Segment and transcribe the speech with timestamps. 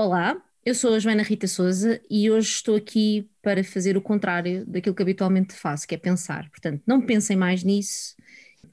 [0.00, 4.64] Olá, eu sou a Joana Rita Souza e hoje estou aqui para fazer o contrário
[4.64, 6.48] daquilo que habitualmente faço, que é pensar.
[6.50, 8.14] Portanto, não pensem mais nisso.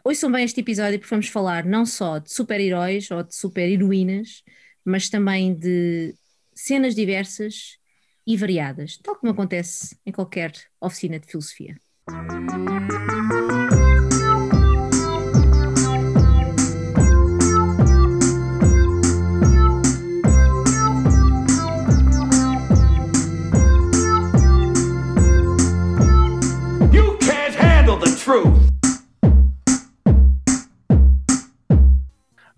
[0.03, 4.43] Ouçam bem este episódio porque vamos falar não só de super-heróis ou de super-heroínas,
[4.85, 6.13] mas também de
[6.53, 7.79] cenas diversas
[8.27, 11.75] e variadas, tal como acontece em qualquer oficina de filosofia.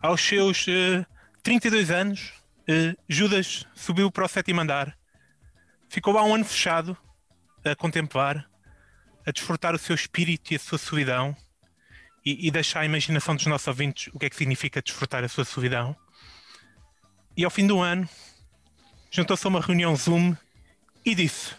[0.01, 1.05] Aos seus eh,
[1.43, 2.31] 32 anos,
[2.69, 4.97] eh, Judas subiu para o sétimo andar.
[5.89, 6.97] Ficou há um ano fechado
[7.65, 8.49] a contemplar,
[9.25, 11.35] a desfrutar o seu espírito e a sua solidão
[12.25, 15.27] e, e deixar à imaginação dos nossos ouvintes o que é que significa desfrutar a
[15.27, 15.93] sua solidão.
[17.35, 18.07] E ao fim do ano,
[19.11, 20.33] juntou-se a uma reunião Zoom
[21.03, 21.53] e disse: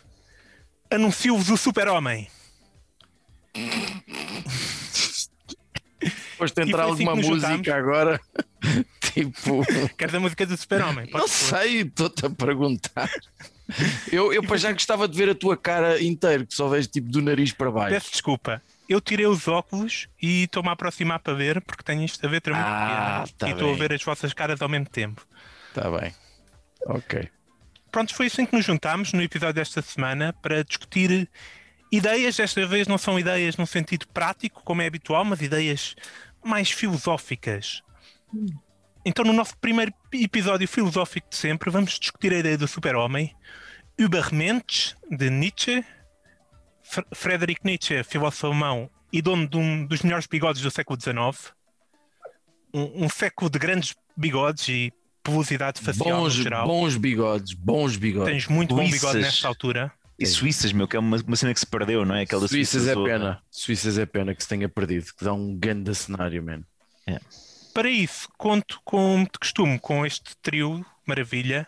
[0.90, 2.30] Anuncio-vos o Super-Homem.
[6.38, 7.68] Foste entrar assim alguma música juntámos.
[7.68, 8.20] agora?
[9.12, 9.64] tipo,
[9.96, 11.10] Queres a música do Super-Homem?
[11.12, 13.10] não sei, estou-te a perguntar.
[14.10, 17.10] Eu, eu para já gostava de ver a tua cara inteira, que só vejo tipo
[17.10, 17.94] do nariz para baixo.
[17.94, 18.62] Peço desculpa.
[18.88, 22.40] Eu tirei os óculos e estou-me a aproximar para ver, porque tenho isto a ver
[22.46, 25.26] muito Ah, tá e estou a ver as vossas caras ao mesmo tempo.
[25.68, 26.14] Está bem.
[26.86, 27.28] Ok.
[27.90, 31.28] Pronto, foi assim que nos juntámos no episódio desta semana para discutir
[31.92, 32.36] ideias.
[32.36, 35.94] Desta vez não são ideias num sentido prático, como é habitual, mas ideias
[36.44, 37.82] mais filosóficas.
[39.04, 43.34] Então, no nosso primeiro episódio filosófico de sempre, vamos discutir a ideia do super-homem,
[43.98, 45.84] Übermensch, de Nietzsche.
[46.82, 51.52] Fr- Friedrich Nietzsche, filósofo alemão e dono de um dos melhores bigodes do século XIX.
[52.72, 54.92] Um, um século de grandes bigodes e
[55.22, 56.66] pelosidade facial Bons, no geral.
[56.66, 58.32] bons bigodes, bons bigodes.
[58.32, 59.92] Tens muito bom bigode nesta altura.
[60.18, 62.22] E Suíças, meu, que é uma, uma cena que se perdeu, não é?
[62.22, 63.42] Aquela Suíças Suíça é pena.
[63.50, 66.64] Suíças é pena que se tenha perdido, que dá um grande cenário, man.
[67.72, 71.66] Para isso, conto, como de costume, com este trio maravilha.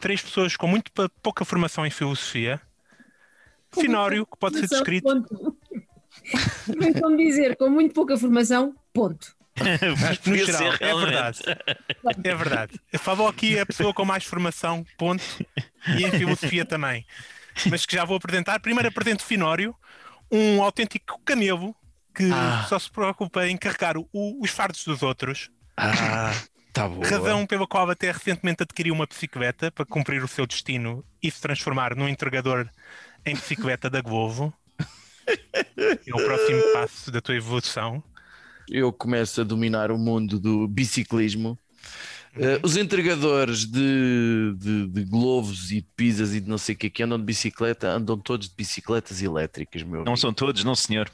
[0.00, 0.90] Três pessoas com muito
[1.22, 2.60] pouca formação em filosofia.
[3.70, 5.04] Finório, que pode ser descrito.
[5.04, 5.56] Ponto.
[7.00, 9.34] Como dizer, com muito pouca formação, ponto.
[10.26, 11.38] No geral, ser, é verdade.
[12.24, 12.80] É verdade.
[12.98, 15.22] Falou aqui a pessoa com mais formação, ponto.
[15.98, 17.06] E em filosofia também.
[17.70, 18.58] Mas que já vou apresentar.
[18.60, 19.74] Primeiro apresento Finório,
[20.30, 21.74] um autêntico camelo
[22.14, 22.66] que Ah.
[22.68, 25.50] só se preocupa em carregar o- os fardos dos outros.
[25.76, 26.32] Ah,
[26.72, 27.00] tá bom.
[27.02, 31.40] Razão pela qual até recentemente adquiriu uma bicicleta para cumprir o seu destino e se
[31.40, 32.68] transformar num entregador
[33.24, 34.52] em bicicleta da Globo.
[35.26, 38.02] É o próximo passo da tua evolução.
[38.68, 41.58] Eu começo a dominar o mundo do biciclismo.
[42.34, 46.78] Eh, os entregadores de, de, de globos e de pizzas e de não sei o
[46.78, 49.96] que que andam de bicicleta andam todos de bicicletas elétricas, meu.
[49.96, 50.16] Não amigo.
[50.16, 51.10] são todos, não senhor.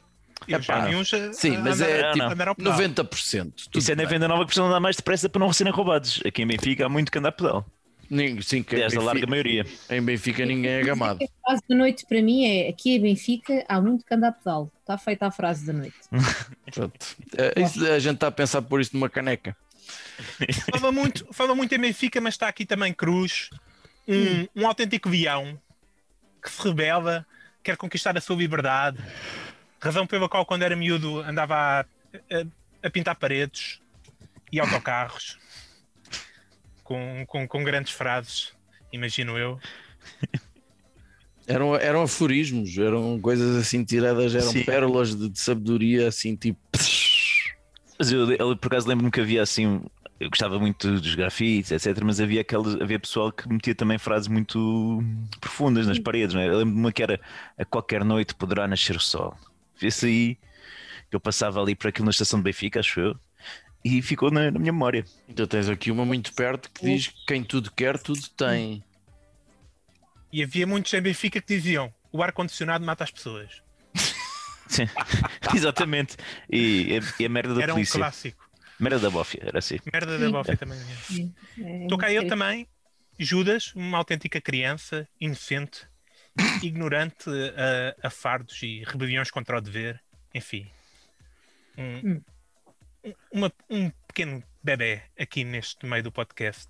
[0.46, 2.72] Epá, uns a- Sim, mas é tipo andar ao pedal.
[2.78, 3.52] 90%.
[3.70, 4.10] Tudo Isso é na bem.
[4.12, 6.22] venda nova que precisam andar mais depressa para não serem roubados.
[6.24, 7.66] Aqui em Benfica há muito que andar a pedal.
[8.40, 9.66] Sim, que em Aliás, a larga Benfica, maioria.
[9.90, 11.18] em Benfica ninguém é gamado.
[11.44, 14.32] A frase da noite para mim é aqui em Benfica há muito que andar a
[14.32, 14.70] pedal.
[14.80, 15.96] Está feita a frase da noite.
[16.72, 16.94] Pronto.
[17.36, 19.54] Eh, isso- a gente está a pensar por isto numa caneca.
[20.70, 23.50] Fala muito, fala muito em Benfica, mas está aqui também Cruz,
[24.06, 25.60] um, um autêntico vião
[26.42, 27.26] que se rebela,
[27.62, 28.98] quer conquistar a sua liberdade.
[29.80, 32.46] Razão pela qual, quando era miúdo, andava a, a-
[32.82, 33.80] a pintar paredes
[34.52, 35.38] e autocarros
[36.84, 38.52] com, com, com grandes frases,
[38.92, 39.60] imagino eu.
[41.46, 44.64] Eram, eram aforismos, eram coisas assim tiradas, eram Sim.
[44.64, 46.58] pérolas de, de sabedoria, assim tipo.
[47.98, 49.82] Mas eu, eu, por acaso lembro-me que havia assim.
[50.20, 52.02] Eu gostava muito dos grafites, etc.
[52.04, 55.02] Mas havia, aquele, havia pessoal que metia também frases muito
[55.40, 56.34] profundas nas paredes.
[56.34, 56.48] Não é?
[56.48, 57.20] Eu lembro-me uma que era
[57.56, 59.36] a qualquer noite poderá nascer o sol.
[59.80, 60.38] Vê-se aí
[61.08, 63.16] que eu passava ali por aquilo na estação de Benfica, acho eu,
[63.84, 65.04] e ficou na, na minha memória.
[65.28, 68.84] Então tens aqui uma muito perto que diz que quem tudo quer, tudo tem.
[70.32, 73.62] E havia muitos em Benfica que diziam: o ar-condicionado mata as pessoas.
[74.68, 74.86] Sim,
[75.54, 76.16] exatamente.
[76.50, 77.98] E, e a merda da Era um polícia.
[77.98, 78.48] clássico.
[78.78, 79.78] merda da bófia, era assim.
[79.92, 80.30] Merda da.
[80.30, 80.78] Bófia também.
[81.58, 82.66] É Estou cá eu também,
[83.18, 85.86] Judas, uma autêntica criança, inocente,
[86.62, 87.28] ignorante
[88.00, 90.00] a, a fardos e rebeliões contra o dever,
[90.34, 90.70] enfim.
[91.76, 92.22] Um, Hum.
[93.04, 96.68] um- uma- um pequeno bebê aqui neste meio do podcast.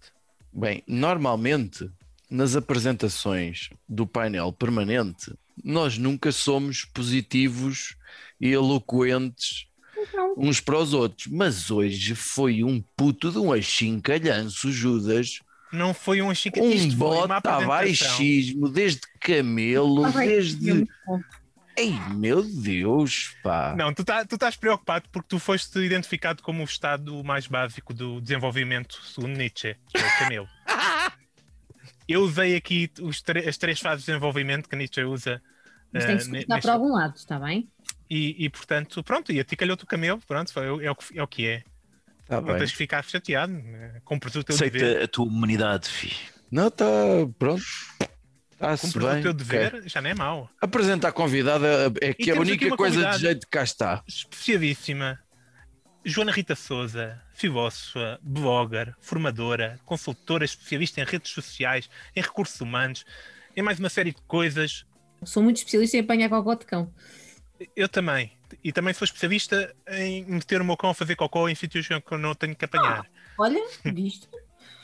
[0.53, 1.91] Bem, normalmente
[2.31, 5.33] nas apresentações do painel permanente,
[5.65, 7.97] nós nunca somos positivos
[8.41, 9.67] e eloquentes
[10.15, 10.35] Não.
[10.37, 15.41] uns para os outros, mas hoje foi um puto de um achincalhanço, Judas.
[15.73, 17.69] Não foi um chicatismo, Um bota apresentação.
[17.69, 20.87] baixismo, desde camelo, Ah, desde.
[21.77, 23.75] Ei, meu Deus, pá.
[23.77, 27.95] Não, tu, tá, tu estás preocupado porque tu foste identificado como o estado mais básico
[27.95, 30.49] do desenvolvimento, segundo Nietzsche, que é o camelo.
[32.09, 35.43] Eu usei aqui os as três fases de desenvolvimento que Nietzsche usa.
[35.93, 37.69] Mas eh, tem que se ne- cortar neste- para algum lado, está bem?
[38.11, 41.19] e, e, portanto, pronto, e a ti calhou-te o camelo, pronto, foi, é, o, que-
[41.19, 41.63] é o que é.
[42.27, 42.59] Tá Não bem.
[42.59, 44.01] tens que ficar chateado, né?
[44.05, 44.83] cumpres o teu dever.
[44.85, 46.13] Aceita a tua humanidade, fi.
[46.51, 46.85] Não, está
[47.39, 47.63] pronto.
[48.53, 49.19] Está-se Cumpres bem.
[49.21, 50.51] o teu dever, já não é mau.
[50.61, 54.03] Apresentar a convidada é que a temos aqui única coisa de jeito que cá está.
[54.07, 55.19] Especialíssima.
[56.05, 63.07] Joana Rita Souza, filósofa, blogger, formadora, consultora especialista em redes sociais, em recursos humanos,
[63.57, 64.85] em mais uma série de coisas.
[65.25, 66.93] Sou muito especialista em apanhar cocó de cão.
[67.77, 68.33] Eu também.
[68.65, 71.95] E também sou especialista em meter o meu cão a fazer cocó em sítios que
[71.95, 73.07] eu não tenho que apanhar.
[73.39, 74.29] Olha, visto?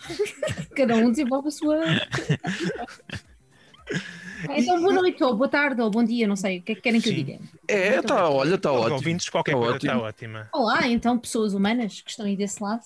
[0.76, 1.80] Cada um desenvolve a sua.
[4.56, 6.58] Então, boa noite, ou boa tarde, ou bom dia, não sei.
[6.58, 7.24] O que é que querem que eu Sim.
[7.24, 7.38] diga?
[7.68, 8.94] É, tá, olha, está Os ótimo.
[8.96, 9.92] ouvintes, qualquer Tá coisa ótimo.
[9.92, 10.48] está ótima.
[10.52, 12.82] Olá, então, pessoas humanas que estão aí desse lado,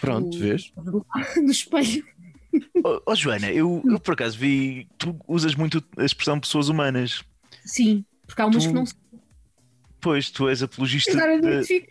[0.00, 0.70] Pronto, O- vês?
[0.76, 1.04] do,
[1.44, 2.04] do espelho.
[2.84, 4.86] Oh, oh, Joana, eu, eu por acaso vi.
[4.98, 7.22] Tu usas muito a expressão pessoas humanas.
[7.64, 8.94] Sim, porque há umas Tu- que não se
[10.00, 11.10] Pois tu és apologista.
[11.12, 11.86] agora de-.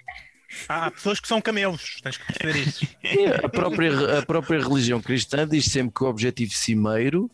[0.70, 2.88] Há pessoas que são camelos, tens que perceber isso.
[3.44, 7.30] A própria, a própria religião cristã diz sempre que o objetivo cimeiro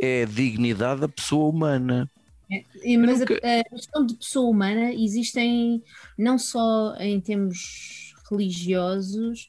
[0.00, 2.08] é a dignidade da pessoa humana.
[2.82, 5.82] E, Mas a, nunca- a questão de pessoa humana existem
[6.18, 9.48] não só em termos religiosos,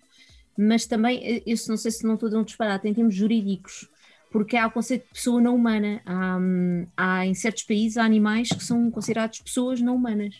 [0.57, 3.88] mas também, isso não sei se não estou a dar um disparate, em termos jurídicos,
[4.31, 6.01] porque há o conceito de pessoa não humana.
[6.06, 6.38] Há,
[6.95, 10.36] há em certos países há animais que são considerados pessoas não humanas.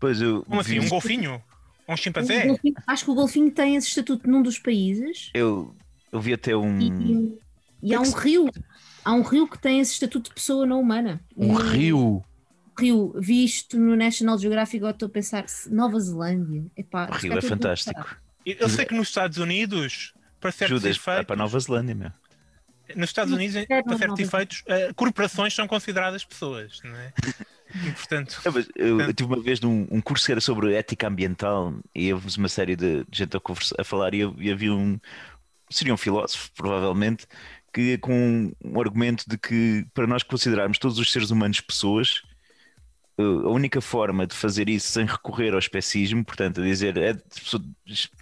[0.00, 0.42] Pois eu.
[0.44, 0.80] Como assim?
[0.80, 1.42] Um golfinho?
[1.88, 2.46] Um chimpanzé?
[2.46, 5.74] golfinho- acho que o golfinho tem esse estatuto num dos países Eu,
[6.10, 6.80] eu vi até um.
[6.80, 7.38] e,
[7.82, 8.48] e há é um rio.
[9.04, 11.20] Há um rio que tem esse estatuto de pessoa não humana.
[11.36, 12.24] Um rio.
[12.78, 16.64] Rio, vi isto no National Geographic, agora estou a pensar, Nova Zelândia.
[16.76, 18.16] Epá, Rio é fantástico.
[18.46, 22.10] Eu sei que nos Estados Unidos, para certos Judas, efeitos, para Nova Zelândia, meu.
[22.96, 24.26] nos Estados Unidos, para certos não.
[24.26, 27.12] efeitos, eh, corporações são consideradas pessoas, não é?
[27.86, 30.74] E portanto, É, mas Eu, eu tive uma vez num um curso que era sobre
[30.74, 34.50] ética ambiental e houve uma série de gente a, conversa, a falar e, eu- e
[34.50, 34.98] havia um.
[35.70, 37.26] Seria um filósofo, provavelmente,
[37.72, 42.22] que com um argumento de que para nós considerarmos todos os seres humanos pessoas,
[43.18, 47.14] eh, a única forma de fazer isso sem recorrer ao especismo, portanto, a dizer é,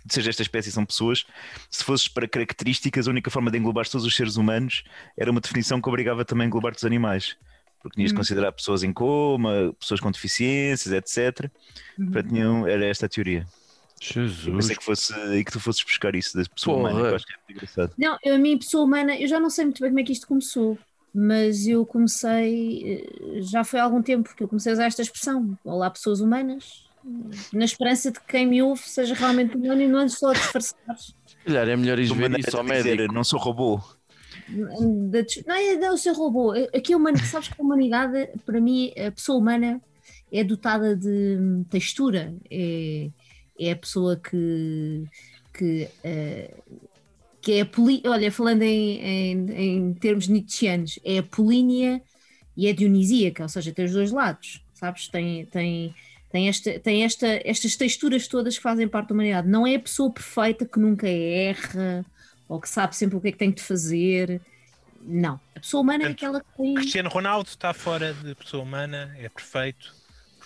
[0.08, 1.24] seja esta espécie são pessoas,
[1.70, 4.84] se fosses para características, a única forma de englobar todos os seres humanos
[5.18, 7.36] era uma definição que obrigava também a englobar os animais.
[7.82, 11.50] Porque tinhas de considerar pessoas em coma, pessoas com deficiências, etc.
[11.96, 13.46] Portanto, tinham- era esta a teoria.
[14.00, 14.56] Eu Jesus.
[14.56, 16.90] pensei que fosse aí que tu fosses buscar isso da pessoa Porra.
[16.90, 17.92] humana, que eu acho que é muito engraçado.
[17.98, 20.12] Não, eu, a mim, pessoa humana, eu já não sei muito bem como é que
[20.12, 20.78] isto começou,
[21.14, 25.02] mas eu comecei, eh, já foi há algum tempo que eu comecei a usar esta
[25.02, 25.58] expressão.
[25.62, 26.88] Olá, pessoas humanas,
[27.52, 30.32] na esperança de que quem me ouve seja realmente humano e não ande só a
[30.32, 30.96] disfarçar.
[30.96, 31.14] Se
[31.44, 33.14] calhar é melhor ir ver isso ao a dizer, médico.
[33.14, 33.82] não sou robô.
[34.48, 36.52] Não é não, o seu robô.
[36.74, 39.80] Aqui a humanidade, sabes que a humanidade, para mim, a pessoa humana
[40.32, 42.34] é dotada de hum, textura.
[42.50, 43.10] É,
[43.60, 45.04] é a pessoa que,
[45.52, 46.54] que, eh,
[47.42, 48.02] que é a poli...
[48.06, 52.02] Olha, falando em, em, em termos nietzscheanos, é a polínia
[52.56, 55.08] e é dionisíaca, ou seja, tem os dois lados, sabes?
[55.08, 55.94] Tem, tem,
[56.30, 59.48] tem, esta, tem esta, estas texturas todas que fazem parte da humanidade.
[59.48, 62.04] Não é a pessoa perfeita que nunca erra
[62.48, 64.40] ou que sabe sempre o que é que tem de fazer.
[65.02, 65.40] Não.
[65.54, 66.74] A pessoa humana é Portanto, aquela que tem.
[66.74, 69.99] Cristiano Ronaldo está fora de pessoa humana, é perfeito.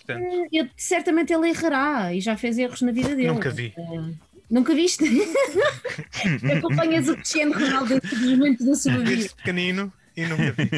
[0.06, 3.28] Portanto, Eu, certamente ele errará e já fez erros na vida dele.
[3.28, 3.72] Nunca vi.
[3.76, 4.14] Eh,
[4.50, 5.04] nunca viste?
[6.58, 9.04] Acompanhas o Cristiano Ronaldo todos os momentos da sua vida.
[9.04, 10.70] desde pequenino e nunca vi.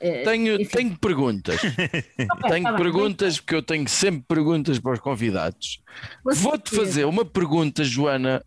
[0.00, 0.76] Eh, Tenho, enfim.
[0.76, 1.60] tenho perguntas.
[1.64, 5.80] ok, Tenho tá bem, perguntas, porque eu tenho sempre perguntas para os convidados.
[6.24, 8.42] vou- Vou-te fazer uma pergunta, Joana,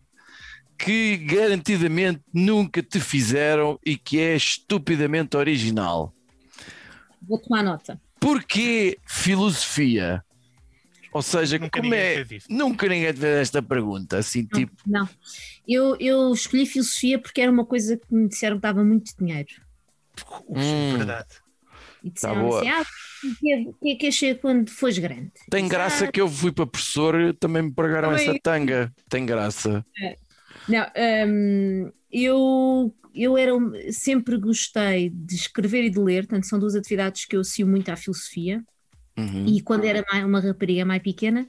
[0.78, 6.12] que garantidamente nunca te fizeram e que é estupidamente original.
[7.20, 8.00] Vou tomar nota.
[8.22, 10.24] Porquê filosofia?
[11.12, 12.24] Ou seja, Nunca como ninguém é.
[12.48, 14.18] Nunca ninguém te fez esta pergunta.
[14.18, 15.08] Assim, Não, tipo, Não.
[15.68, 19.48] Eu, eu escolhi filosofia porque era uma coisa que me disseram que dava muito dinheiro.
[20.46, 20.96] Ux, Hum.
[20.96, 21.28] verdade.
[22.02, 22.60] E Tá disseram boa.
[22.60, 25.32] assim: ah, o que é- o que é que achei quando fores grande?
[25.50, 28.28] tem Disse, graça "Ah, que eu fui para professor, também me pagaram Também.
[28.28, 28.92] essa tanga.
[29.08, 29.84] Tem graça.
[30.68, 30.86] Não,
[31.28, 33.52] hum, eu, eu era,
[33.90, 37.88] sempre gostei de escrever e de ler, portanto, são duas atividades que eu associo muito
[37.88, 38.62] à filosofia.
[39.16, 39.46] Uhum.
[39.46, 41.46] E quando era uma rapariga mais pequena,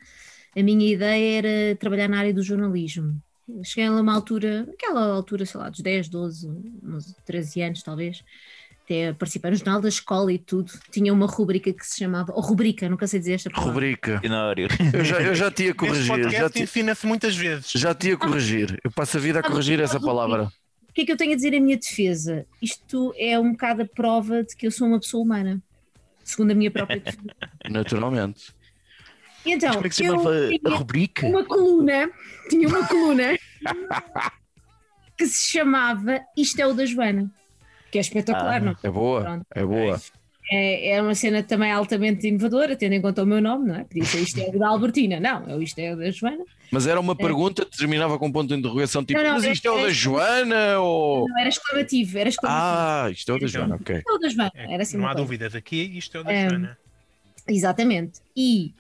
[0.56, 3.22] a minha ideia era trabalhar na área do jornalismo.
[3.64, 6.48] Cheguei a uma altura, aquela altura, sei lá, dos 10, 12,
[6.82, 8.24] uns 13 anos talvez,
[8.84, 10.72] até participar no jornal da escola e tudo.
[10.92, 13.72] Tinha uma rubrica que se chamava, ou rubrica, nunca sei dizer esta palavra.
[13.74, 14.22] Rubrica.
[14.94, 16.30] Eu já, eu já te ia Este corrigir.
[16.30, 17.72] Já te, ensina-se muitas vezes.
[17.72, 18.80] já te ia corrigir.
[18.84, 20.52] Eu passo a vida a corrigir essa palavra.
[20.90, 22.46] O que é que eu tenho a dizer em minha defesa?
[22.62, 25.60] Isto é um bocado a prova de que eu sou uma pessoa humana,
[26.24, 27.20] segundo a minha própria defesa.
[27.70, 28.54] Naturalmente.
[29.46, 31.26] E Então, Como é que se eu chamava a tinha rubrica?
[31.28, 32.12] uma coluna,
[32.50, 33.38] tinha uma coluna
[35.18, 37.32] que se chamava Isto é o da Joana,
[37.94, 38.60] que é espetacular, Ah.
[38.60, 38.76] não?
[38.84, 39.22] É boa.
[39.22, 39.46] Pronto.
[39.54, 40.02] É boa.
[40.52, 43.84] É, é uma cena também altamente inovadora, tendo em conta o meu nome, não é?
[43.86, 46.44] Podia ser Isto é o da Albertina, não, é o Isto é o da Joana.
[46.70, 49.46] Mas era uma pergunta que terminava com um ponto de interrogação, tipo, Não, não, mas
[49.46, 51.30] isto é o é- da Joana ou.
[51.30, 52.68] Não era exclamativo, era exclamativo.
[52.68, 53.98] Ah, isto é o da Joana, ok.
[53.98, 55.24] Isto é o da Joana, É, era assim não há coisa.
[55.24, 56.50] dúvidas aqui, isto é o da É.
[56.50, 56.78] Joana.
[57.48, 58.20] Exatamente.
[58.36, 58.74] E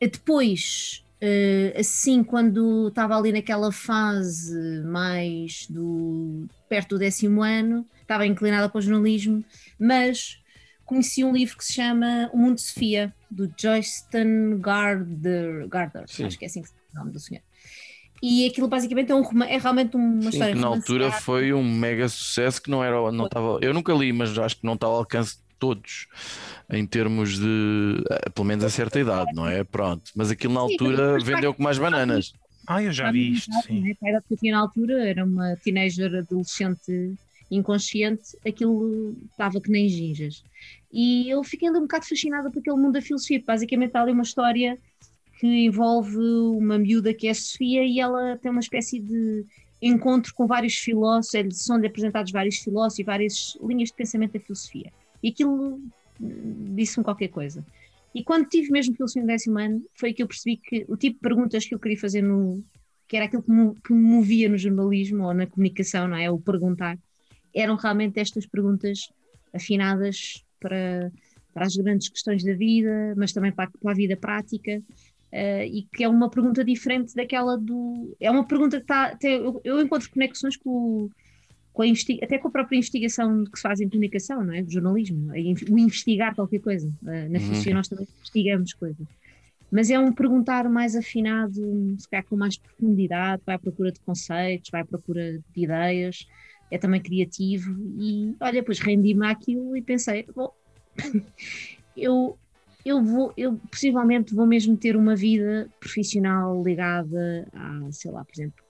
[0.00, 7.86] eh, depois, eh, assim, quando estava ali naquela fase mais do perto do décimo ano,
[8.00, 9.44] estava inclinada para o jornalismo,
[9.78, 10.38] mas
[10.84, 16.24] conheci um livro que se chama O Mundo de Sofia, do Joysten Gardner, Gardner Sim.
[16.26, 17.42] acho que é assim que se diz o nome do senhor.
[18.22, 21.62] E aquilo basicamente é, um é realmente uma Sim, história que na altura foi um
[21.62, 24.92] mega sucesso que não era, não estava, eu nunca li, mas acho que não estava
[24.94, 26.06] ao alcance de todos
[26.70, 29.62] em termos de, eh, pelo menos a certa idade, não é?
[29.64, 32.32] Pronto, mas aquilo na Sim, altura mas- vendeu com mais bananas.
[32.66, 33.80] Ah, eu já À vi isto, sim.
[33.80, 33.94] né?
[34.02, 37.14] A idade que eu tinha na altura era uma teenager adolescente
[37.50, 40.42] inconsciente, aquilo estava que nem ginjas.
[40.92, 43.42] E eu fiquei ali um bocado fascinada por aquele mundo da filosofia.
[43.46, 44.78] Basicamente, há ali uma história
[45.38, 49.44] que envolve uma miúda que é a Sofia e ela tem uma espécie de
[49.82, 54.92] encontro com vários filósofos, são-lhe apresentados vários filósofos e várias linhas de pensamento da filosofia.
[55.22, 55.80] E aquilo
[56.20, 57.66] hum, disse-me qualquer coisa.
[58.14, 61.16] E quando tive mesmo filosofia no décimo ano, foi que eu percebi que o tipo
[61.16, 62.62] de perguntas que eu queria fazer no.
[63.08, 66.30] que era aquilo que me, que me movia no jornalismo ou na comunicação, não é?
[66.30, 66.98] O perguntar,
[67.54, 69.08] eram realmente estas perguntas
[69.52, 71.12] afinadas para,
[71.52, 74.82] para as grandes questões da vida, mas também para, para a vida prática.
[75.32, 78.16] eh, e que é uma pergunta diferente daquela do.
[78.20, 79.16] É uma pergunta que está.
[79.22, 81.10] Eu, eu encontro conexões com, o-
[81.74, 81.84] com
[82.24, 84.62] até com a própria investigação que se faz em comunicação, não é?
[84.62, 86.88] Do jornalismo, in- o investigar qualquer coisa.
[87.08, 87.40] Eh, na Uhum.
[87.40, 89.08] filosofia nós também investigamos coisas.
[89.70, 91.54] Mas é um perguntar mais afinado,
[91.98, 96.26] se calhar com mais profundidade, vai à procura de conceitos, vai à procura de ideias,
[96.70, 97.72] é também criativo.
[97.98, 100.50] E olha, depois rendi-me àquilo e pensei, bom,
[101.96, 102.38] eu,
[102.84, 108.32] eu vou, eu possivelmente vou mesmo ter uma vida profissional ligada a, sei lá, por
[108.34, 108.63] exemplo,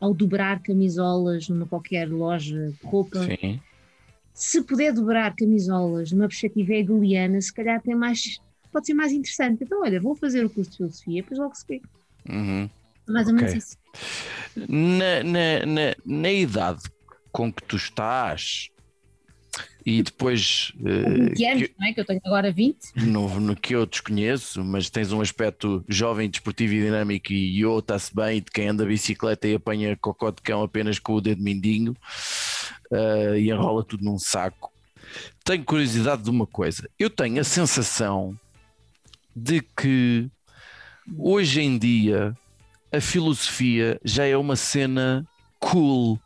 [0.00, 3.22] ao dobrar camisolas numa qualquer loja de roupa.
[3.24, 3.60] Sim.
[4.32, 8.40] Se puder dobrar camisolas numa perspectiva hegeliana, se calhar tem mais,
[8.72, 9.62] pode ser mais interessante.
[9.62, 11.82] Então, olha, vou fazer o curso de filosofia, depois logo se vê.
[12.28, 12.70] Uhum.
[13.06, 13.76] Mais ou menos isso.
[14.56, 16.82] Na, na, na, na idade
[17.30, 18.70] com que tu estás
[19.84, 21.92] e depois eh, 20 anos, que- não é?
[21.94, 22.76] Que eu tenho agora 20.
[22.96, 27.78] no, no que eu desconheço, mas tens um aspecto jovem, desportivo e dinâmico e eu
[27.78, 31.42] está-se bem de quem anda bicicleta e apanha cocó de cão apenas com o dedo
[31.42, 31.96] mindinho
[32.92, 34.70] eh, e enrola tudo num saco.
[35.44, 36.88] Tenho curiosidade de uma coisa.
[36.98, 38.38] Eu tenho a sensação
[39.34, 40.28] de que
[41.18, 42.36] hoje em dia
[42.92, 45.26] a filosofia já é uma cena
[45.58, 46.20] cool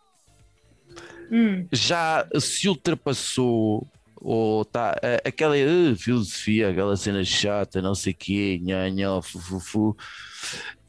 [1.31, 8.17] Hum, já se ultrapassou ou tá aquela eh, filosofia, aquela cena chata, não sei o
[8.17, 9.97] quê, nha, nha, fu, fu, fu.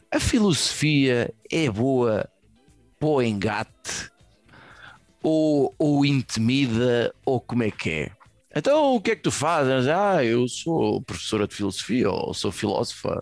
[0.09, 2.29] A filosofia é boa
[2.97, 4.09] para o engate
[5.21, 8.11] ou, ou intimida ou como é que é?
[8.55, 9.87] Então o que é que tu fazes?
[9.89, 13.21] Ah, eu sou professora de filosofia ou sou filósofa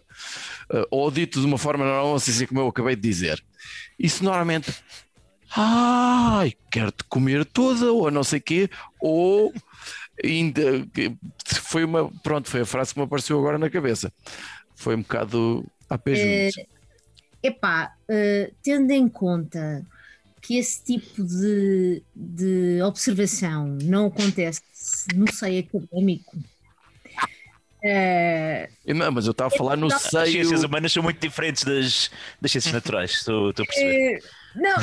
[0.72, 3.43] Eh, ou dito de uma forma normal, é como eu acabei de dizer.
[3.98, 4.72] Isso normalmente
[5.55, 8.69] ai, quero-te comer toda, ou não sei quê,
[9.00, 9.53] ou
[10.24, 10.88] ainda
[11.45, 14.12] foi uma, pronto, foi a frase que me apareceu agora na cabeça.
[14.75, 16.65] Foi um bocado a juntos.
[17.41, 19.86] epá, eh, tendo em conta
[20.41, 24.62] que esse tipo de, de observação não acontece
[25.15, 26.38] no seio académico,
[27.83, 30.27] Eu Não, mas eu estava a falar no As seio.
[30.27, 32.09] ciências humanas são muito diferentes das,
[32.41, 34.17] das ciências naturais, estou, estou a perceber.
[34.17, 34.19] Eh,
[34.55, 34.75] Não,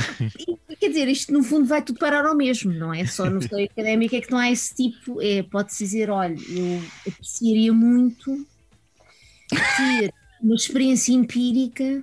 [0.78, 3.06] quer dizer, isto no fundo vai tudo parar ao mesmo, não é?
[3.06, 6.82] Só no seio académico é que não há esse tipo, é, pode-se dizer, olha, eu
[7.06, 8.46] apreciaria muito
[9.48, 12.02] ter uma experiência empírica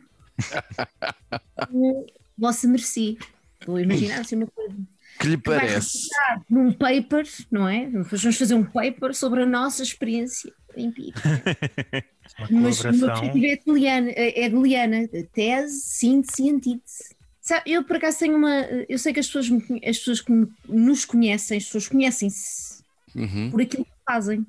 [2.38, 3.18] vossa mercê.
[3.60, 4.76] Estou a imaginar assim uma coisa.
[5.20, 6.08] Que lhe parece?
[6.50, 7.88] Num paper, não é?
[7.90, 11.22] Vamos fazer um paper sobre a nossa experiência empírica.
[12.50, 17.16] Uma Mas o meu objetivo é de Liana, é de Liana, tese, síntese e antítese.
[17.42, 18.54] Sabe, eu por acaso tenho uma.
[18.90, 19.48] Eu sei que as pessoas,
[19.88, 20.34] as pessoas que
[20.68, 22.84] nos conhecem, as pessoas conhecem-se
[23.16, 23.50] Uhum.
[23.50, 24.46] por aquilo que fazem.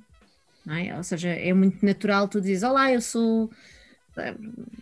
[0.66, 0.94] não é?
[0.96, 3.50] Ou seja, é muito natural tu dizes, olá, eu sou.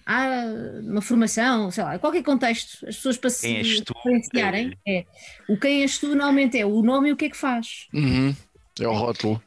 [0.05, 0.45] Há
[0.83, 3.95] uma formação, sei lá, qualquer contexto, as pessoas para se Quem tu?
[3.95, 5.05] diferenciarem, é.
[5.49, 7.89] O quem és tu normalmente é o nome e o que é que faz.
[7.93, 8.35] Uhum.
[8.81, 9.43] É o rótulo.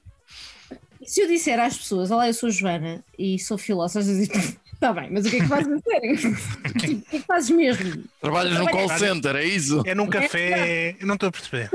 [1.02, 4.10] E se eu disser às pessoas, olá, eu sou Joana e sou filósofa,
[4.80, 6.14] está bem, mas o que é que fazes a sério?
[6.66, 8.04] o que é que fazes mesmo?
[8.22, 9.82] Trabalhas no call center, é isso?
[9.86, 10.96] É num café.
[11.00, 11.70] Eu não estou a perceber.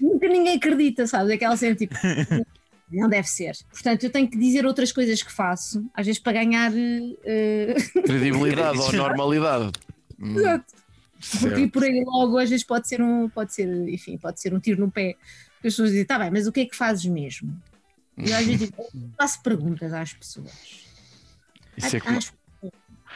[0.00, 1.32] Nunca ninguém acredita, sabes?
[1.32, 1.94] Aquela cena tipo,
[2.90, 3.56] não deve ser.
[3.70, 6.72] Portanto, eu tenho que dizer outras coisas que faço, às vezes para ganhar.
[6.74, 9.72] eh, Credibilidade ou normalidade.
[10.18, 10.74] Hum, Exato.
[11.40, 14.58] Porque por aí logo às vezes pode ser um, pode ser, enfim, pode ser um
[14.60, 15.16] tiro no pé.
[15.56, 17.54] As pessoas dizem, tá bem, mas o que é que fazes mesmo?
[18.16, 18.86] E eu às vezes digo, "Eu
[19.18, 20.50] faço perguntas às pessoas.
[21.76, 22.32] Isso é como- às.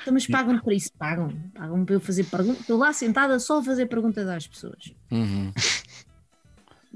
[0.02, 1.32] Então, mas pagam para isso, pagam.
[1.54, 2.60] Pagam para eu fazer perguntas.
[2.60, 4.92] Estou lá sentada só a fazer perguntas às pessoas.
[5.10, 5.50] Uhum.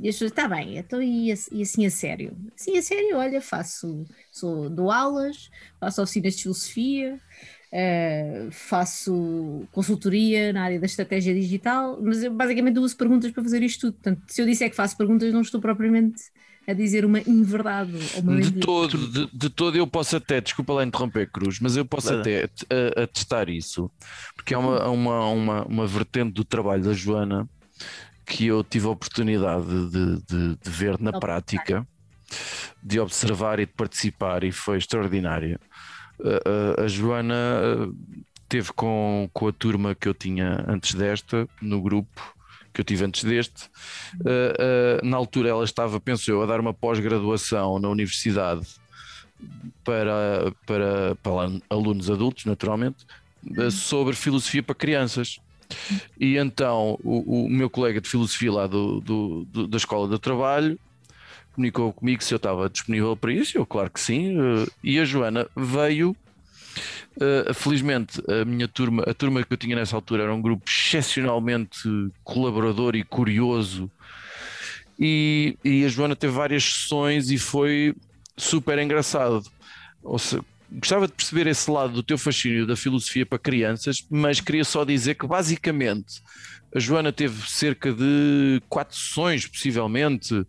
[0.01, 2.37] E as pessoas, está bem, então e, ass- e assim a sério?
[2.59, 5.51] Assim a sério, olha, faço, sou, dou aulas,
[5.81, 7.21] faço oficinas de filosofia,
[7.73, 13.63] eh, faço consultoria na área da estratégia digital, mas eu basicamente uso perguntas para fazer
[13.63, 13.95] isto tudo.
[13.95, 16.23] Portanto, se eu disser que faço perguntas, não estou propriamente
[16.67, 20.73] a dizer uma inverdade ou uma De todo, de, de todo eu posso até, desculpa
[20.75, 22.13] lá interromper, Cruz, mas eu posso Nada.
[22.13, 23.91] até uh, atestar isso,
[24.37, 27.49] porque é uma, uma, uma, uma vertente do trabalho da Joana
[28.29, 31.87] que eu tive a oportunidade de, de, de ver na prática,
[32.83, 35.59] de observar e de participar, e foi extraordinária.
[36.77, 37.35] A Joana
[37.89, 37.97] uh,
[38.49, 42.37] teve com, com a turma que eu tinha antes desta, no grupo
[42.73, 43.65] que eu tive antes deste.
[44.21, 48.67] Uh, uh, na altura ela estava, penso eu, a dar uma pós-graduação na universidade
[49.83, 53.05] para, para, para alunos adultos, naturalmente,
[53.59, 55.41] uh, sobre filosofia para crianças.
[56.19, 60.19] E então o, o meu colega de filosofia lá do, do- do- da Escola do
[60.19, 60.79] Trabalho
[61.55, 63.59] comunicou comigo se eu estava disponível para isso.
[63.59, 64.39] Eu, claro que sim.
[64.39, 66.17] uh, E a Joana veio.
[67.17, 70.63] uh, felizmente, a minha turma, a turma que eu tinha nessa altura era um grupo
[70.69, 71.81] excepcionalmente
[72.23, 73.91] colaborador e curioso.
[74.99, 77.95] E, e a Joana teve várias sessões e foi
[78.37, 79.43] super engraçado.
[80.03, 84.41] Ou seja, gostava de perceber esse lado do teu fascínio da filosofia para crianças, mas
[84.41, 86.21] queria só dizer que basicamente
[86.75, 90.45] a Joana teve cerca de quatro sessões, possivelmente,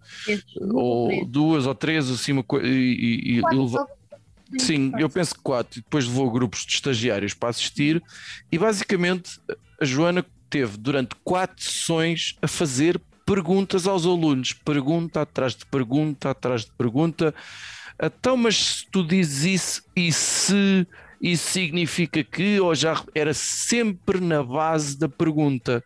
[0.74, 2.68] ou duas ou três, assim, uma coisa.
[2.68, 3.88] E, levou-
[4.58, 5.80] Sim, eu penso que quatro.
[5.80, 8.02] E depois levou grupos de estagiários para assistir.
[8.52, 9.40] E basicamente
[9.80, 14.52] a Joana teve durante quatro sessões a fazer perguntas aos alunos.
[14.54, 17.34] Pergunta atrás de pergunta, atrás de pergunta.
[18.02, 20.88] Então, mas se tu dizes isso, e se
[21.22, 25.84] isso significa que, ou já era sempre na base da pergunta.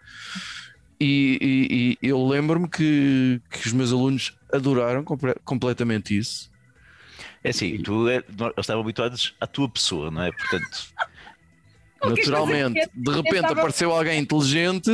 [1.00, 6.50] E, e- e eu lembro-me que, que os meus alunos adoraram compre- completamente isso.
[7.44, 10.32] É assim, tu é, nós estávamos habituados à tua pessoa, não é?
[10.32, 10.88] Portanto,
[12.04, 14.92] Naturalmente, de repente apareceu alguém inteligente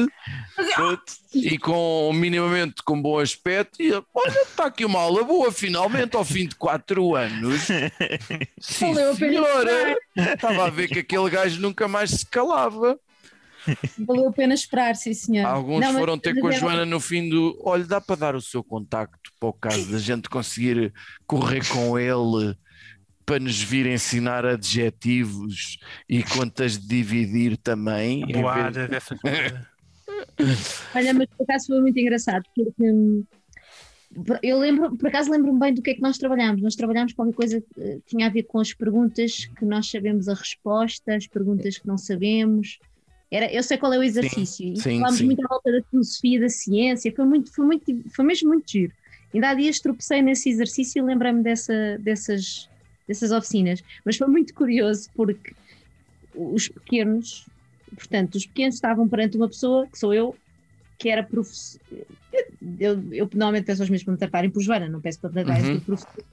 [1.34, 6.26] e com minimamente com bom aspecto e olha, está aqui uma aula boa, finalmente, ao
[6.26, 7.62] fim de quatro anos.
[8.60, 9.98] Sim, senhora.
[10.16, 13.00] Estava a ver que aquele gajo nunca mais se calava.
[14.00, 15.46] Valeu a pena esperar, sim, senhor.
[15.46, 17.60] Alguns Não, foram ter com a Joana no fim do.
[17.64, 20.94] Olha, dá para dar o seu contacto para o caso da gente conseguir
[21.28, 22.56] correr com ele
[23.30, 25.78] para nos vir ensinar adjetivos
[26.10, 28.24] e contas de dividir também.
[28.24, 29.54] em vez- Boadas, essas coisas.
[30.96, 33.24] Olha, mas por acaso foi muito engraçado, porque hum,
[34.42, 36.64] eu lembro, por acaso lembro-me bem do que é que nós trabalhámos.
[36.64, 40.28] Nós trabalhámos qualquer coisa que eh, tinha a ver com as perguntas que nós sabemos
[40.28, 42.80] a resposta, as perguntas que não sabemos.
[43.30, 44.74] Era, eu sei qual é o exercício.
[44.74, 45.26] e sim, falámos sim.
[45.26, 48.92] muito à volta da filosofia, da ciência, foi, muito, foi, muito, foi mesmo muito giro.
[49.32, 52.69] Ainda há dias tropecei nesse exercício e lembrei-me dessa, dessas,
[53.10, 53.82] dessas oficinas.
[54.06, 55.52] Mas foi muito curioso porque
[56.34, 57.50] os pequenos,
[57.96, 60.40] portanto, os pequenos estavam perante uma pessoa, que sou eu,
[60.98, 61.82] que era professor.
[62.80, 65.34] Eu, eu, normalmente peço aos meus para me tratarem por Joana, não peço para me
[65.44, 65.80] tratarem Uhum.
[65.80, 66.24] por professor.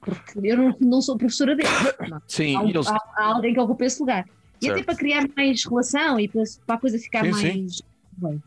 [0.00, 1.68] Porque eu não, não sou professora dele.
[2.08, 2.22] Não.
[2.28, 4.24] Sim, Há, eles- há- há alguém que ocupa esse lugar.
[4.62, 4.86] E até Certo.
[4.86, 7.42] para criar mais relação e para, para a coisa ficar Sim, mais.
[7.76, 7.82] sim.
[8.12, 8.42] bem.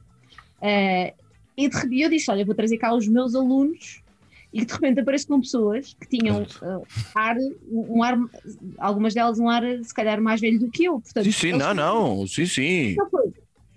[0.62, 1.14] Eh,
[1.58, 4.02] e de repente eu disse: Olha, vou trazer cá os meus alunos.
[4.52, 6.82] E de repente apareço com pessoas que tinham eh,
[7.14, 7.36] ar,
[7.72, 8.18] um ar,
[8.80, 11.00] algumas delas um ar se calhar mais velho do que eu.
[11.00, 12.92] Portanto, Sim, sim, não, não, sim, sim.
[12.94, 13.08] então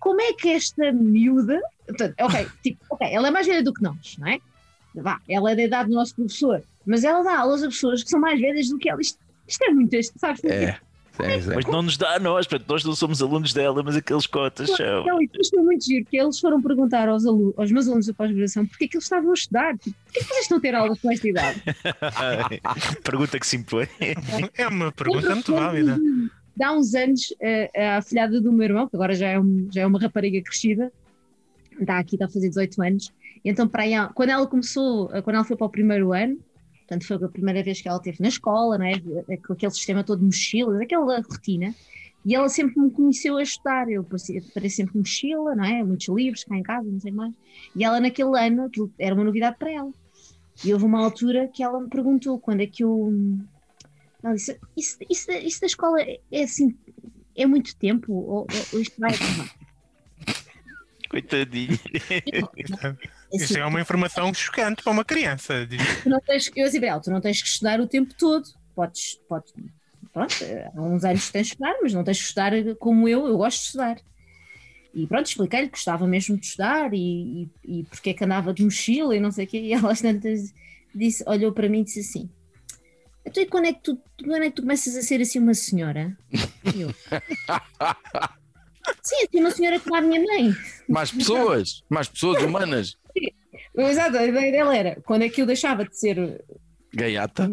[0.00, 3.82] como é que esta miúda, portanto, ok, tipo, ok, ela é mais velha do que
[3.82, 4.40] nós, não é?
[4.94, 8.10] Vá, ela é da idade do nosso professor, Mas ela dá aulas a pessoas que
[8.10, 9.00] são mais velhas do que ela.
[9.00, 10.42] Isto, isto é muito este, sabes?
[10.44, 10.78] É.
[11.18, 11.54] é, é.
[11.54, 14.70] Mas não nos dá a nós, portanto, nós não somos alunos dela, mas aqueles cotas
[14.70, 15.04] são.
[15.04, 18.14] Não, isto foi muito giro, que eles foram perguntar aos, alunos, aos meus alunos da
[18.14, 19.76] pós-graduação porque é que eles estavam a estudar.
[19.78, 21.62] Tipo, Porquê é que vocês estão a ter aulas com esta idade?
[23.04, 23.88] Pergunta que se impõe.
[24.56, 25.98] É uma pergunta muito válida.
[26.54, 27.34] De há uns anos,
[27.76, 30.42] a, a afilhada do meu irmão, que agora já é, um- já é uma rapariga
[30.42, 30.92] crescida,
[31.80, 33.12] está aqui, está a fazer 18 anos,
[33.44, 36.38] então para aí, quando ela começou, quando ela foi para o primeiro ano,
[36.92, 38.98] portanto foi a primeira vez que ela esteve na escola, não é?
[39.38, 41.74] com aquele sistema todo de mochilas, aquela rotina,
[42.24, 45.82] e ela sempre me conheceu a estudar, eu parecia, parecia sempre mochila, não é?
[45.82, 47.34] Muitos livros cá em casa, não sei mais,
[47.74, 49.90] e ela naquele ano, era uma novidade para ela.
[50.64, 53.12] E houve uma altura que ela me perguntou quando é que eu.
[54.22, 56.76] Ela disse: Isso, isso, da- isso da escola é é assim,
[57.34, 58.12] é muito tempo?
[58.12, 59.50] Ou, ou isto vai acabar?
[61.08, 61.78] Coitadinho.
[63.32, 65.66] Isso é uma informação chocante para uma criança.
[66.02, 68.44] Tu não tens, eu ela, tu não tens que estudar o tempo todo.
[68.74, 69.52] Podes, podes
[70.12, 70.34] pronto,
[70.76, 73.36] há uns anos que tens de estudar, mas não tens que estudar como eu, eu
[73.36, 73.96] gosto de estudar.
[74.94, 78.52] E pronto, expliquei-lhe que gostava mesmo de estudar e, e, e porque é que andava
[78.52, 79.58] de mochila e não sei o quê.
[79.58, 80.52] E ela tantas
[80.94, 82.30] disse, olhou para mim e disse assim:
[83.24, 85.54] Então e quando é que tu, quando é que tu começas a ser assim uma
[85.54, 86.14] senhora?
[86.74, 86.94] E eu,
[89.02, 90.54] Sim, assim uma senhora como a minha mãe.
[90.88, 92.96] Mais pessoas, mais pessoas humanas.
[93.76, 96.44] Exato, a ideia dela era quando é que eu deixava de ser
[96.94, 97.50] Gaiata.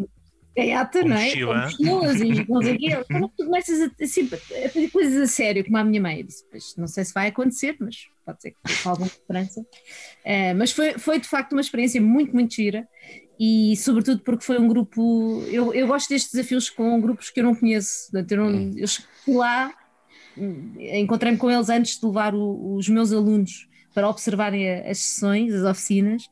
[0.56, 1.30] gaiata, não é?
[1.30, 3.04] Com mochilas e não sei o quê.
[3.08, 4.28] Quando é que tu começas a, assim,
[4.64, 6.24] a fazer coisas a sério, como a minha mãe?
[6.24, 9.64] Disse, "Pois, não sei se vai acontecer, mas pode ser que com alguma esperança.
[10.24, 12.86] Eh, mas foi, foi de facto uma experiência muito, muito gira
[13.38, 15.42] e sobretudo porque foi um grupo.
[15.48, 18.10] Eu, eu gosto destes desafios com grupos que eu não conheço.
[18.12, 18.86] Portanto, eu, não, eu
[19.24, 19.72] fui lá,
[20.36, 25.52] hum, encontrei-me com eles antes de levar o- os meus alunos para observarem as sessões,
[25.54, 26.28] as oficinas.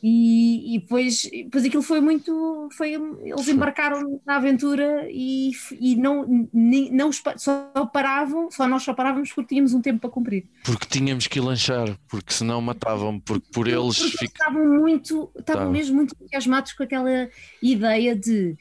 [0.00, 2.68] E, e depois, depois aquilo foi muito.
[2.76, 2.92] Foi,
[3.24, 9.32] eles embarcaram na aventura e, e não, nem- não só paravam, só nós só parávamos
[9.32, 10.46] porque tínhamos um tempo para cumprir.
[10.64, 14.24] Porque tínhamos que lanchar, porque senão matavam, porque por eles Porque fica.
[14.26, 15.72] estavam muito, estavam Estavam.
[15.72, 17.28] mesmo muito entusiasmados com aquela
[17.60, 18.56] ideia de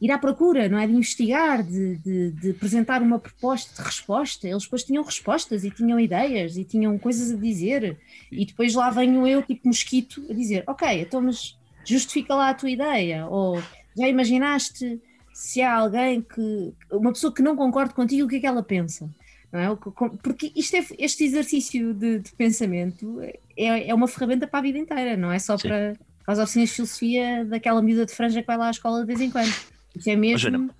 [0.00, 0.86] ir à procura, não é?
[0.86, 4.46] De investigar, de, de, de apresentar uma proposta de resposta.
[4.46, 7.98] Eles depois tinham respostas e tinham ideias e tinham coisas a dizer.
[8.30, 12.54] E depois lá venho eu, tipo mosquito, a dizer: Ok, então, mas justifica lá a
[12.54, 13.26] tua ideia.
[13.26, 13.62] Ou
[13.96, 15.00] já imaginaste
[15.32, 16.74] se há alguém que.
[16.90, 19.08] uma pessoa que não concorde contigo, o que é que ela pensa?
[19.50, 19.76] Não é?
[20.22, 23.20] Porque isto é, este exercício de, de pensamento
[23.56, 25.68] é, é uma ferramenta para a vida inteira, não é só Sim.
[25.68, 29.00] para, para as oficinas de filosofia daquela miúda de franja que vai lá à escola
[29.00, 29.54] de vez em quando.
[29.96, 30.70] Isso é mesmo.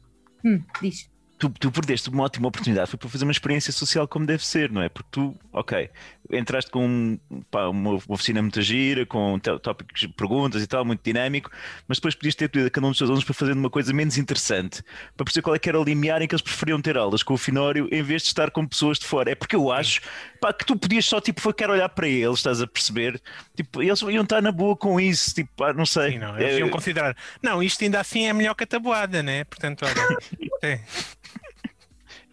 [0.44, 1.10] Hum, diz.
[1.38, 4.70] Tu, tu perdeste uma ótima oportunidade, foi para fazer uma experiência social como deve ser,
[4.70, 4.88] não é?
[4.88, 5.90] Porque tu, ok,
[6.32, 7.18] entraste com
[7.50, 11.50] pá, uma uma oficina muito gira, com tó- tópicos, perguntas e tal, muito dinâmico,
[11.86, 13.92] mas depois podias ter tido a cada um dos seus alunos para fazer uma coisa
[13.92, 14.82] menos interessante,
[15.16, 17.34] para perceber qual é que era o limiar em que eles preferiam ter aulas com
[17.34, 19.30] o finório em vez de estar com pessoas de fora.
[19.30, 20.00] É porque eu acho
[20.40, 23.20] pá, que tu podias só, tipo, foi quero olhar para eles, estás a perceber?
[23.54, 26.12] Tipo, eles iam estar na boa com isso, tipo, pá, não sei.
[26.12, 27.16] Sim, não, eles É, iam considerar.
[27.42, 29.44] Não, isto ainda assim é melhor que a tabuada, né?
[29.44, 30.16] Portanto, olha.
[30.62, 30.80] é.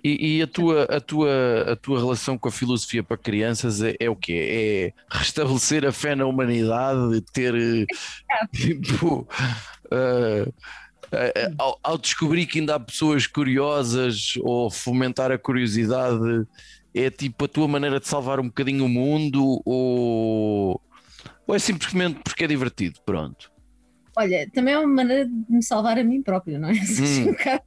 [0.03, 3.95] E, e a, tua, a, tua, a tua relação com a filosofia para crianças é,
[3.99, 4.91] é o quê?
[4.91, 7.85] É restabelecer a fé na humanidade, ter eh,
[8.51, 9.25] tipo.
[9.91, 10.51] eh,
[11.13, 16.19] eh, ao, ao descobrir que ainda há pessoas curiosas ou fomentar a curiosidade,
[16.93, 20.81] é tipo a tua maneira de salvar um bocadinho o mundo ou,
[21.47, 22.99] ou é simplesmente porque é divertido?
[23.05, 23.49] Pronto.
[24.17, 26.73] Olha, também é uma maneira de me salvar a mim próprio, não é?
[26.99, 27.21] Hum.
[27.25, 27.63] É um bocado-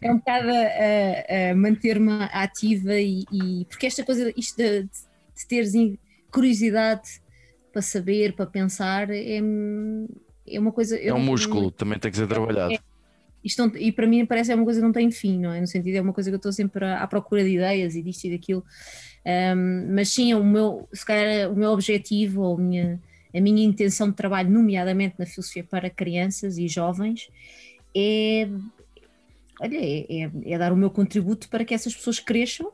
[0.00, 5.46] é um bocado a, a- manter-me ativa e, e- porque esta coisa, isto de, de
[5.48, 5.72] teres
[6.30, 7.02] curiosidade
[7.72, 9.36] para saber, para pensar, é,
[10.46, 10.96] é uma coisa.
[10.98, 12.74] É um músculo, também tem que ser trabalhado.
[13.44, 15.60] Isto não- e para mim parece é uma coisa que não tem fim, não é?
[15.60, 18.02] No sentido, é uma coisa que eu estou sempre à, à procura de ideias e
[18.02, 18.64] disto e daquilo.
[19.26, 23.00] Um, mas sim, o meu, se calhar, o meu objetivo ou a minha,
[23.34, 27.28] a minha intenção de trabalho, nomeadamente na filosofia para crianças e jovens,
[27.94, 28.48] é,
[29.60, 32.72] olha, é, é- é dar o meu contributo para que essas pessoas cresçam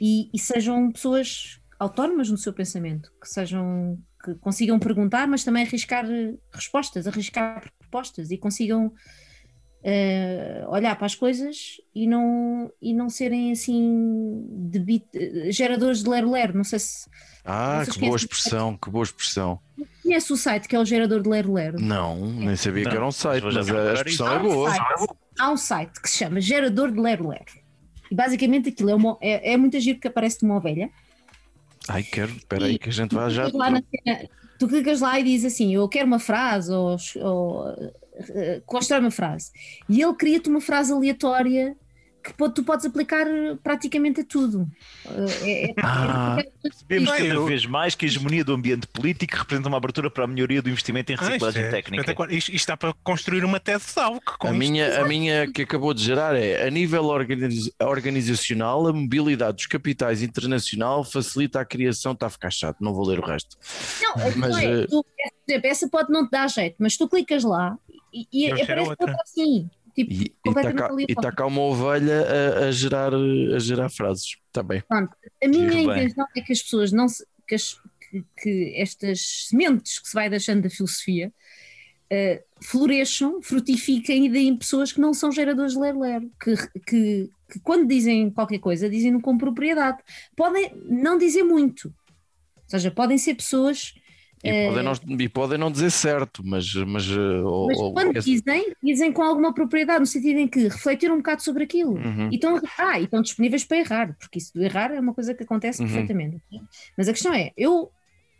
[0.00, 5.64] e, e sejam pessoas autónomas no seu pensamento, que sejam que consigam perguntar, mas também
[5.64, 8.92] arriscar eh, respostas, arriscar propostas e consigam
[9.84, 16.02] eh, olhar para as coisas e não, e não serem assim de bit- eh, geradores
[16.02, 16.56] de lero-lero.
[16.56, 17.08] Não sei se
[17.44, 19.60] Ah, que boa expressão, que boa expressão.
[20.02, 21.80] conhece o site que é o gerador de lero-lero.
[21.80, 24.70] Não, nem sabia que Não, era um site, já mas a expressão é boa.
[25.38, 27.44] Há um site que se chama Gerador de Lero Lero.
[28.10, 30.90] E basicamente aquilo é, uma, é, é muito giro que aparece de uma ovelha.
[31.88, 33.50] Ai, quero, espera aí que a gente vai já.
[33.50, 33.82] Cena,
[34.58, 37.92] tu clicas lá e dizes assim: Eu quero uma frase, ou, ou uh,
[38.64, 39.50] constrói uma frase.
[39.88, 41.76] E ele cria-te uma frase aleatória
[42.32, 43.26] que tu podes aplicar
[43.62, 44.68] praticamente a tudo.
[45.04, 46.36] Uh, é- é- Ah.
[46.88, 50.10] Vemos Bem, cada eu- vez mais que a hegemonia do ambiente político representa uma abertura
[50.10, 52.34] para a melhoria do investimento em Ah, isto, reciclagem é técnica.
[52.34, 54.20] Isto, isto dá para construir uma tese de salvo.
[54.20, 57.70] que com A isto- minha, a minha que acabou de gerar é a nível organiz-
[57.80, 62.12] organizacional, a mobilidade dos capitais internacional facilita a criação.
[62.12, 63.56] Está a ficar chato, não vou ler o resto.
[64.02, 65.12] Não, Mas, é, eh, tu, por
[65.52, 67.76] exemplo, essa pode não te dar jeito, mas tu clicas lá
[68.12, 68.96] e, e aparece outra.
[69.10, 69.70] outra assim.
[69.96, 71.14] Tipo, E completamente e aleatório.
[71.22, 74.36] tá cá uma ovelha a, a gerar, a gerar frases.
[74.46, 74.82] Está bem.
[74.86, 77.80] Pronto, a minha intenção é que as pessoas não se, que, as-
[78.10, 81.32] que- que estas sementes que se vai deixando da filosofia
[82.10, 86.54] eh, floresçam, frutifiquem e deem pessoas que não são geradores de ler-ler, que,
[86.86, 89.98] que, que quando dizem qualquer coisa, dizem-no com propriedade.
[90.36, 93.94] Podem não dizer muito, ou seja, podem ser pessoas.
[94.46, 96.72] E, eh, podem, não, e podem não dizer certo, mas.
[96.74, 100.68] Mas, ou- mas ou- quando esse- dizem, dizem com alguma propriedade, no sentido em que
[100.68, 101.94] refletiram um bocado sobre aquilo.
[101.94, 102.28] Uhum.
[102.30, 105.34] E estão, ah, e estão disponíveis para errar, porque isso do errar é uma coisa
[105.34, 105.88] que acontece Uhum.
[105.88, 106.40] perfeitamente.
[106.96, 107.90] Mas a questão é, eu,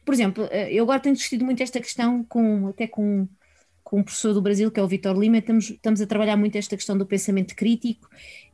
[0.05, 3.27] por exemplo, eh, eu agora tenho discutido muito esta questão com, até com,
[3.83, 6.57] com um professor do Brasil, que é o Vitor Lima, estamos, estamos a trabalhar muito
[6.57, 8.09] esta questão do pensamento crítico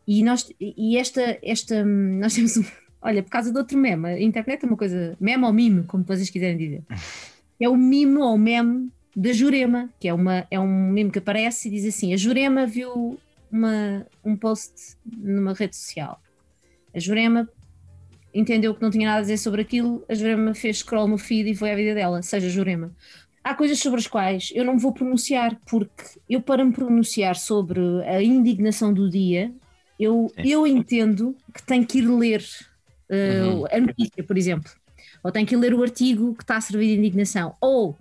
[0.07, 2.55] e nós, e esta, esta, hum, nós temos
[3.05, 6.05] olha, por causa de outro meme, a internet é uma coisa, meme ou mime, como
[6.05, 6.83] vocês quiserem dizer,
[7.64, 11.68] é o mime ou meme da Jurema, que é, uma, é um meme que aparece
[11.68, 13.18] e diz assim: a Jurema viu
[13.51, 16.20] uma, um post numa rede social.
[16.94, 17.48] A Jurema
[18.35, 21.51] entendeu que não tinha nada a dizer sobre aquilo, a Jurema fez scroll no feed
[21.51, 22.94] e foi à vida dela, seja Jurema.
[23.44, 27.81] Há coisas sobre as quais eu não vou pronunciar, porque eu, para me pronunciar sobre
[28.07, 29.53] a indignação do dia,
[29.98, 30.48] eu, Sim.
[30.48, 32.42] eu entendo que tenho que ir ler
[33.11, 33.64] uh, Uhum.
[33.70, 34.70] a notícia, por exemplo,
[35.23, 37.99] ou tenho que ir ler o artigo que está a servir de indignação, ou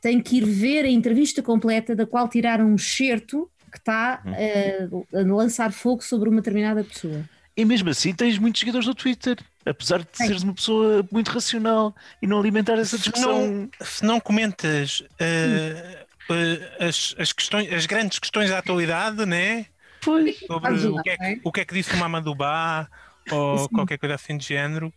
[0.00, 5.06] tenho que ir ver a entrevista completa da qual tiraram um excerto que está uh,
[5.16, 7.24] a lançar fogo sobre uma determinada pessoa.
[7.56, 10.28] E mesmo assim tens muitos seguidores no Twitter, apesar de Tenho.
[10.28, 13.46] seres uma pessoa muito racional e não alimentar essa Se discussão.
[13.46, 19.66] não, se não comentas eh, eh, as, as, questões, as grandes questões da atualidade, né?
[20.00, 20.38] Pois.
[20.38, 21.34] sobre lá, o que, é não é?
[21.34, 22.88] que, o que é que disse o Mamadubá
[23.30, 23.68] ou Sim.
[23.68, 24.92] qualquer coisa assim de género.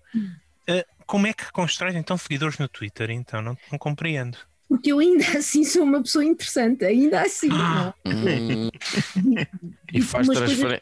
[0.66, 3.10] Eh, como é que constróis então seguidores no Twitter?
[3.12, 4.38] Então, não, não compreendo.
[4.68, 7.50] Porque eu ainda assim sou uma pessoa interessante, ainda assim.
[7.50, 8.10] não é?
[8.10, 8.70] Hum.
[9.94, 10.82] e, faz transfer-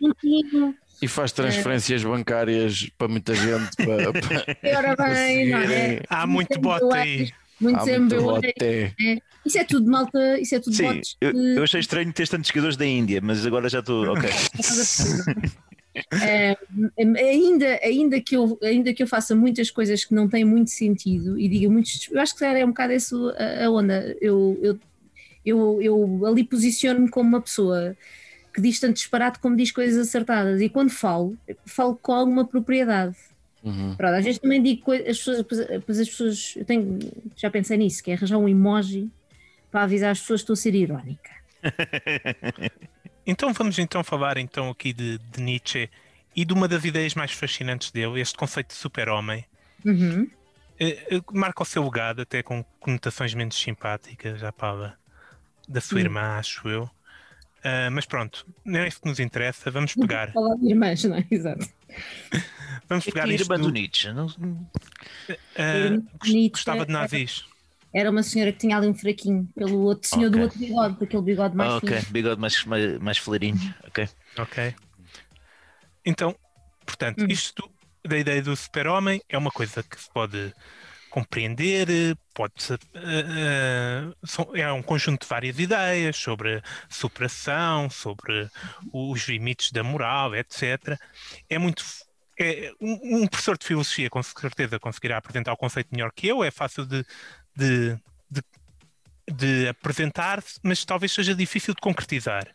[1.02, 3.76] e faz transferências bancárias para muita gente.
[3.76, 4.14] Para,
[4.62, 6.02] para ora bem, não é?
[6.10, 7.32] Há muito bote aí.
[7.60, 8.54] Muitos Há muito bote.
[9.46, 12.48] Isso é tudo malta, isso é tudo Sim, bots eu, eu achei estranho ter tantos
[12.48, 14.08] seguidores da Índia, mas agora já estou.
[14.12, 14.30] Ok.
[15.94, 16.58] Eh,
[16.98, 21.38] ainda, ainda, que eu, ainda que eu faça muitas coisas que não têm muito sentido
[21.40, 24.16] e diga muitos, eu acho que é um bocado isso a, onda.
[24.22, 24.80] Eu, eu,
[25.46, 27.96] eu, eu ali posiciono-me como uma pessoa
[28.54, 33.16] que diz tanto disparate como diz coisas acertadas, e quando falo, falo com alguma propriedade.
[33.64, 33.96] Uhum.
[33.96, 37.00] Pronto, às vezes também digo coisas, as pessoas, depois as pessoas, eu tenho,
[37.36, 39.10] já pensei nisso, que é arranjar um emoji
[39.70, 41.32] para avisar as pessoas que estou a ser irónica.
[43.26, 45.90] Então vamos então falar então aqui de, de Nietzsche
[46.36, 49.46] e de uma das ideias mais fascinantes dele, este conceito de super-homem.
[49.86, 50.30] Uhum.
[50.80, 54.96] Eh, eh, marca o seu legado até com conotações menos simpáticas, já para
[55.68, 56.06] da sua Sim.
[56.06, 56.90] irmã, acho eu.
[57.64, 59.70] Ah, mas pronto, não é isso que nos interessa.
[59.70, 61.26] Vamos pegar, Falar de irmãs, não é?
[61.30, 61.68] Exato.
[62.90, 63.44] vamos pegar Que isto.
[63.52, 64.12] irmã do Nietzsche.
[64.12, 64.40] Não, gost-
[66.26, 67.46] Nietzsche gostava de era- nazis.
[67.94, 70.44] Era uma senhora que tinha ali um fraquinho pelo outro senhor do Ok.
[70.44, 72.14] outro bigode, daquele bigode mais Ah, ok, fino.
[72.14, 73.76] bigode mais, mais, mais fleirinho.
[73.88, 74.08] Ok.
[74.40, 74.76] Ok.
[76.06, 76.36] Então,
[76.86, 77.28] portanto, Hum.
[77.30, 77.70] isto
[78.04, 80.54] da ideia do super-homem é uma coisa que se pode
[81.12, 82.54] compreender, eh, pode
[84.56, 88.50] é um conjunto de várias ideias sobre superação, sobre
[88.94, 90.98] os limites da moral, etc.
[91.50, 91.84] É muito
[92.40, 96.44] é, um, um professor de filosofia com certeza conseguirá apresentar o conceito melhor que eu,
[96.44, 97.06] é fácil de,
[97.56, 97.98] de,
[98.30, 98.44] de,
[99.34, 102.48] de apresentar, mas talvez seja difícil de concretizar.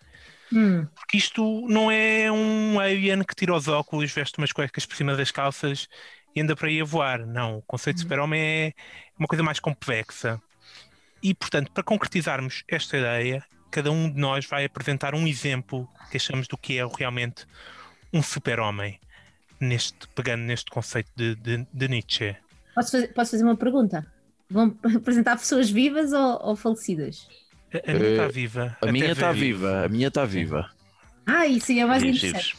[0.52, 4.96] Hum, Porque isto não é um alien que tira os óculos, veste umas cuecas por
[4.96, 5.88] cima das calças
[6.34, 7.26] e anda para aí a voar.
[7.26, 8.72] Não, o conceito de super-homem é
[9.18, 10.40] uma coisa mais complexa.
[11.22, 16.16] E, portanto, para concretizarmos esta ideia, cada um de nós vai apresentar um exemplo que
[16.16, 17.44] achamos do que é realmente
[18.12, 19.00] um super-homem,
[19.58, 22.36] neste, pegando neste conceito de, de, de Nietzsche.
[22.74, 24.06] posso, fazer, posso fazer uma pergunta?
[24.50, 27.28] Vão apresentar pessoas vivas ou, ou falecidas?
[27.72, 28.76] A, a minha Eh, está viva.
[28.80, 30.70] A minha está viva, a minha está viva.
[31.26, 32.32] Ah, isso aí é mais interessante.
[32.32, 32.54] giros.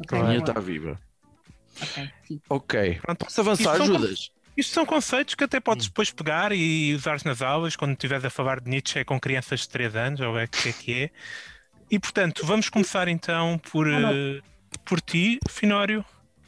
[0.00, 1.00] Ok, A minha está viva.
[1.82, 2.42] Ok, fico.
[2.50, 2.98] Ok.
[3.02, 4.30] Pronto, Posso avançar, Isto são Judas?
[4.56, 8.30] Isto são conceitos que até podes depois pegar e usar nas aulas quando estiveres a
[8.30, 11.10] falar de Nietzsche com crianças de 3 anos, ou é que é que é.
[11.90, 14.42] E portanto, vamos começar então por, uh,
[14.84, 16.04] por ti, Finório,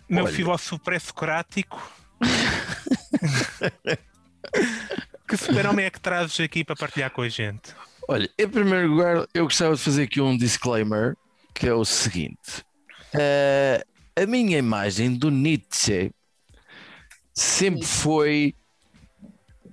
[0.09, 0.35] meu Olha.
[0.35, 1.81] filósofo pré-socrático.
[5.29, 7.75] que super-homem é que trazes aqui para partilhar com a gente?
[8.09, 11.17] Olha, em primeiro lugar, eu gostava de fazer aqui um disclaimer
[11.55, 12.65] que é o seguinte:
[13.15, 13.85] Eh,
[14.17, 16.11] a minha imagem do Nietzsche
[17.35, 18.55] sempre foi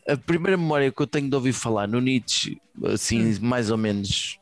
[0.07, 4.39] a primeira memória que eu tenho de ouvir falar no Nietzsche, assim, mais ou menos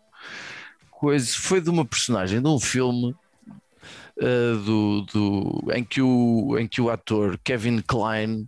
[0.90, 3.16] coisa, foi de uma personagem de um filme
[4.20, 8.48] eh, do, do, em, que o, em que o ator Kevin Klein,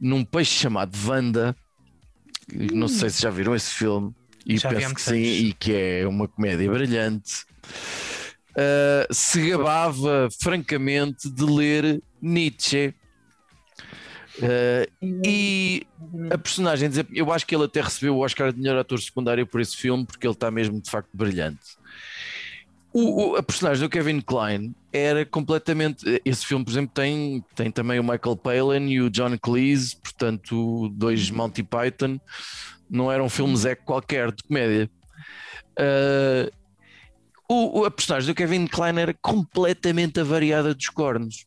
[0.00, 1.56] num peixe chamado Wanda,
[2.72, 4.14] não sei se já viram esse filme,
[4.46, 7.44] e Já penso que sim, e que é uma comédia brilhante.
[8.56, 12.94] eh, se gabava francamente de ler Nietzsche.
[14.40, 15.86] Eh, e
[16.30, 19.60] a personagem, eu acho que ele até recebeu o Oscar de melhor ator secundário por
[19.60, 21.75] esse filme, porque ele está mesmo de facto brilhante.
[22.98, 26.02] O, o- a personagem do Kevin Klein era completamente.
[26.24, 30.88] Esse filme, por exemplo, tem, tem também o Michael Palin e o John Cleese, portanto,
[30.94, 32.18] dois Monty Python.
[32.88, 34.90] Não era um filme Zé qualquer de comédia.
[37.48, 41.44] O, o- a personagem do Kevin Klein era completamente avariada dos cornos.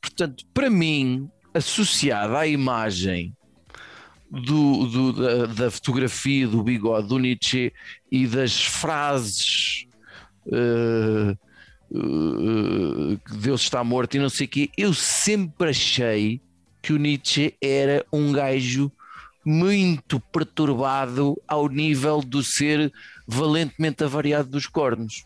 [0.00, 3.34] Portanto, para mim, associada à imagem
[4.30, 7.72] do, do- da, da fotografia do bigode do Nietzsche
[8.12, 9.86] e das frases
[10.46, 11.36] eh,
[11.90, 16.40] que Deus está morto e não sei o quê, eu sempre achei
[16.80, 18.90] que o Nietzsche era um gajo
[19.44, 22.92] muito perturbado ao nível do ser
[23.26, 25.24] valentemente avariado dos cornos.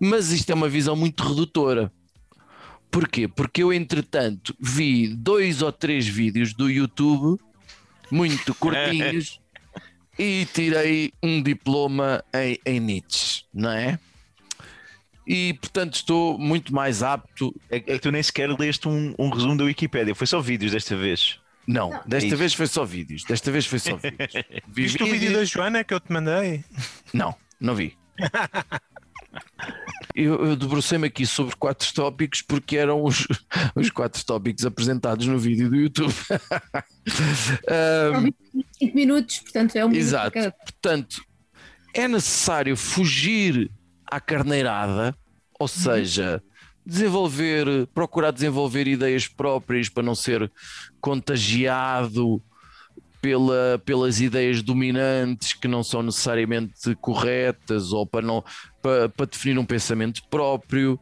[0.00, 1.92] Mas isto é uma visão muito redutora.
[2.90, 3.28] Porquê?
[3.28, 7.40] Porque eu, entretanto, vi dois ou três vídeos do YouTube,
[8.10, 9.40] muito curtinhos,
[10.18, 13.98] e tirei um diploma em, em Nietzsche, não é?
[15.26, 17.54] E, portanto, estou muito mais apto.
[17.70, 20.72] É, é que tu nem sequer leste um, um resumo da Wikipédia, foi só vídeos
[20.72, 21.38] desta vez.
[21.66, 22.36] Não, desta Isso.
[22.38, 23.24] vez foi só vídeos.
[23.24, 24.32] Desta vez foi só vídeos.
[24.66, 26.64] Vi Viste o vídeo vídeos- da Joana que eu te mandei?
[27.12, 27.94] Não, não vi.
[30.14, 33.26] Eu, eu debrucei-me aqui sobre quatro tópicos porque eram os,
[33.76, 36.12] os quatro tópicos apresentados no vídeo do YouTube.
[37.68, 38.30] Ahm,
[38.78, 40.32] 5 minutos, portanto é um Exato.
[40.32, 41.22] cada- portanto,
[41.94, 43.70] é necessário fugir
[44.06, 45.14] à carneirada,
[45.58, 46.42] ou seja,
[46.84, 50.50] desenvolver, procurar desenvolver ideias próprias para não ser
[51.00, 52.42] contagiado
[53.20, 58.44] pela, pelas ideias dominantes que não são necessariamente corretas ou para, não,
[58.82, 60.98] para, para definir um pensamento próprio.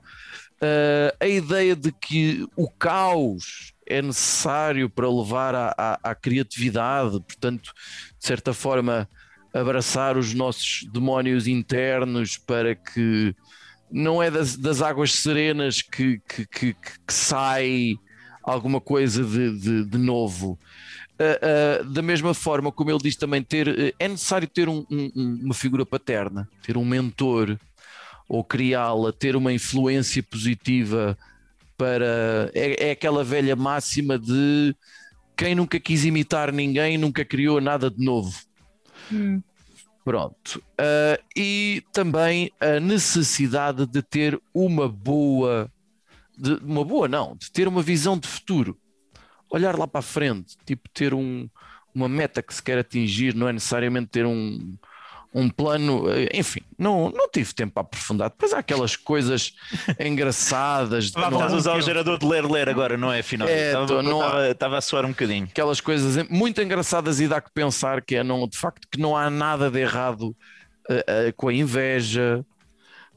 [0.61, 7.21] Ah, a ideia de que o caos é necessário para levar à, à- à criatividade,
[7.21, 7.73] portanto,
[8.19, 9.09] de certa forma,
[9.55, 13.35] abraçar os nossos demónios internos para que
[13.91, 17.95] não é das, das águas serenas que, que, que, que- que sai
[18.43, 20.59] alguma coisa de, de, de novo.
[21.19, 24.85] Ah, ah, da mesma forma, como ele diz também, ter, eh, é necessário ter um-
[24.91, 27.59] um- um- uma figura paterna, ter um mentor
[28.29, 31.17] ou criá-la, ter uma influência positiva
[31.77, 32.51] para.
[32.55, 34.75] É, é aquela velha máxima de
[35.37, 38.35] quem nunca quis imitar ninguém nunca criou nada de novo.
[39.13, 39.43] Hum.
[40.05, 40.63] Pronto.
[40.79, 45.71] Ah, e também a necessidade de ter uma boa,
[46.37, 48.79] de, uma boa não, de ter uma visão de futuro.
[49.57, 51.49] Olhar lá para a frente, tipo ter um,
[51.95, 54.75] uma meta que se quer atingir, não é necessariamente ter um,
[55.35, 58.31] um plano, eh, enfim, não, não tive tempo para aprofundar.
[58.31, 59.55] Depois há aquelas coisas
[60.01, 63.21] engraçadas, de Vá, não- Estás a não usar o gerador de ler-ler agora, não é?
[63.21, 65.45] Afinal, É, estava, tô- não há- estava- estava a soar um bocadinho.
[65.45, 69.17] aquelas coisas muito engraçadas e dá que pensar que é não, de facto que não
[69.17, 70.35] há nada de errado
[70.89, 72.45] eh, eh, com a inveja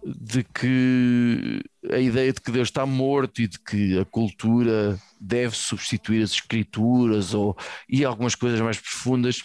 [0.05, 5.55] de que a ideia de que Deus está morto e de que a cultura deve
[5.55, 7.57] substituir as escrituras ou
[7.89, 9.43] e algumas coisas mais profundas.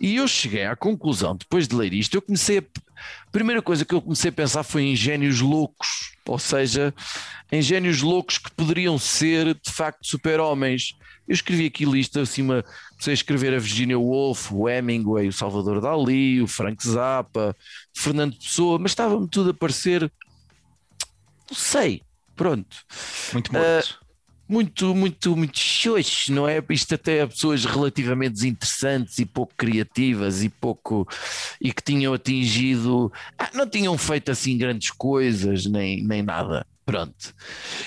[0.00, 2.62] E eu cheguei à conclusão depois de ler isto eu comecei a
[3.26, 6.94] a primeira coisa que eu comecei a pensar foi em gênios loucos ou seja
[7.52, 10.96] em gênios loucos que poderiam ser de facto super-homens.
[11.28, 12.64] Eu escrevi aqui lista acima,
[12.96, 17.54] comecei a escrever a Virginia Woolf, o Hemingway, o Salvador Dali, o Frank Zappa,
[17.96, 20.10] Fernando Pessoa, mas estava-me tudo a parecer,
[21.50, 22.02] não sei,
[22.34, 22.76] pronto,
[23.32, 24.00] Muito Ah, morto.
[24.48, 26.62] muito, muito, muito xoxo, não é?
[26.70, 31.06] Isto até a pessoas relativamente desinteressantes e pouco criativas e pouco,
[31.60, 36.66] e que tinham atingido, ah, não tinham feito assim grandes coisas, nem, nem nada.
[36.84, 37.34] Pronto.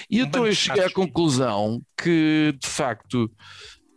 [0.09, 0.93] E Um eu de cheguei à chatos.
[0.93, 3.31] conclusão que, de facto,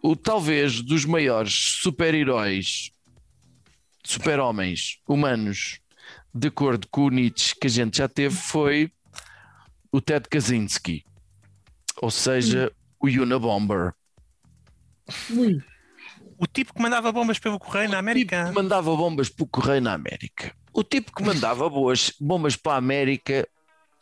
[0.03, 2.91] o talvez dos maiores super-heróis,
[4.05, 5.79] super-homens humanos,
[6.35, 8.91] de acordo com o Nietzsche que a gente já teve, foi
[9.93, 11.05] o Ted Kaczynski,
[12.01, 13.93] ou seja, o Unabomber.
[15.31, 15.63] Ui,
[16.39, 18.37] O tipo que mandava bombas pelo correio na O América.
[18.45, 20.53] tipo que mandava bombas para o correio na América.
[20.73, 23.47] O tipo que mandava boas bombas para a América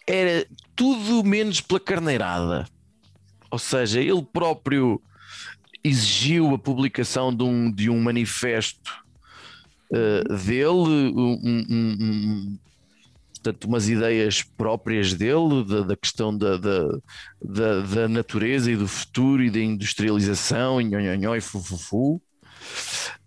[0.06, 2.66] era tudo menos pela carneirada.
[3.50, 5.02] Ou seja, ele próprio
[5.82, 8.90] exigiu a publicação de um, de um manifesto
[9.92, 12.58] eh, dele, um- um- um-
[13.34, 16.98] portanto, umas ideias próprias dele, da, da questão da, da,
[17.42, 22.20] da, da natureza e do futuro e da industrialização, e nhonhonhó e fufufu.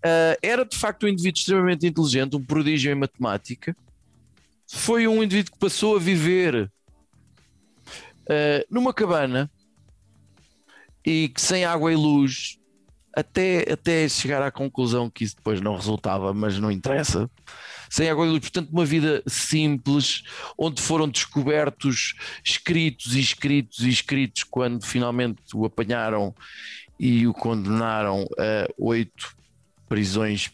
[0.06, 3.76] Uh, era de facto um indivíduo extremamente inteligente, um prodígio em matemática.
[4.68, 6.72] Foi um indivíduo que passou a viver
[8.30, 9.50] uh, numa cabana
[11.06, 12.58] e que sem água e luz,
[13.16, 17.30] até, até chegar à conclusão que isso depois não resultava, mas não interessa.
[17.90, 20.24] Sem água e luz, portanto, uma vida simples,
[20.58, 26.34] onde foram descobertos escritos e escritos e escritos quando finalmente o apanharam
[27.00, 29.36] e o condenaram a oito
[29.88, 30.52] prisões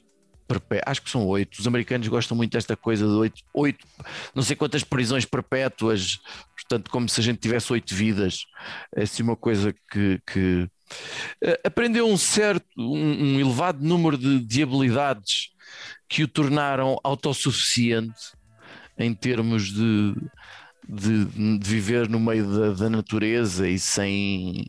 [0.50, 0.84] perpétuas.
[0.88, 1.60] Acho que são oito.
[1.60, 3.86] Os americanos gostam muito desta coisa de oito, oito,
[4.34, 6.20] não sei quantas prisões perpétuas,
[6.70, 8.46] portanto, como se a gente tivesse oito vidas.
[8.96, 10.22] É assim uma coisa que.
[10.32, 10.70] que
[11.42, 15.50] eh, aprendeu um certo, um, um elevado número de, de habilidades
[16.08, 18.38] que o tornaram autossuficiente
[18.98, 20.16] em termos de,
[20.88, 21.26] de,
[21.58, 24.68] de viver no meio da, da natureza e sem,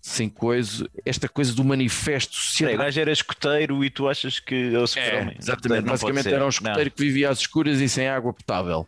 [0.00, 2.76] sem coisa, esta coisa do manifesto Peraí, o social.
[2.78, 6.48] gajo era escoteiro e tu achas que é o É, exatamente, Não basicamente era um
[6.48, 8.86] escoteiro que vivia às escuras e sem água potável.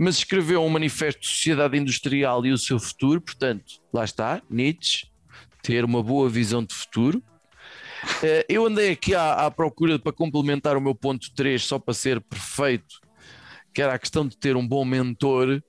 [0.00, 5.08] Mas escreveu um manifesto de sociedade industrial e o seu futuro, portanto, lá está, Nietzsche,
[5.60, 7.20] ter uma boa visão de futuro.
[8.22, 11.94] Eh, Eu andei aqui à, à procura para complementar o meu ponto 3, só para
[11.94, 13.00] ser perfeito,
[13.74, 15.60] que era a questão de ter um bom mentor,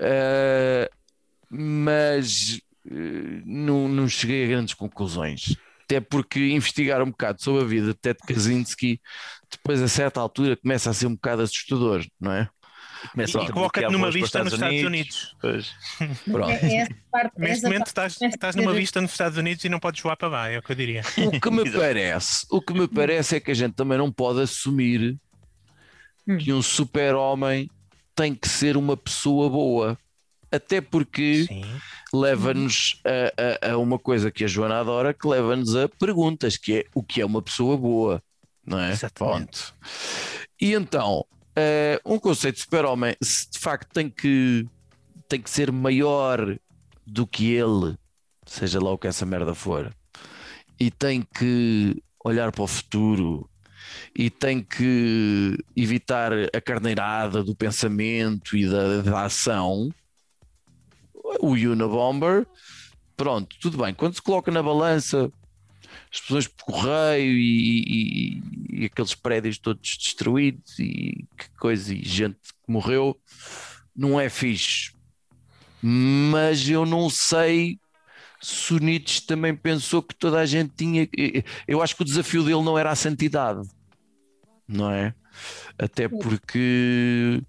[0.00, 0.90] eh,
[1.48, 2.60] mas
[2.90, 5.56] eh, não, não cheguei a grandes conclusões.
[5.84, 9.00] Até porque investigar um bocado sobre a vida de Ted Kaczynski,
[9.48, 12.50] depois a certa altura começa a ser um bocado assustador, não é?
[13.12, 15.36] Começa a E coloca-te numa lista nos Estados Unidos.
[15.40, 15.72] Pois.
[16.24, 16.50] Pronto.
[16.50, 19.68] é, é parte, Neste essa momento parte estás, estás numa lista nos Estados Unidos e
[19.68, 21.02] não podes voar para lá, é o que eu diria.
[21.32, 24.40] O que me parece, o que me parece é que a gente também não pode
[24.40, 25.16] assumir
[26.30, 26.36] Hum.
[26.36, 27.70] que um super-homem
[28.14, 29.98] tem que ser uma pessoa boa.
[30.52, 31.46] Até porque
[32.12, 36.74] leva-nos a, a- a uma coisa que a Joana adora, que leva-nos a perguntas, que
[36.80, 38.22] é o que é uma pessoa boa,
[38.66, 38.90] não é?
[38.92, 39.46] Exatamente.
[39.46, 39.74] Ponto.
[40.60, 41.24] E então,
[41.60, 44.64] eh, um conceito de super-homem, se de facto tem que,
[45.28, 46.56] tem que ser maior
[47.04, 47.96] do que ele,
[48.46, 49.92] seja lá o que essa merda for,
[50.78, 53.50] e tem que olhar para o futuro
[54.16, 59.92] e tem que evitar a carneirada do pensamento e da, da ação,
[61.40, 62.46] o Unabomber,
[63.16, 63.92] pronto, tudo bem.
[63.92, 65.28] Quando se coloca na balança
[66.12, 68.42] as pessoas por correio e, e-
[68.82, 73.18] e aqueles prédios todos destruídos e que coisa, e gente que morreu,
[73.94, 74.92] não é fixe.
[75.82, 77.78] Mas eu não sei
[78.40, 81.08] se o Nietzsche também pensou que toda a gente tinha.
[81.66, 83.60] Eu acho que o desafio dele não era a santidade,
[84.66, 85.14] não é?
[85.78, 87.40] Até porque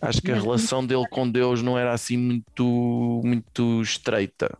[0.00, 4.56] acho que a relação dele com Deus não era assim muito, muito estreita.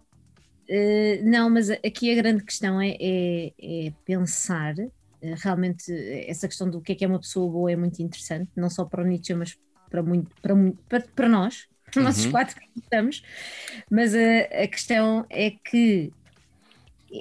[0.74, 3.54] Eh, não, mas aqui a grande questão é, é-
[3.88, 4.74] é pensar.
[5.24, 8.00] eh, realmente, eh, essa questão do que é que é uma pessoa boa é muito
[8.02, 9.56] interessante, não só para o Nietzsche, mas
[9.90, 12.26] para, muito, para, muito- para, para nós, para nossos Uhum.
[12.26, 13.22] quatro que estamos.
[13.90, 14.18] Mas a,
[14.64, 16.12] a questão é que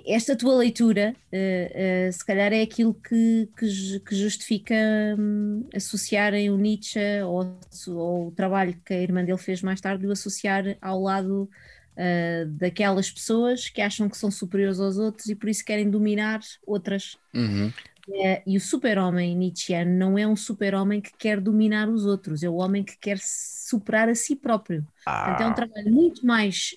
[0.07, 4.73] esta tua leitura, eh, eh, se calhar, é aquilo que, que que justifica
[5.19, 10.01] hum, associarem o Nietzsche ou, ou o trabalho que a irmã dele fez mais tarde,
[10.03, 11.49] de o associar ao lado
[11.97, 16.39] uh, daquelas pessoas que acham que são superiores aos outros e por isso querem dominar
[16.65, 17.17] outras.
[17.33, 17.71] Uhum.
[18.07, 22.49] Uh, e o super-homem nietzscheano não é um super-homem que quer dominar os outros, é
[22.49, 24.85] o homem que quer superar a si próprio.
[25.05, 26.75] Portanto, é um Ah, trabalho muito mais.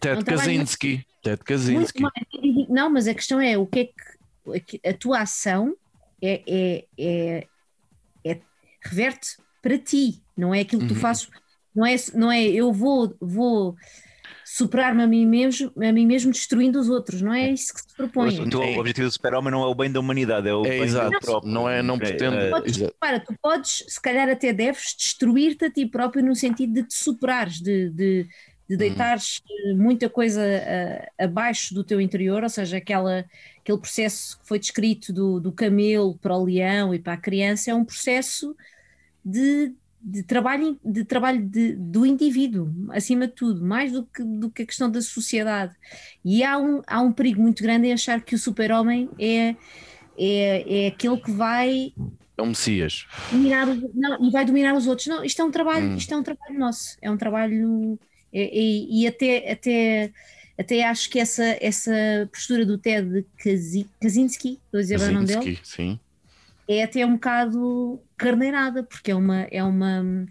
[0.00, 1.06] Ted um trabalho Kaczynski.
[1.22, 2.02] Ted Muito Kaczynski.
[2.02, 3.92] mais não, mas a questão é o que
[4.48, 5.76] é que- a tua ação
[6.20, 7.46] é, é, é,
[8.24, 8.40] é-
[8.84, 11.00] reverte para ti, não é aquilo que tu Uhum.
[11.00, 11.28] fazes,
[11.74, 13.76] não é, não é eu vou, vou
[14.44, 17.96] superar-me a mim mesmo, a mim mesmo destruindo os outros, não é isso que se
[17.96, 18.40] propõe.
[18.40, 18.76] O teu É.
[18.76, 21.20] objetivo do super-homem não é o bem da humanidade, é o É bem exato, dele
[21.20, 21.52] próprio.
[21.52, 22.36] não é, não É, pretende.
[22.36, 22.94] é, Podes, Exato.
[23.00, 26.94] para, tu podes, se calhar até deves destruir-te a ti próprio no sentido de te
[26.94, 28.28] superares, de, de,
[28.68, 33.24] de deitares eh, muita coisa eh, abaixo do teu interior, ou seja, aquela,
[33.60, 37.70] aquele processo que foi descrito do, do camelo para o leão e para a criança,
[37.70, 38.56] é um processo
[39.24, 44.50] de, de trabalho, de trabalho de, do indivíduo, acima de tudo, mais do que, do
[44.50, 45.74] que a questão da sociedade.
[46.24, 49.54] E há um, há um perigo muito grande em achar que o super-homem é,
[50.18, 51.92] é, é aquele que vai
[52.36, 53.06] É um Messias.
[53.30, 55.06] dominar não, e vai dominar os outros.
[55.06, 55.96] Não, isto é um trabalho, Hum.
[55.96, 57.98] isto é um trabalho nosso, é um trabalho
[58.32, 60.12] e, e- e até, até,
[60.58, 61.92] até acho que essa, essa
[62.32, 63.24] postura do Ted
[64.00, 65.98] Kaczynski, estou a dizer o nome dele, Sim.
[66.68, 70.26] É até um bocado carneirada, porque é uma, é uma,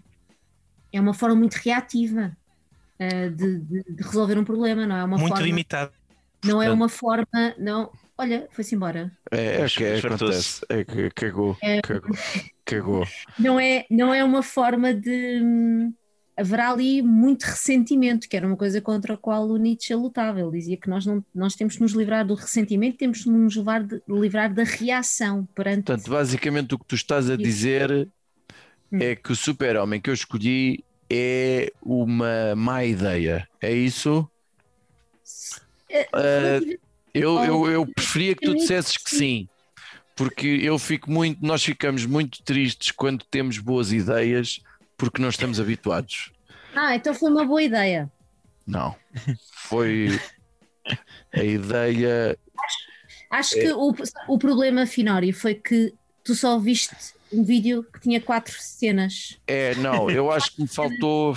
[0.92, 2.36] é uma forma muito reativa
[2.98, 5.92] eh, de, de- de resolver um problema, não é uma Muito forma, limitado.
[6.44, 7.26] não é uma forma,
[7.58, 9.12] não, olha, foi-se embora.
[9.30, 10.64] É, é que é, acontece.
[10.68, 11.56] É que cagou.
[11.62, 11.80] É.
[11.82, 12.16] Cagou.
[12.64, 13.06] Cagou.
[13.38, 15.40] não é, não é uma forma de.
[16.36, 20.40] Haverá ali muito ressentimento, que era uma coisa contra a qual o Nietzsche lutava.
[20.40, 23.54] Ele dizia que nós, não, nós temos que nos livrar do ressentimento, temos que nos
[23.54, 25.84] levar de- livrar da reação perante.
[25.84, 28.08] Portanto, basicamente o que tu estás a dizer
[28.90, 28.98] Hum.
[29.00, 33.48] é que o super-homem que eu escolhi é uma má ideia.
[33.60, 34.28] É isso?
[36.12, 36.60] Ah,
[37.14, 39.48] eu, eu, eu preferia que tu dissesses que sim.
[40.14, 44.60] Porque eu fico muito, nós ficamos muito tristes quando temos boas ideias
[45.02, 46.30] porque não estamos habituados.
[46.76, 48.08] Ah, então foi uma boa ideia.
[48.64, 48.94] Não.
[49.52, 50.16] Foi
[51.34, 52.38] a ideia.
[53.28, 53.62] Acho É.
[53.62, 53.92] que o,
[54.28, 55.92] o problema, Finório, foi que
[56.22, 56.94] tu só viste
[57.32, 59.38] um vídeo que tinha quatro cenas.
[59.46, 61.36] É, não, eu acho que me faltou.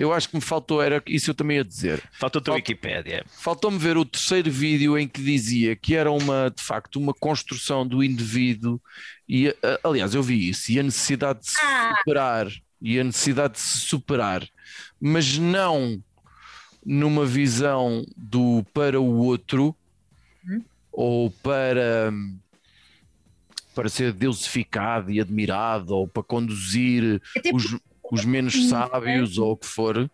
[0.00, 2.02] Eu acho que me faltou, era isso eu também ia dizer.
[2.18, 3.24] Falta o teu Falta- Wikipédia.
[3.28, 7.86] Faltou-me ver o terceiro vídeo em que dizia que era uma, de facto, uma construção
[7.86, 8.80] do indivíduo
[9.28, 11.58] e, a- aliás, eu vi isso, e a necessidade de se
[11.98, 12.48] superar,
[12.80, 14.46] e a necessidade de se superar,
[15.00, 16.02] mas não
[16.84, 19.74] numa visão do para o outro
[20.92, 22.12] ou para
[23.74, 27.76] para ser deusificado e admirado ou para conduzir Até os,
[28.10, 30.10] os menos sábios ou o que for.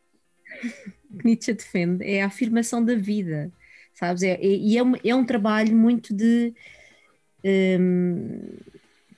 [1.20, 3.52] que Nietzsche defende é a afirmação da vida,
[3.94, 4.22] sabes?
[4.22, 6.52] É, é- e é um, é um trabalho muito de
[7.44, 8.56] hum,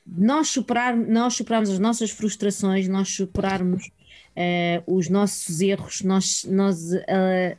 [0.06, 3.90] nós superar, nós superarmos as nossas frustrações, nós superarmos
[4.36, 7.56] eh, os nossos erros, nós, nós eh,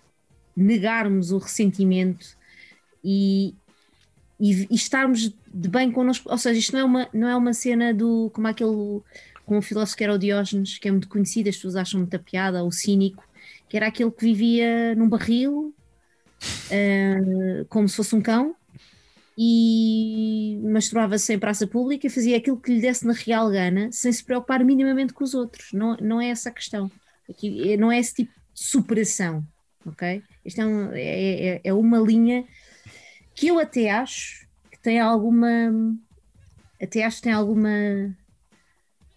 [0.55, 2.37] negarmos o ressentimento
[3.03, 3.55] e,
[4.39, 6.29] e, e estarmos de bem connosco.
[6.29, 9.01] Ou seja, isto não é uma, não é uma cena do como aquele
[9.45, 12.17] como o filósofo que era o Diógenes, que é muito conhecido, as pessoas acham muita
[12.17, 13.23] piada, o cínico,
[13.69, 15.73] que era aquele que vivia num barril,
[16.71, 18.55] eh, como se fosse um cão,
[19.37, 24.11] e masturbava-se em praça pública e fazia aquilo que lhe desse na real gana, sem
[24.11, 25.73] se preocupar minimamente com os outros.
[25.73, 26.89] Não, não é essa a questão.
[27.29, 29.45] Aqui, é- não é esse tipo de superação,
[29.85, 30.23] ok?
[30.45, 32.45] Isto é, um- é- é- é uma linha
[33.33, 35.73] que eu até acho que tem alguma.
[36.81, 38.15] Até acho que tem alguma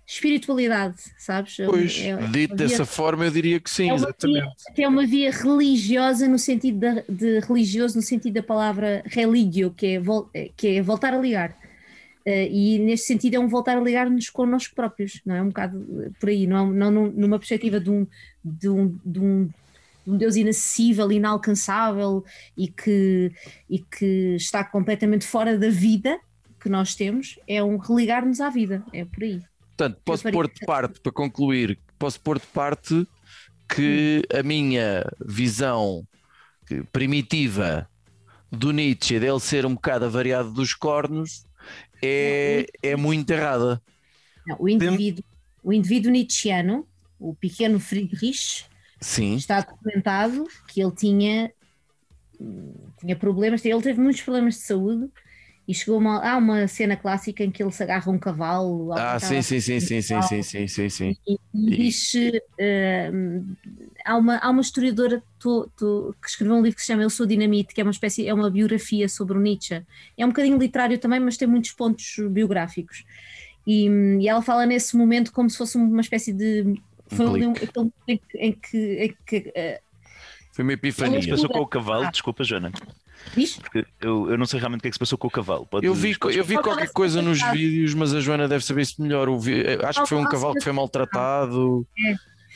[0.09, 1.57] espiritualidade, sabes?
[1.67, 3.91] Pois, É- é- dito havia- dessa forma, eu diria que sim.
[3.91, 8.43] é uma via, até uma via religiosa no sentido da- de, religioso no sentido da
[8.43, 11.55] palavra religio, que é, vol- que é voltar a ligar.
[12.25, 15.43] Eh, e neste sentido é um voltar a ligar-nos connosco próprios, não é?
[15.43, 18.07] Um bocado eh, por aí, não, não num- numa perspectiva de um,
[18.45, 19.45] de um, de um,
[20.07, 22.25] de um Deus inacessível, inalcançável
[22.57, 23.31] e que,
[23.69, 26.19] e que está completamente fora da vida
[26.61, 29.41] que nós temos, é um religar-nos à vida, é por aí.
[29.79, 33.07] Portanto, posso faria- pôr de parte, para concluir, posso pôr de parte
[33.73, 36.05] que a minha visão
[36.93, 37.89] primitiva
[38.51, 41.47] do Nietzsche, dele ser um bocado avariado dos cornos,
[42.03, 43.81] é, é muito errada.
[44.45, 45.25] Não, o indivíduo,
[45.63, 46.85] o indivíduo nietzschiano,
[47.21, 48.65] o pequeno Friedrich,
[49.01, 51.53] Sim, está documentado que ele tinha,
[52.99, 55.09] tinha problemas, ele teve muitos problemas de saúde
[55.69, 58.91] e chegou uma, há uma cena clássica em que ele se agarra a um cavalo.
[58.95, 61.17] ah, sim, sim, sim, sim, sim, sim, sim, sim, sim.
[61.29, 62.13] E, e diz
[62.59, 63.11] eh,
[64.05, 67.11] há, uma, há uma historiadora to- to- que escreveu um livro que se chama Eu
[67.11, 69.83] Sou Dinamite, que é uma espécie, é uma biografia sobre o Nietzsche.
[70.17, 73.05] É um bocadinho literário também, mas tem muitos pontos biográficos.
[73.67, 73.87] E,
[74.21, 76.81] e ela fala nesse momento como se fosse uma espécie de.
[77.09, 79.81] Foi Um um, aquele momento em que, em que, em que, eh,
[80.53, 81.29] Foi uma epifania.
[81.29, 81.69] passou com o Ah.
[81.69, 82.11] cavalo?
[82.11, 82.73] Desculpa, Joana.
[83.35, 83.57] Diz?
[83.57, 85.67] Porque eu, eu não sei realmente o que é que se passou com o cavalo.
[85.67, 89.01] Pode- Eu vi, eu vi qualquer coisa nos vídeos, mas a Joana deve saber isso
[89.03, 89.29] melhor.
[89.39, 91.87] Vi- acho que foi um cavalo que foi maltratado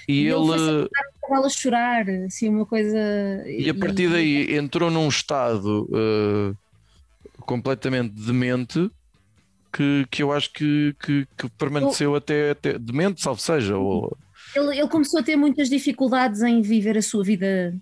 [0.09, 0.89] e E ele
[1.35, 2.99] a chorar, assim, uma coisa.
[3.47, 6.53] E a partir daí entrou num estado eh,
[7.41, 8.91] completamente demente
[9.73, 14.15] que, que eu acho que, que, que permaneceu até, até demente, salvo seja, ou
[14.55, 17.75] Ele, ele começou a ter muitas dificuldades em viver a sua vida,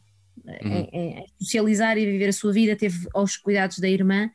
[0.62, 0.70] Uhum.
[0.70, 4.30] em, em- em socializar e viver a sua vida, teve aos cuidados da irmã.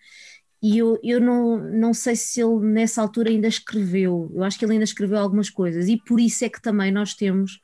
[0.62, 4.66] E eu, eu não, não sei se ele nessa altura ainda escreveu, eu acho que
[4.66, 7.60] ele ainda escreveu algumas coisas, e por isso é que também nós temos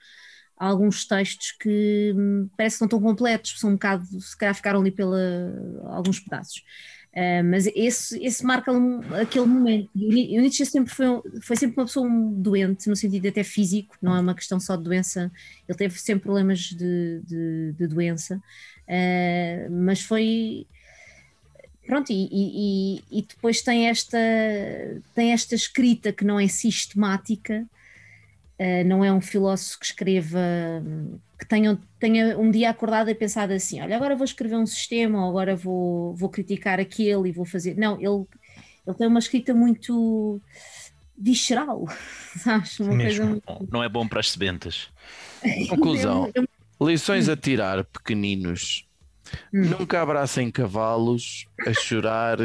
[0.58, 4.82] alguns textos que hum, parece que não estão completos, são um bocado, se calhar ficaram
[4.82, 5.18] ali pela
[5.88, 6.62] alguns pedaços.
[7.14, 8.72] Ah, mas esse, esse marca
[9.22, 9.90] aquele momento.
[9.94, 11.08] E o Ni- o Nietzsche sempre foi,
[11.42, 14.84] foi sempre uma pessoa doente, no sentido até físico, não é uma questão só de
[14.84, 15.30] doença,
[15.68, 18.42] ele teve sempre problemas de, de, de doença,
[18.88, 20.66] Ah, mas foi.
[21.86, 24.18] Pronto, e- e- e depois tem esta,
[25.14, 27.66] tem esta escrita que não é sistemática,
[28.62, 30.40] ah, não é um filósofo que escreva,
[31.40, 35.24] que tenha, tenha um dia acordado e pensado assim: olha, agora vou escrever um sistema,
[35.24, 37.76] ou agora vou, vou criticar aquele e vou fazer.
[37.78, 38.26] Não, ele,
[38.86, 40.40] ele tem uma escrita muito
[41.18, 41.86] visceral,
[42.38, 42.80] sabes?
[42.80, 43.26] Uma Mesmo.
[43.28, 44.90] coisa Bom, Não é bom para as sebentas.
[45.70, 46.30] Conclusão.
[46.36, 46.48] Eu- eu-
[46.88, 48.88] Lições a tirar, pequeninos.
[49.54, 49.62] Hum.
[49.80, 52.38] Nunca abracem cavalos a chorar,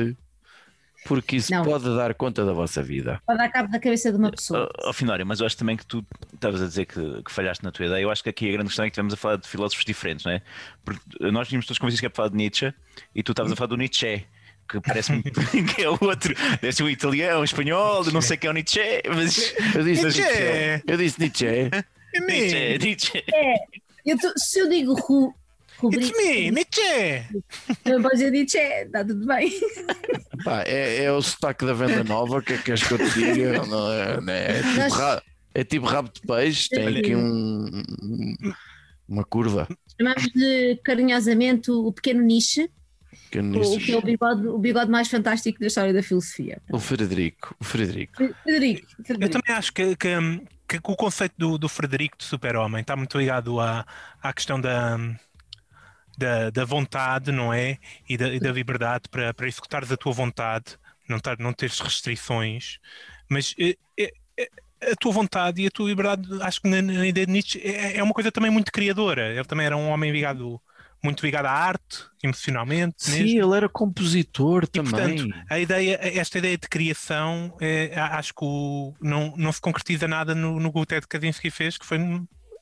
[1.07, 1.65] porque isso Não.
[1.65, 3.21] pode dar conta da vossa vida.
[3.27, 4.69] Pode dar cabo da cabeça de uma pessoa.
[4.83, 6.05] Ao Finório, mas eu acho também que tu
[6.35, 8.03] estavas a dizer que, que falhaste na tua ideia.
[8.03, 10.25] Eu acho que aqui a grande questão é que estivemos a falar de filósofos diferentes,
[10.25, 10.43] não é?
[10.85, 11.01] Porque
[11.31, 12.75] nós tínhamos todos convencidos que é para falar de Nietzsche
[13.15, 14.25] e tu estavas a falar do Nietzsche.
[14.69, 15.31] Que parece muito
[15.77, 18.55] que é o outro, deve ser o italiano, o espanhol, não sei quem é o
[18.55, 18.81] Nietzsche,
[19.15, 20.21] mas Eu disse Nietzsche.
[20.23, 20.83] Nietzsche.
[20.89, 21.47] Eu disse Nietzsche.
[22.27, 23.25] Nietzsche, Nietzsche.
[24.05, 25.33] Eu tô- se eu digo Ru,
[25.93, 27.43] It's me, Nietzsche!
[27.85, 29.51] eu vou dizer Nietzsche, está tudo bem.
[30.45, 32.99] Pá, é, é o sotaque da venda nova, o que é que queres que eu
[32.99, 33.65] te diga?
[33.67, 35.23] Não é, não é, é tipo, Nós- ra-
[35.55, 37.83] é tipo rabo de peixe, tem aqui um,
[39.09, 39.69] uma curva.
[40.01, 42.69] Chamamos-lhe carinhosamente o pequeno Nietzsche,
[43.31, 46.61] Que eu o, que é o bigode, o bigode mais fantástico da história da filosofia.
[46.71, 48.17] O Frederico, o Frederico.
[48.43, 49.33] Frederico, Eu Frederico.
[49.41, 50.09] também acho que, que,
[50.69, 53.87] que o conceito do, do Frederico de super-homem está muito ligado à,
[54.23, 54.99] à questão da,
[56.17, 57.79] da, da vontade, não é?
[58.09, 60.77] E da, e da liberdade para, para executares a tua vontade,
[61.09, 62.79] não, tar, não teres restrições.
[63.29, 64.13] Mas eh, eh,
[64.93, 67.97] a tua vontade e a tua liberdade, acho que na, na ideia de Nietzsche é,
[67.99, 69.33] é uma coisa também muito criadora.
[69.33, 70.61] Ele também era um homem ligado,
[71.03, 73.11] muito ligado à arte, emocionalmente.
[73.11, 73.29] mesmo.
[73.29, 74.91] Sim, ele era compositor E, também.
[74.91, 80.07] portanto, a ideia, esta ideia de criação, é, acho que o- não, não se concretiza
[80.07, 81.99] nada no, no que o Ted Kaczynski fez, que foi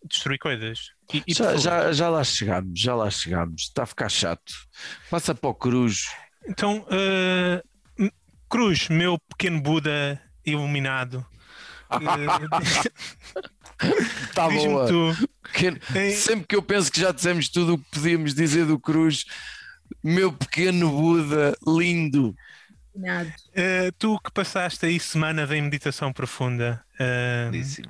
[0.09, 0.91] destruir coisas.
[1.13, 3.63] E, e já, já, já lá chegamos, já lá chegamos.
[3.63, 4.53] Está a ficar chato.
[5.11, 6.05] Passa para o Cruz.
[6.49, 7.63] Então, eh,
[7.99, 8.13] m-
[8.49, 11.25] Cruz, meu pequeno Buda iluminado,
[11.91, 12.89] eh,
[14.29, 15.15] Está diz-me boa.
[15.95, 19.25] eh, Sempre que eu penso que já dissemos tudo o que podíamos dizer do Cruz,
[20.03, 22.35] meu pequeno Buda, lindo.
[22.97, 23.35] Nada.
[23.55, 27.89] eh, tu que passaste aí semanas em meditação profunda, eh, Belíssimo.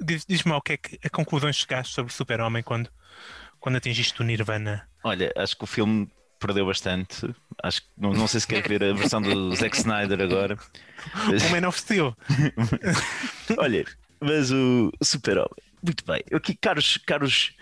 [0.00, 2.90] Diz- diz-me o que é que a conclusões chegaste sobre o super-homem quando,
[3.60, 4.88] quando atingiste o Nirvana.
[5.04, 6.10] Olha, acho que o filme
[6.40, 7.34] perdeu bastante.
[7.62, 10.56] Acho que não, não sei se quer ver a versão do Zack Snyder agora.
[11.16, 12.16] O Man of Steel.
[13.58, 13.84] Olha,
[14.20, 15.50] mas o Super-Homem,
[15.82, 16.22] muito bem.
[16.32, 17.52] Aqui, caros, caros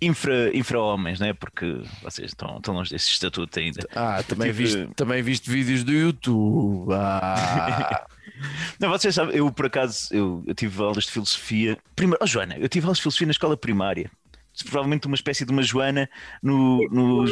[0.00, 1.32] infra, infra-homens, né?
[1.32, 3.86] Porque vocês estão, estão longe desse estatuto ainda.
[3.94, 6.92] Ah, também Tive- viste, também viste vídeos do YouTube.
[6.92, 8.06] Ah,
[8.78, 11.78] Não, vocês sabem, eu por acaso eu, eu tive aulas de filosofia.
[11.94, 14.10] Primeiro, oh, Joana, eu tive aulas de filosofia na escola primária.
[14.64, 16.08] Provavelmente uma espécie de uma Joana
[16.42, 17.30] no- nos,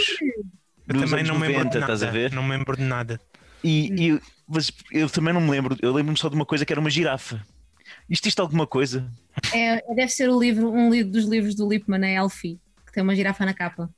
[0.88, 1.92] Eu nos também anos não me lembro 90, de nada.
[1.92, 2.32] estás a ver?
[2.32, 3.20] Não me lembro de nada.
[3.62, 6.64] E, e eu- mas eu também não me lembro, eu lembro-me só de uma coisa
[6.66, 7.42] que era uma girafa.
[8.08, 9.10] Isto isto alguma coisa?
[9.52, 13.02] É, deve ser o livro, um livro dos livros do Lipman, é Elfie, que tem
[13.02, 13.90] uma girafa na capa.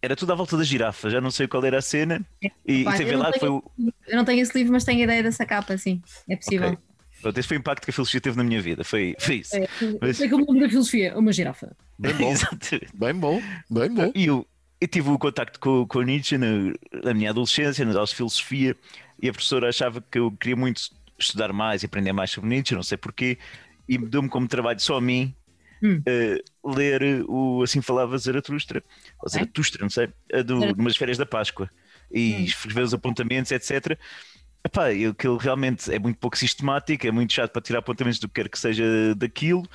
[0.00, 2.24] Era tudo à volta da girafa, já não sei qual era a cena.
[2.66, 3.62] E, Pá, e teve eu não lá que foi o,
[4.08, 6.02] Eu não tenho esse livro, mas tenho a ideia dessa capa, sim.
[6.28, 6.68] É possível.
[6.70, 6.78] Ok.
[7.20, 8.82] Pronto, esse foi o impacto que a filosofia teve na minha vida.
[8.82, 9.54] Foi, foi isso.
[9.56, 9.68] É,
[10.00, 11.74] Mas- sei que o nome da filosofia, uma girafa.
[11.96, 12.34] bem bom,
[12.94, 13.40] bem bom,
[13.70, 14.12] bem bom.
[14.12, 14.44] E eu,
[14.80, 16.48] eu tive o contacto com, com o Nietzsche na,
[17.04, 18.76] na minha adolescência, nas aulas de filosofia,
[19.22, 20.80] e a professora achava que eu queria muito
[21.22, 23.38] estudar mais e aprender mais sobre Nietzsche, não sei porquê,
[23.88, 25.34] e deu-me como trabalho só a mim
[25.82, 26.06] Hum.
[26.06, 28.82] eh, ler o Assim Falava Zaratustra,
[29.22, 31.70] ou Zaratustra, não sei, a do, numas férias da Páscoa,
[32.10, 32.44] e Hum.
[32.44, 33.98] escrever os apontamentos, etc.
[34.64, 38.34] Epá, aquilo realmente é muito pouco sistemático, é muito chato para tirar apontamentos do que
[38.42, 39.68] quer que seja daquilo.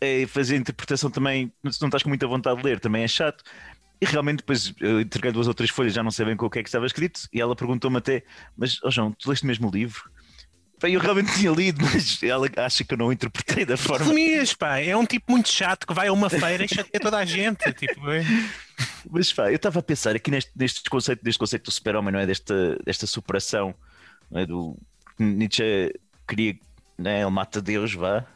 [0.00, 3.42] É fazer interpretação também, se não estás com muita vontade de ler, também é chato.
[4.00, 6.50] E realmente depois eu entreguei duas ou três folhas, já não sei bem com o
[6.50, 8.24] que é que estava escrito, e ela perguntou-me até,
[8.56, 10.10] mas oh João, tu leste mesmo o livro?
[10.84, 14.04] Pá, Eu realmente tinha lido, mas ela acha que eu não o interpretei da forma.
[14.04, 17.16] Resumias, pá, é um tipo muito chato que vai a uma feira e chateia toda
[17.16, 17.72] a gente.
[17.72, 18.22] Tipo, é.
[19.10, 22.20] Mas pá, eu estava a pensar aqui neste, neste conceito, deste conceito do super-homem, não
[22.20, 22.26] é?
[22.26, 23.74] Desta, desta superação,
[24.30, 24.46] não é?
[24.46, 24.76] Do
[25.18, 25.90] Nietzsche
[26.28, 26.58] queria,
[26.98, 27.22] né?
[27.22, 28.26] Ele mata Deus, vá.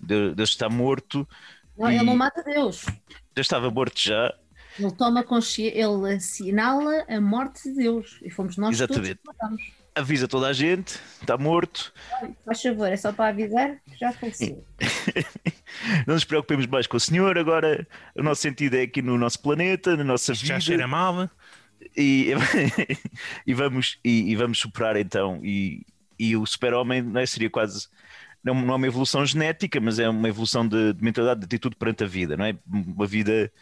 [0.00, 1.28] Deus, Deus está morto,
[1.78, 2.84] Não, Ele não mata Deus.
[3.36, 4.34] Já estava morto já.
[4.76, 8.18] Ele toma consciência, ele assinala a morte de Deus.
[8.22, 9.14] E fomos nós Exatamente.
[9.14, 9.81] todos que matamos.
[9.94, 11.92] Avisa toda a gente, está morto.
[12.46, 14.64] Faz favor, é só para avisar que já faleceu.
[16.06, 17.36] Não nos preocupemos mais com o senhor.
[17.36, 20.60] Agora, o nosso sentido é aqui no nosso planeta, na nossa Já vida.
[20.60, 21.28] cheira mal.
[21.96, 22.32] e,
[23.46, 25.40] e vamos, e, e vamos superar então.
[25.44, 25.84] E,
[26.18, 27.88] e o super-homem não é, seria quase.
[28.42, 31.76] Não, não é uma evolução genética, mas é uma evolução de, de mentalidade, de atitude
[31.76, 32.56] perante a vida, não é?
[32.66, 33.52] Uma vida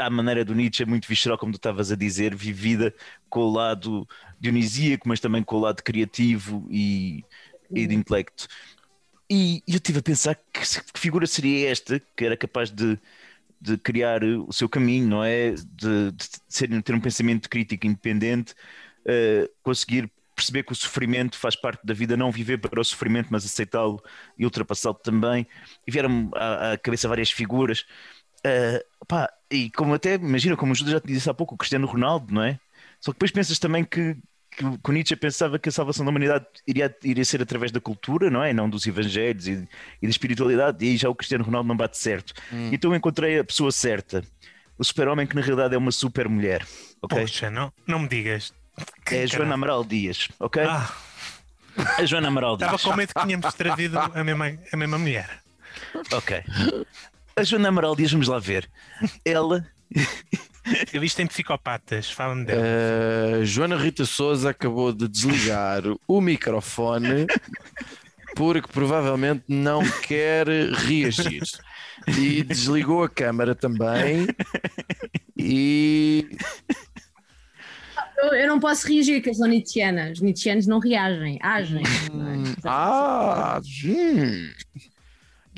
[0.00, 2.94] à maneira do Nietzsche, muito visceral, como tu estavas a dizer, vivida
[3.28, 4.06] com o lado
[4.38, 7.24] dionisíaco, mas também com o lado criativo e,
[7.70, 8.48] e de intelecto.
[9.30, 12.98] E eu estive a pensar que, que figura seria esta que era capaz de,
[13.60, 15.52] de criar o seu caminho, não é?
[15.52, 18.54] De, de ser, ter um pensamento crítico independente,
[19.06, 23.28] eh, conseguir perceber que o sofrimento faz parte da vida, não viver para o sofrimento,
[23.30, 24.02] mas aceitá-lo
[24.38, 25.46] e ultrapassá-lo também.
[25.86, 27.84] E vieram à, à cabeça várias figuras.
[28.44, 31.58] Eh, pá, e como até, imagina, como o Judas já te disse há pouco, o
[31.58, 32.58] Cristiano Ronaldo, não é?
[33.00, 34.16] Só que depois pensas também que,
[34.50, 38.30] que, que Nietzsche pensava que a salvação da humanidade iria, iria ser através da cultura,
[38.30, 38.52] não é?
[38.52, 39.66] Não dos evangelhos e,
[40.02, 42.34] e da espiritualidade, e aí já o Cristiano Ronaldo não bate certo.
[42.72, 44.22] Então eu encontrei a pessoa certa,
[44.78, 46.66] o super-homem que na realidade é uma super-mulher,
[47.02, 47.20] ok?
[47.20, 48.52] Poxa, não, não me digas.
[49.10, 50.62] é a Joana Amaral Dias, ok?
[50.62, 50.90] Ah,
[51.98, 55.28] A Joana Amaral estava Dias, com medo que tínhamos trazido a mesma, a mesma mulher.
[56.12, 56.42] ok.
[57.36, 58.68] A Joana Amaral Dias, vamos lá ver.
[59.24, 59.66] Ela
[60.92, 62.62] Eu visto em psicopatas, fala-me dela.
[62.62, 67.26] Uh, Joana Rita Souza acabou de desligar o microfone
[68.36, 71.42] porque provavelmente não quer reagir.
[72.06, 74.26] E desligou a câmara também.
[75.36, 76.28] E
[78.32, 80.10] Eu, não posso reagir, que eu sou nietzschiana.
[80.12, 81.82] Os nietzschianos não reagem, agem.
[82.12, 82.54] não é?
[82.64, 84.50] ah, hum.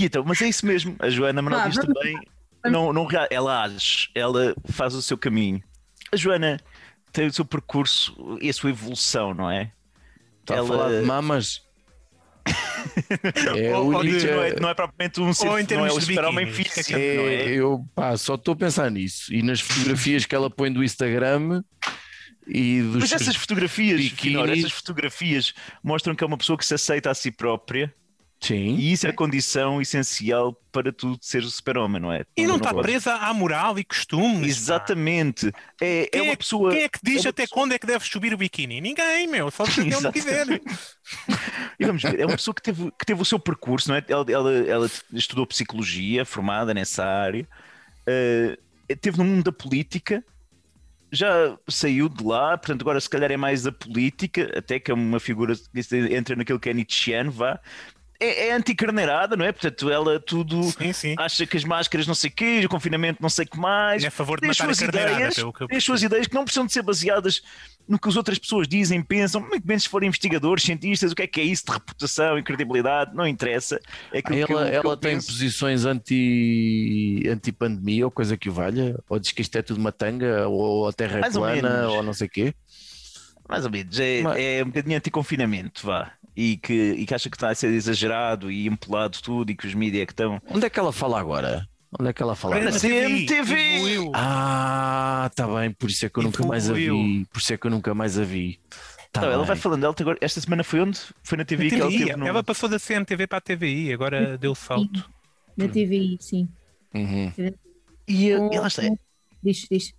[0.02, 0.96] Guita, mas é isso mesmo.
[0.98, 2.18] A Joana Dias vamos- também.
[2.64, 5.62] Não, não, ela age, ela faz o seu caminho.
[6.12, 6.60] A Joana
[7.12, 9.72] tem o seu percurso e a sua evolução, não é?
[10.40, 11.62] está a Ela- falar de mamas?
[13.56, 14.18] É a Ou- ou única.
[14.18, 16.06] de- Não é, não é propriamente um ser, Ou em não é termos o de
[16.06, 19.32] super-homem físico, é É, eu pá, só estou a pensar nisso.
[19.32, 21.62] E nas fotografias que ela põe do Instagram
[22.46, 22.96] e dos.
[23.02, 27.14] Mas essas fotografias, Finor, essas fotografias mostram que é uma pessoa que se aceita a
[27.14, 27.94] si própria
[28.42, 28.74] Sim.
[28.74, 32.24] e isso é a condição essencial para tu seres o super-homem, não é?
[32.36, 34.48] E não está podes- presa à moral e costumes.
[34.56, 35.52] Exatamente.
[35.80, 36.70] É, é Quem uma é, pessoa.
[36.72, 38.80] quem é que diz é uma até quando é que deves subir o biquíni?
[38.80, 39.48] Ninguém, meu.
[39.50, 40.12] Só se ele Exato.
[40.12, 40.46] quiser.
[41.78, 44.04] E vamos ver, é uma pessoa que teve, que teve o seu percurso, não é?
[44.08, 47.46] Ela, ela, ela estudou psicologia, formada nessa área,
[48.06, 48.56] eh,
[49.00, 50.24] teve no mundo da política,
[51.10, 54.94] já saiu de lá, portanto, agora se calhar é mais a política, até que é
[54.94, 57.58] uma figura que entra naquilo que é Nietzscheano, vá.
[58.22, 59.50] É, é anticarneirada, não é?
[59.52, 61.14] Portanto, ela tudo Sim, sim.
[61.18, 64.04] acha que as máscaras não sei o quê, o confinamento não sei o que mais.
[64.04, 65.84] É a favor de Tem matar a suas carneirada, ideias, pelo que eu tem as
[65.84, 67.42] suas ideias que não precisam de ser baseadas
[67.88, 71.22] no que as outras pessoas dizem, pensam, muito menos se forem investigadores, cientistas, o que
[71.22, 73.80] é que é isso de reputação e credibilidade, não interessa.
[74.12, 75.26] É aquilo que eu- Ela, que eu ela tem penso.
[75.26, 78.96] posições anti, anti-pandemia ou coisa que o valha?
[79.08, 80.46] Ou diz que isto é tudo uma tanga?
[80.48, 81.62] Ou a terra é Mais ou plana?
[81.62, 81.92] menos.
[81.92, 82.54] Ou não sei o quê?
[83.48, 86.12] Mais ou menos, é, Mas- é um bocadinho anti-confinamento, vá.
[86.34, 89.66] E que, e que acha que está a ser exagerado e empolado tudo e que
[89.66, 90.40] os mídias é que estão.
[90.48, 91.68] Onde é que ela fala agora?
[92.00, 92.80] Onde é que ela fala Na agora?
[92.80, 94.10] CMTV.
[94.14, 97.26] Ah, tá bem, por isso é que eu nunca mais a vi.
[97.30, 98.58] Por isso é que eu nunca mais a vi.
[99.12, 100.98] Tá Então, ela vai falando, ela agora, esta semana foi onde?
[101.22, 101.98] Foi na TV Na que ela TVI.
[102.06, 102.26] teve no...
[102.26, 105.10] Ela passou da CMTV para a TVI, agora deu salto.
[105.54, 106.48] Na TVI, sim.
[106.94, 107.30] Uhum.
[108.08, 108.82] E, e Com- ela está.
[109.42, 109.92] Diz, diz.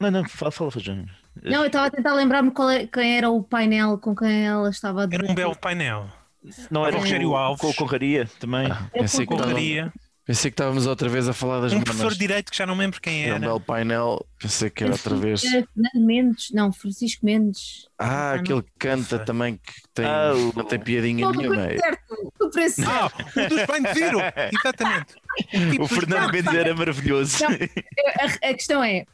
[0.00, 1.23] Não, não, fala, fala, Joana.
[1.42, 5.02] Não, eu estava a tentar lembrar-me é- quem era o painel com quem ela estava
[5.04, 6.08] a Era um belo painel.
[6.70, 7.60] Não era o Rogério Alves.
[7.60, 8.68] Com a Conraria também.
[8.92, 9.90] Pensei, que Correria.
[10.26, 11.84] pensei que estávamos outra vez a falar das Um mamas.
[11.88, 13.46] professor de direito que já não me lembro quem Era um era.
[13.46, 14.26] belo painel.
[14.38, 15.42] Pensei que era outra vez.
[15.42, 17.88] Era Fernando Mendes, não, Francisco Mendes.
[17.98, 18.40] Ah, não.
[18.42, 19.24] aquele que canta Ufa.
[19.24, 21.56] também que tem, Ah, o- não tem piadinha nenhuma.
[21.62, 22.90] preço certo, do preço certo.
[22.92, 23.10] Ah,
[23.46, 24.18] o dos banhos Zero!
[24.52, 25.14] Exatamente.
[25.70, 27.38] Tipo O Fernando Mendes era maravilhoso.
[27.42, 27.50] Não.
[27.50, 29.06] A, a questão é,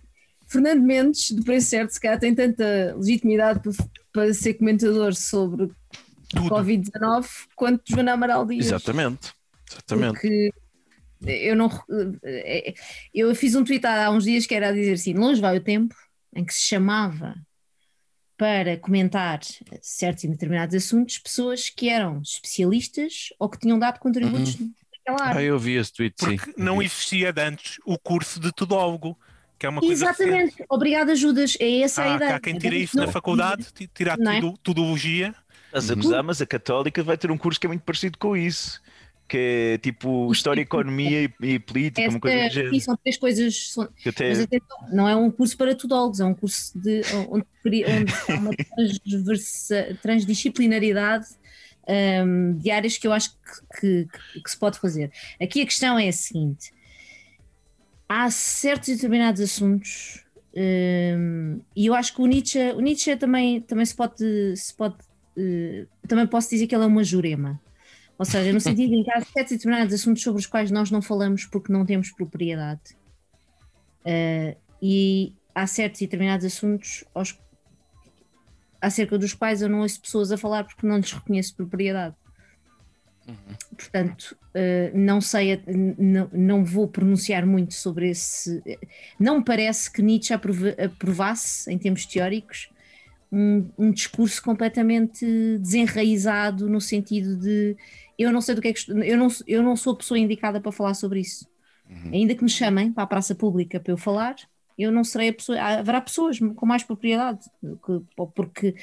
[0.51, 3.73] Fernando Mendes, do preço certo, se calhar tem tanta legitimidade para,
[4.13, 5.69] para ser comentador sobre
[6.29, 6.49] Tudo.
[6.49, 8.67] Covid-19 quanto Joana Amaral Dias.
[8.67, 9.33] Exatamente.
[9.71, 10.13] Exatamente.
[10.13, 10.51] Porque
[11.27, 11.69] eu não.
[12.25, 12.75] eh,
[13.15, 15.61] Eu fiz um tweet há uns dias que era a dizer assim: longe vai o
[15.63, 15.95] tempo
[16.35, 17.35] em que se chamava
[18.37, 19.41] para comentar
[19.83, 25.29] certos e determinados assuntos pessoas que eram especialistas ou que tinham dado contributos naquela Ah,
[25.35, 25.43] área.
[25.43, 26.37] eu vi esse tweet, sim.
[26.37, 29.19] Porque não existia de antes o curso de tudólogo,
[29.61, 31.55] que é uma coisa Exatamente, obrigada, Judas.
[31.61, 32.35] É essa a Há, ideia.
[32.37, 34.41] há quem tira isso Não- na faculdade, ti- tirar é?
[34.41, 35.35] tudo, tudologia.
[35.67, 38.35] Estás a gozar, mas a Católica vai ter um curso que é muito parecido com
[38.37, 38.81] isso.
[39.29, 39.37] que
[39.75, 42.81] é tipo história, economia e, e política, uma coisa Esta, do género.
[42.81, 43.71] são três coisas.
[43.73, 47.03] são- Que até, mas atenção, não é um curso para tudólogos, é um curso de,
[47.31, 51.27] onde, onde há uma transversa- transdisciplinaridade
[52.27, 55.13] hum, de áreas que eu acho que, que- que se pode fazer.
[55.41, 56.73] Aqui a questão é a seguinte:
[58.11, 63.61] há certos e determinados assuntos, hum, e eu acho que o Nietzsche, o Nietzsche também,
[63.61, 64.57] também se pode.
[64.57, 64.97] Se pode
[65.37, 67.61] eh, também posso dizer que ele é uma jurema.
[68.19, 71.01] Ou seja, no sentido em que há certos determinados assuntos sobre os quais nós não
[71.01, 72.99] falamos porque não temos propriedade.
[74.01, 77.39] Uh, e há certos e determinados assuntos aos-
[78.81, 82.17] acerca dos quais eu não ouço pessoas a falar porque não lhes reconheço propriedade.
[83.77, 85.63] Portanto, uh, não sei,
[85.99, 88.63] não, não vou pronunciar muito sobre esse.
[89.19, 92.69] Não me parece que Nietzsche aprova- aprovasse, em termos teóricos,
[93.33, 95.25] um, um discurso completamente
[95.59, 97.77] desenraizado no sentido de
[98.19, 100.61] eu não sei do que é que eu não, eu não sou a pessoa indicada
[100.61, 101.49] para falar sobre isso.
[102.13, 104.37] Ainda que me chamem para a praça pública para eu falar,
[104.79, 105.61] eu não serei a pessoa.
[105.61, 107.41] Haverá pessoas com mais propriedade,
[108.35, 108.75] porque,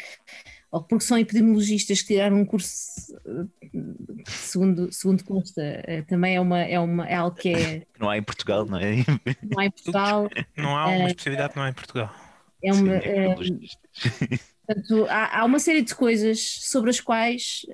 [0.77, 3.69] ou porque são epidemiologistas que tiraram um curso, eh,
[4.27, 8.17] segundo, segundo consta, eh, também é, uma, é, uma, é algo que é, não há
[8.17, 8.97] em Portugal, não é?
[9.43, 12.13] não há em Portugal, Não há uma especialidade, não há em Portugal.
[12.63, 13.01] é uma.
[13.01, 17.65] Sim, é- Portanto, há, há uma série de coisas sobre as quais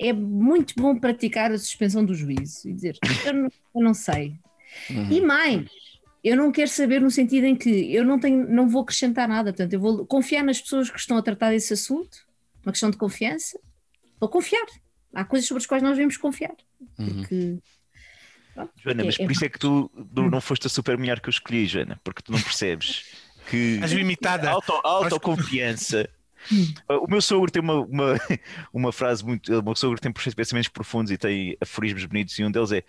[0.00, 4.34] é muito bom praticar a suspensão do juízo e dizer eu não, eu não sei.
[5.08, 5.68] E mais,
[6.22, 9.52] eu não quero saber no sentido em que eu não, tenho, não vou acrescentar nada,
[9.52, 12.18] portanto, eu vou confiar nas pessoas que estão a tratar desse assunto,
[12.64, 13.58] uma questão de confiança,
[14.18, 14.66] vou confiar.
[15.14, 16.54] Há coisas sobre as quais nós devemos confiar.
[16.96, 17.58] Porque,
[18.54, 21.20] pronto, Joana, mas é- por isso é que tu não, não foste a super mulher
[21.20, 23.04] que eu escolhi, Joana, porque tu não percebes
[23.48, 24.50] que As limitada.
[24.50, 26.08] auto, autoconfiança.
[26.88, 28.14] O meu sogro tem uma, uma,
[28.72, 29.52] uma frase muito.
[29.58, 32.82] O meu sogro tem pensamentos profundos e tem aforismos bonitos, e um deles é: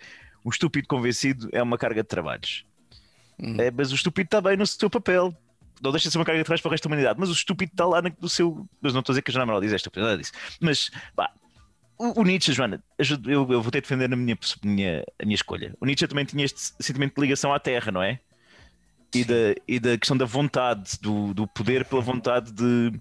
[0.44, 2.64] um estúpido convencido é uma carga de trabalhos.
[3.58, 5.36] É, mas o estúpido está bem no seu papel.
[5.80, 7.72] Não deixa de ser uma carga de para o resto da humanidade, mas o estúpido
[7.72, 8.68] está lá no seu.
[8.80, 10.32] Mas não estou a dizer que a Joana Amaral diz esta, nada disso.
[10.60, 11.32] Mas, pá,
[11.98, 15.74] o, Nietzsche, Joana, eu, eu vou ter de defender a minha, minha, a minha escolha.
[15.80, 18.18] O Nietzsche também tinha este sentimento de ligação à terra, não é?
[19.14, 22.92] E da, e da questão da vontade, do, do poder pela vontade de,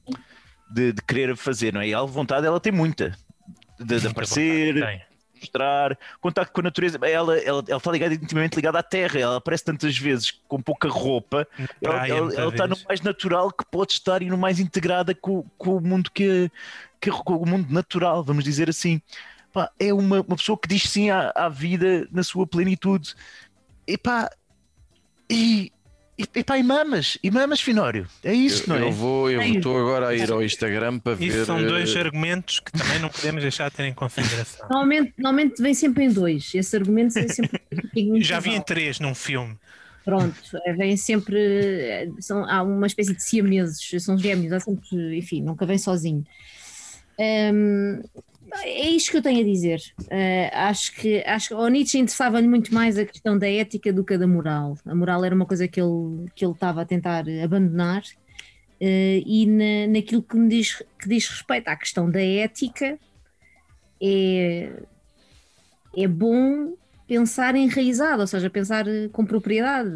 [0.71, 1.87] de, de querer fazer, não é?
[1.87, 3.17] E a vontade ela tem muita.
[3.79, 4.75] De, de aparecer.
[5.41, 6.97] Mostrar, contacto com a natureza.
[7.01, 9.19] Ela, ela, ela está ligada, intimamente ligada à terra.
[9.19, 11.47] Ela aparece tantas vezes com pouca roupa.
[11.57, 15.13] Ela, praia, ela- ela está no mais natural que pode estar e no mais integrada
[15.13, 16.49] com, com o mundo que,
[16.99, 19.01] que com o mundo natural, vamos dizer assim.
[19.53, 23.15] Pá, é uma, uma pessoa que diz sim à, à vida na sua plenitude.
[23.85, 24.29] E pá,
[25.29, 25.71] e,
[26.21, 28.07] e, e pá, e mamas, e mamas, Finório.
[28.23, 28.87] É isso, Eu, não é?
[28.87, 31.25] eu vou, eu estou agora a ir ao Instagram para ver.
[31.25, 34.67] Isso são dois eh, argumentos que também não podemos deixar de ter em consideração.
[34.69, 36.51] Normalmente, normalmente vem sempre em dois.
[36.53, 37.61] Esse argumento vem sempre
[37.95, 39.57] em Já vi em três num filme.
[40.03, 41.37] Pronto, é, vem sempre.
[41.39, 46.25] é, São, há uma espécie de siameses, são gêmeos, há sempre, enfim, nunca vem sozinho.
[47.19, 48.01] Hum,
[48.63, 49.81] é isto que eu tenho a dizer.
[50.09, 54.03] Eh, acho que acho que ao Nietzsche interessava-lhe muito mais a questão da ética do
[54.03, 54.77] que a da moral.
[54.85, 58.03] A moral era uma coisa que ele, que ele estava a tentar abandonar.
[58.79, 62.97] eh, e na, naquilo que, me diz, que diz respeito à questão da ética,
[64.01, 64.71] é,
[65.95, 66.75] é bom
[67.07, 69.91] pensar enraizado, ou seja, pensar eh, com propriedade.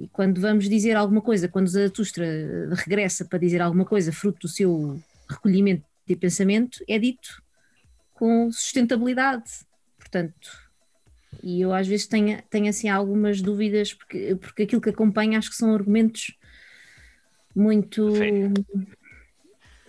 [0.00, 2.26] E quando vamos dizer alguma coisa, quando Zaratustra
[2.72, 7.42] regressa para dizer alguma coisa fruto do seu recolhimento de pensamento, é dito
[8.12, 9.50] com sustentabilidade.
[9.98, 10.50] Portanto,
[11.42, 15.50] e eu às vezes tenho, tenho assim algumas dúvidas, porque, porque aquilo que acompanha acho
[15.50, 16.36] que são argumentos
[17.54, 18.12] muito.
[18.14, 18.52] Feio.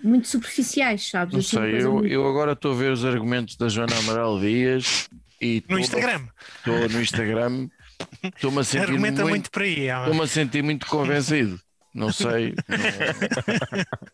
[0.03, 1.33] Muito superficiais, sabes?
[1.33, 4.39] Não Assim, sei, eu, muito- eu agora estou a ver os argumentos da Joana Amaral
[4.39, 5.09] Dias
[5.41, 6.27] e No Instagram.
[6.57, 7.69] Estou no Instagram,
[8.35, 9.87] estou-me a sentir Argumenta muito, muito, por aí.
[9.87, 11.59] estou-me a sentir muito convencido.
[11.95, 12.53] Não sei.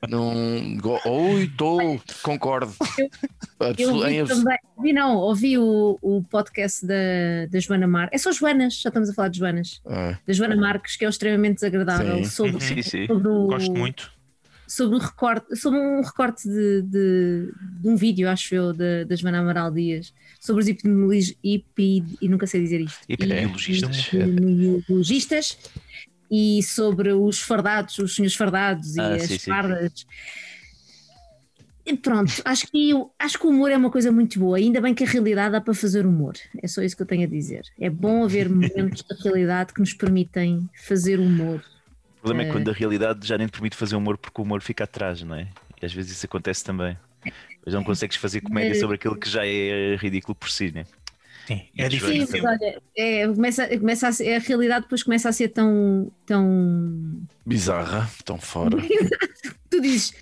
[0.08, 2.72] Não, não, go- oi, estou, concordo.
[3.78, 6.94] Eu abs- também, vi não, ouvi o, o podcast da,
[7.50, 10.56] da Joana Marques, é só Joanas, já estamos a falar de Joanas, Ah, da Joana
[10.56, 12.26] Marques, que é extremamente desagradável Sim.
[12.26, 12.62] sobre.
[12.62, 13.08] Sim, sim.
[13.08, 14.12] sobre, o, Gosto muito.
[14.68, 17.52] sobre o recorte, sobre um recorte de, de,
[17.82, 22.46] de um vídeo, acho eu, da, da Joana Amaral Dias, sobre os epidemiologistas, e nunca
[22.46, 24.14] sei dizer isto, Epidemiologistas.
[24.14, 25.58] epidemiologistas
[26.32, 29.50] e sobre os fardados, os senhores fardados e Ah, as sim, sim, sim.
[29.50, 30.06] fardas.
[31.84, 34.80] E pronto, acho que, eu, acho que o humor é uma coisa muito boa, ainda
[34.80, 37.30] bem que a realidade dá para fazer humor, é só isso que eu tenho a
[37.30, 37.64] dizer.
[37.80, 41.64] É bom haver momentos da realidade que nos permitem fazer humor.
[42.18, 44.44] O problema é que quando a realidade já nem te permite fazer humor porque o
[44.44, 45.48] humor fica atrás, não é?
[45.82, 46.98] E às vezes isso acontece também.
[47.66, 50.86] Mas não consegues fazer comédia Eh, sobre aquilo que já é ridículo por si, né?
[51.48, 55.30] Sim, é Sim, Sim, mas olha, é, começa, começa a, ser- a realidade depois começa
[55.30, 57.22] a ser tão, tão.
[57.46, 58.78] Bizarra, tão fora.
[59.70, 60.14] Tu dizes,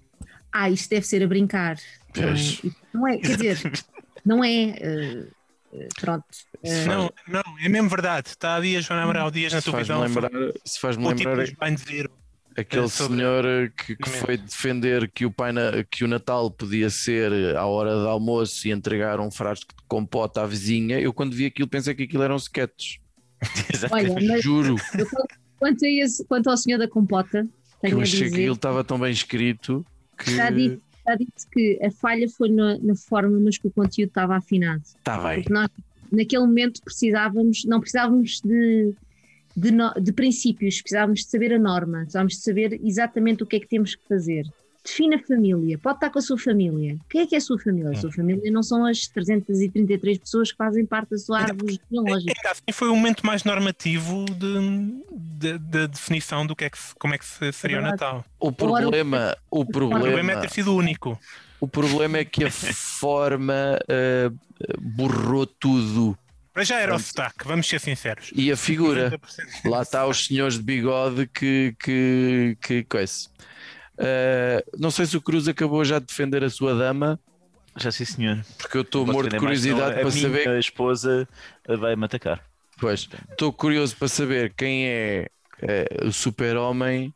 [0.52, 1.78] ah, isto deve ser a brincar.
[2.16, 2.28] Não é?
[2.28, 2.62] Pois.
[2.94, 3.58] Não é, quer dizer,
[4.26, 4.52] não é.
[4.80, 6.26] eh, pronto.
[6.64, 8.30] eh, Não, não, é mesmo verdade.
[8.30, 10.22] Está a dias, Joana Amaral Dias na Se faz-me televisão.
[10.22, 11.30] lembrar, se faz-me O tipo
[12.60, 12.68] Zero.
[12.68, 16.08] aquele é sobre- senhor eh, que, que foi defender que o, pai na- que o
[16.08, 20.46] Natal podia ser eh, à hora de almoço e entregar um frasco de compota à
[20.46, 21.00] vizinha.
[21.00, 23.00] Eu, quando vi aquilo, pensei que aquilo eram sketches.
[23.92, 25.06] olha, mas Juro eu,
[25.58, 28.36] quanto, a esse, quanto ao senhor da compota, que tenho eu a achei que dizer.
[28.42, 29.86] aquilo estava tão bem escrito
[30.18, 30.36] que.
[30.36, 34.10] Já disse, já disse que a falha foi na, na forma, mas que o conteúdo
[34.10, 34.82] estava afinado.
[34.86, 35.38] Está Tá bem.
[35.42, 35.70] Porque nós,
[36.12, 38.94] naquele momento, precisávamos, não precisávamos de,
[39.60, 43.58] de, no- de princípios, precisávamos de saber a norma, precisávamos de saber exatamente o que
[43.58, 44.44] é que temos que fazer.
[44.82, 46.96] Defina a família, pode estar com a sua família.
[47.10, 47.90] Quem é que é a sua família?
[47.92, 52.34] A sua família não são as 333 pessoas que fazem parte da sua árvore genealógica.
[52.38, 56.78] Ainda assim, foi o momento mais normativo de, de- da definição do que é que,
[56.98, 58.02] como é que se- seria o verdade.
[58.02, 58.26] Natal.
[58.40, 61.20] O problema, o O problema é problema, ter sido o único.
[61.60, 64.32] o problema é que a forma eh,
[64.80, 66.18] borrou tudo.
[66.60, 67.08] Mas já era o Pronto.
[67.08, 68.32] sotaque, vamos ser sinceros.
[68.36, 69.12] E a figura.
[69.64, 73.30] 90% Lá está os senhores de bigode que, que, que coisa.
[73.98, 77.18] Eh, não sei se o Cruz acabou já de defender a sua dama,
[77.78, 78.44] Já sim, senhor.
[78.58, 80.60] porque eu estou morto de mais, curiosidade a para minha saber.
[80.60, 81.28] esposa
[81.66, 82.44] vai-me atacar.
[82.78, 85.30] Pois, estou curioso para saber quem é
[85.62, 87.14] eh, o super-homem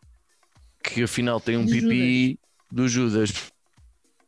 [0.82, 2.40] que afinal tem um Do pipi
[2.72, 3.52] do Judas.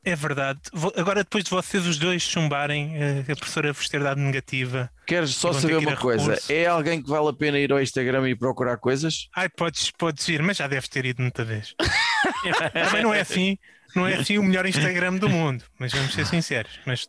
[0.04, 0.60] É verdade.
[0.74, 4.90] Vou- Agora, depois de vocês os dois chumbarem, eh, a professora vos ter dado negativa.
[5.06, 6.24] Queres só saber que uma coisa?
[6.32, 6.52] recurso.
[6.52, 9.28] É alguém que vale a pena ir ao Instagram e procurar coisas?
[9.36, 11.76] Ai, podes, podes ir, mas já deves ter ido muita vez.
[12.74, 13.58] Também não é assim,
[13.96, 16.80] não é assim o melhor Instagram do mundo, mas vamos ser sinceros.
[16.86, 17.08] Mas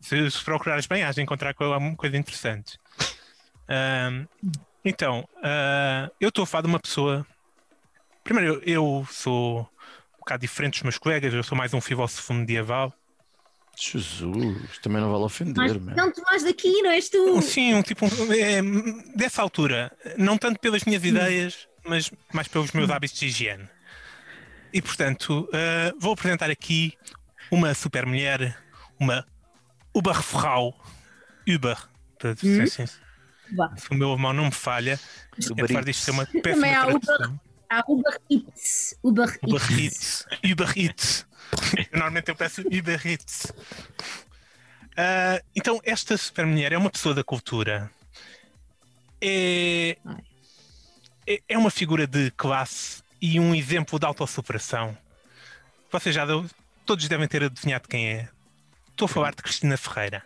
[0.00, 2.78] se, se procurares bem, has de encontrar co- alguma coisa interessante.
[3.68, 4.26] Ahm,
[4.84, 7.26] então, ah, eu estou a falar de uma pessoa.
[8.22, 12.34] Primeiro, eu, eu sou um bocado diferente dos meus colegas, eu sou mais um filósofo
[12.34, 12.92] medieval.
[13.76, 15.96] Jesus, também não vale Mas ofender, meu.
[15.96, 17.42] não Tomás daqui, não és tu?
[17.42, 18.62] Sim, um tipo é,
[19.16, 23.68] dessa altura, não tanto pelas minhas ideias, mas mais pelos meus hábitos de higiene.
[24.72, 26.94] E portanto, eh, vou apresentar aqui
[27.50, 28.58] uma super mulher,
[28.98, 29.24] uma
[29.94, 30.74] Uberfrau,
[31.48, 31.78] Uber,
[32.18, 32.90] para sincero,
[33.54, 33.72] Vá.
[33.76, 34.98] se o meu alemão não me falha,
[35.50, 37.30] Uber apesar disto ser uma péssima Também há Uber.
[37.70, 38.98] Há Uber Eats.
[39.02, 40.26] Uber Uber Eats.
[40.30, 40.52] Eats.
[40.52, 41.26] Uber Eats.
[41.92, 43.52] Normalmente eu peço Uber Eats.
[44.96, 47.90] Ah, então, esta super mulher é uma pessoa da cultura.
[49.20, 49.96] É,
[51.26, 54.96] é, é uma figura de classe e um exemplo de autossuperação.
[55.90, 56.46] Vocês já deu-
[56.84, 58.28] todos devem ter adivinhado quem é.
[58.90, 60.22] Estou a falar de Cristina Ferreira.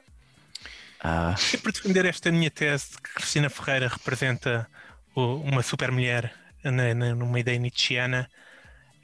[1.01, 4.69] Ah, E para defender esta minha tese de que Cristina Ferreira representa
[5.15, 6.33] uma super mulher
[6.65, 8.29] na- na- numa ideia nietzschiana,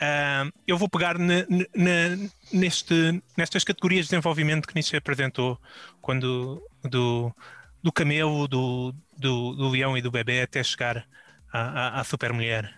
[0.01, 5.59] ah, eu vou pegar ne- ne- ne- neste, nestas categorias de desenvolvimento que Nietzsche apresentou
[6.01, 7.35] quando do,
[7.83, 11.07] do camelo, do, do, do leão e do bebê até chegar
[11.53, 11.61] à,
[11.99, 12.75] à, à super mulher.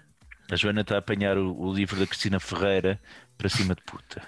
[0.50, 3.00] A Joana está a apanhar o, o livro da Cristina Ferreira
[3.36, 4.22] para cima de puta.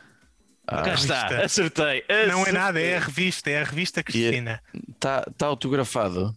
[0.67, 1.45] ah, Cá está, revista.
[1.45, 2.05] acertei.
[2.09, 2.53] Não é acertei.
[2.53, 4.61] nada, é a revista, é a revista Cristina.
[4.91, 6.37] Está tá autografado.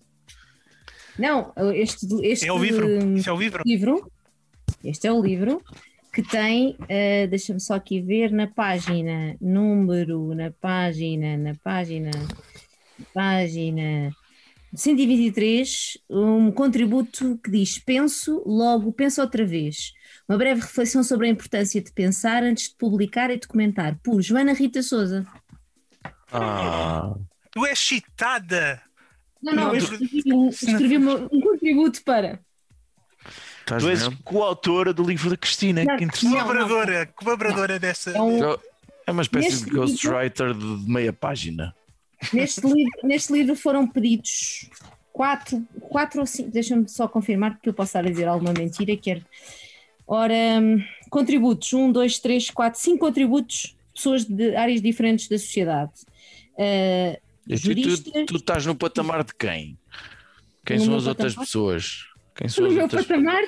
[1.18, 2.88] Não, este, este É o livro.
[3.18, 3.64] Isso é o livro.
[3.66, 4.12] livro,
[4.84, 5.62] este é o livro
[6.14, 12.12] que tem, eh, deixa-me só aqui ver na página número, na página, na página,
[13.14, 14.12] página
[14.76, 19.94] 123, um contributo que diz penso, logo penso outra vez.
[20.28, 24.54] Uma breve reflexão sobre a importância de pensar antes de publicar e documentar, por Joana
[24.54, 25.26] Rita Souza.
[26.32, 27.14] Ah,
[27.52, 28.82] Tu és citada!
[29.44, 32.40] Não, não, Não, eu escrevi, um, escrevi uma- um contributo para.
[33.78, 34.18] Estás Tu és mesmo?
[34.24, 35.84] coautora do livro da Cristina.
[35.84, 36.32] Não, Que interessante.
[36.32, 38.12] Colaboradora, colaboradora dessa.
[38.12, 38.40] É um,
[39.08, 41.76] É uma espécie Neste de ghostwriter de de meia página.
[42.32, 44.70] Neste livro, neste livro foram pedidos
[45.12, 48.96] quatro, quatro ou cinco, deixa-me só confirmar porque eu posso estar a dizer alguma mentira,
[48.96, 49.24] quer.
[50.06, 55.92] Ora, hum, contributos, um, dois, três, quatro, cinco contributos, pessoas de áreas diferentes da sociedade.
[56.54, 57.18] Uh,
[57.48, 59.78] E tu, juristas, tu, tu estás no patamar de quem?
[60.66, 61.46] Quem No são as outras patamar?
[61.48, 62.06] pessoas?
[62.42, 63.44] Quem são no as meu outras patamar.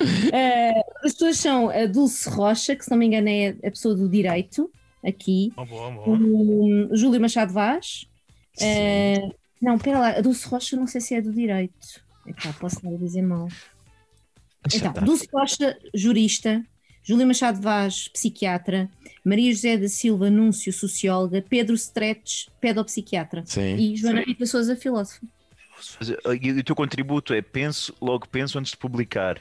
[0.00, 3.94] Uh, as pessoas são a Dulce Rocha, que se não me engano é a pessoa
[3.94, 4.70] do direito,
[5.04, 6.18] aqui, Oh, boa, boa.
[6.18, 8.06] o Júlio Machado Vaz.
[8.60, 9.28] Eh,
[9.60, 12.02] não, espera lá, a Dulce Rocha não sei se é do direito.
[12.26, 13.48] Epá, posso estar a dizer mal.
[14.72, 14.92] Então.
[15.04, 16.62] Dulce Rocha, jurista.
[17.02, 18.90] Júlia Machado Vaz, psiquiatra,
[19.24, 23.76] Maria José da Silva Núncio, socióloga, Pedro Stretch, pedopsiquiatra Sim.
[23.76, 25.26] e Joana Rita Souza, filósofa.
[25.98, 29.40] Mas, uh, E o teu contributo é penso, logo penso antes de publicar.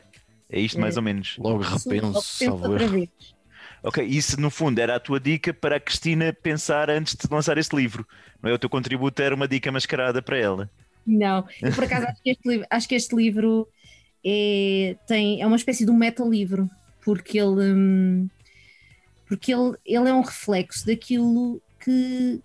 [0.49, 1.35] É isto mais ou menos.
[1.37, 2.77] Logo repenso, penso salvo.
[3.83, 7.57] Ok, isso no fundo era a tua dica para a Cristina pensar antes de lançar
[7.57, 8.07] esse livro.
[8.41, 8.53] Não é?
[8.53, 10.69] O teu contributo era uma dica mascarada para ela.
[11.05, 13.67] Não, eu por acaso acho que este livro, acho que este livro
[14.25, 16.69] é, tem, é uma espécie de um meta-livro,
[17.03, 18.29] porque ele, hum,
[19.25, 22.41] porque ele, ele é um reflexo daquilo que,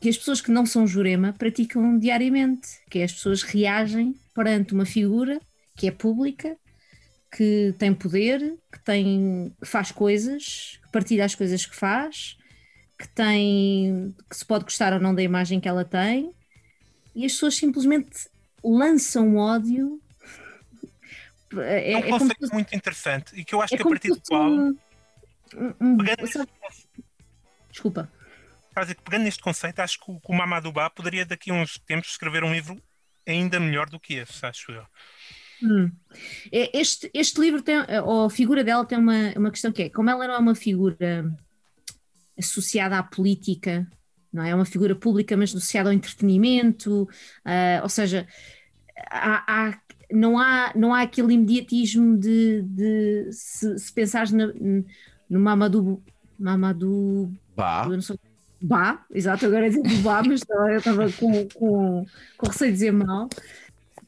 [0.00, 4.74] que as pessoas que não são Jurema praticam diariamente, que é as pessoas reagem perante
[4.74, 5.40] uma figura
[5.76, 6.56] que é pública,
[7.36, 8.40] que tem poder,
[8.72, 12.36] que, tem, que faz coisas, que partilha as coisas que faz,
[12.98, 16.30] que tem que se pode gostar ou não da imagem que ela tem,
[17.14, 18.28] e as pessoas simplesmente
[18.62, 20.00] lançam ódio.
[21.56, 23.86] É, É um é conceito se- muito interessante e que eu acho é que a
[23.86, 24.76] partir do qual, um-
[25.56, 26.50] um- um- pegando, sabe-
[27.70, 28.10] Desculpa.
[28.74, 31.54] Quase que pegando neste conceito, acho que o, que o Mamadou Ba poderia daqui a
[31.54, 32.80] uns tempos escrever um livro
[33.26, 34.84] ainda melhor do que esse, acho eu.
[35.62, 35.90] Hum.
[36.52, 39.88] É, Este, este livro tem, ou a figura dela tem uma, uma questão que é,
[39.90, 41.24] como ela não é uma figura
[42.38, 43.86] associada à política,
[44.32, 44.50] não é?
[44.50, 47.08] É uma figura pública, mas associada ao entretenimento,
[47.44, 48.26] ah, ou seja,
[49.10, 54.52] há- há- não, há, não há aquele imediatismo de, de se, se pensares na-
[55.30, 56.02] no Mamadou,
[56.38, 58.18] Mamadou Bah, eu não sou...
[58.66, 62.06] Bá, exato, agora é dizer Bá, mas eu estava com, com,
[62.38, 63.28] com receio de dizer mal.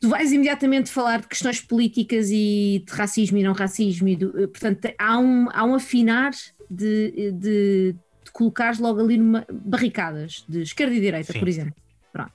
[0.01, 4.33] Tu vais imediatamente falar de questões políticas e de racismo e não racismo, e do-
[4.49, 6.31] portanto, há um, há um afinar
[6.71, 11.39] de, de, de colocares logo ali numa barricadas de esquerda e direita, Sim.
[11.39, 11.75] por exemplo.
[12.11, 12.33] Pronto.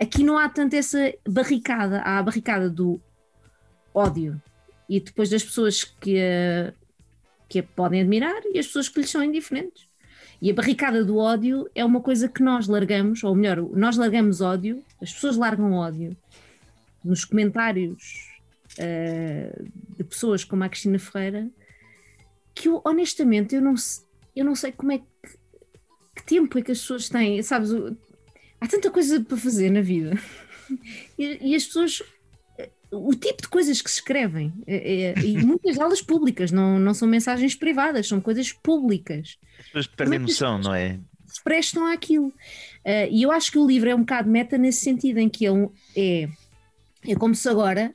[0.00, 2.98] Aqui não há tanto essa barricada, há a barricada do
[3.92, 4.40] ódio
[4.88, 6.16] e depois das pessoas que
[7.46, 9.87] que a podem admirar e as pessoas que lhes são indiferentes.
[10.40, 14.40] E a barricada do ódio é uma coisa que nós largamos, ou melhor, nós largamos
[14.40, 16.16] ódio, as pessoas largam ódio
[17.04, 18.28] nos comentários
[18.78, 19.52] eh,
[19.96, 21.48] de pessoas como a Cristina Ferreira,
[22.54, 23.74] que eu, honestamente eu não,
[24.34, 25.04] eu não sei como é que,
[26.14, 27.70] que tempo é que as pessoas têm, sabes?
[28.60, 30.12] Há tanta coisa para fazer na vida
[31.18, 32.02] e, e as pessoas.
[32.90, 36.94] O tipo de coisas que se escrevem, é- é- e muitas delas públicas, não, não
[36.94, 40.98] são mensagens privadas, são coisas públicas As pessoas perdem noção, não é?
[41.26, 42.32] se prestam àquilo.
[42.84, 45.44] Ah, e eu acho que o livro é um bocado meta nesse sentido, em que
[45.46, 46.28] ele é,
[47.06, 47.92] é como se agora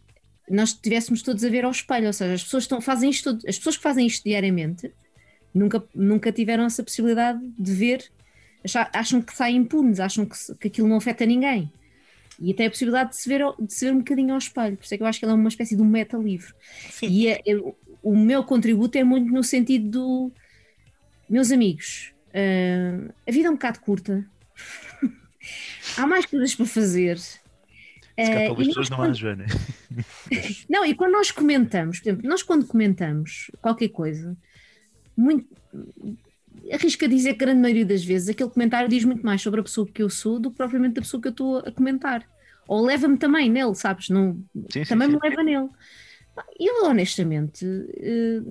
[0.47, 3.57] nós estivéssemos todos a ver ao espelho, ou seja, as pessoas estão, fazem isto, as
[3.57, 4.91] pessoas que fazem isto diariamente
[5.53, 8.03] nunca, nunca tiveram essa possibilidade de ver,
[8.63, 11.71] acha- acham que saem impunes, acham que, que aquilo não afeta ninguém.
[12.39, 14.83] E até a possibilidade de se, ver, de se ver um bocadinho ao espelho, por
[14.83, 16.53] isso é que eu acho que ele é uma espécie de um meta-livro.
[16.89, 17.07] Sim.
[17.07, 20.31] E é- é- o meu contributo é muito no sentido do,
[21.29, 24.25] meus amigos, ah, a vida é um bocado curta.
[25.97, 27.17] Há mais coisas para fazer.
[27.19, 27.39] Se
[28.15, 29.45] calhar para algumas pessoas não há, Joana.
[30.69, 34.37] não, e quando nós comentamos, por exemplo, nós quando comentamos qualquer coisa,
[35.17, 35.47] muito,
[36.71, 39.59] arrisco a dizer que a grande maioria das vezes aquele comentário diz muito mais sobre
[39.59, 42.25] a pessoa que eu sou do que propriamente da pessoa que eu estou a comentar.
[42.67, 44.09] Ou leva-me também nele, sabes?
[44.09, 44.35] Não,
[44.71, 45.15] Sim, sim, também sim.
[45.15, 45.67] me leva nele.
[46.59, 47.65] Eu, honestamente,
[47.97, 48.41] eh,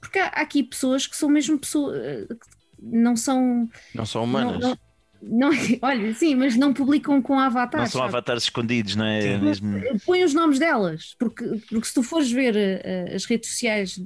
[0.00, 2.36] porque há aqui pessoas que são mesmo pessoas, eh, que
[2.80, 3.68] não são.
[3.94, 4.60] não são Não, humanas.
[4.60, 4.78] não,
[5.22, 5.50] não-
[5.82, 7.90] olha, sim, mas não publicam com Não avatares.
[7.90, 8.10] são sabe?
[8.10, 9.22] avatares escondidos, não é?
[9.22, 9.38] Sim.
[9.38, 9.80] Mesmo...
[10.06, 14.00] põe os nomes delas, porque, porque se tu fores ver eh, as redes sociais,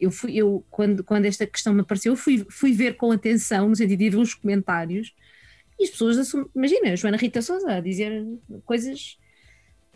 [0.00, 3.68] eu fui, eu, quando, quando esta questão me apareceu, eu fui, fui ver com atenção,
[3.68, 5.14] no sentido de ir ver os comentários,
[5.78, 8.24] e as pessoas assumem, imagina, a Joana Rita Souza a dizer
[8.64, 9.18] coisas.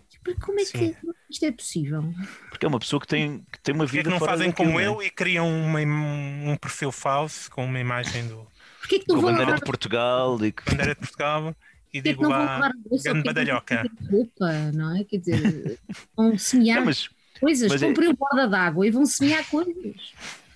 [0.09, 0.97] Tipo, Como é que Sim.
[1.31, 2.05] isto é possível?
[2.51, 4.53] Porque é uma pessoa que tem, que tem uma é vida que não fora fazem
[4.53, 4.87] como é?
[4.87, 8.47] eu e criam uma um perfil falso com uma imagem do
[8.81, 10.65] Porquê que Com não a vão bandeira de Portugal e que...
[10.65, 11.57] Bandeira de Portugal
[11.93, 12.73] e que digo não vão lá a
[13.03, 13.83] grande badalhoca.
[14.11, 15.05] roupa, não é?
[15.05, 15.79] Quer dizer,
[16.17, 17.09] vão semear Não, mas,
[17.41, 19.75] coisas, mas é- comprem o borda d'água e vão semear coisas.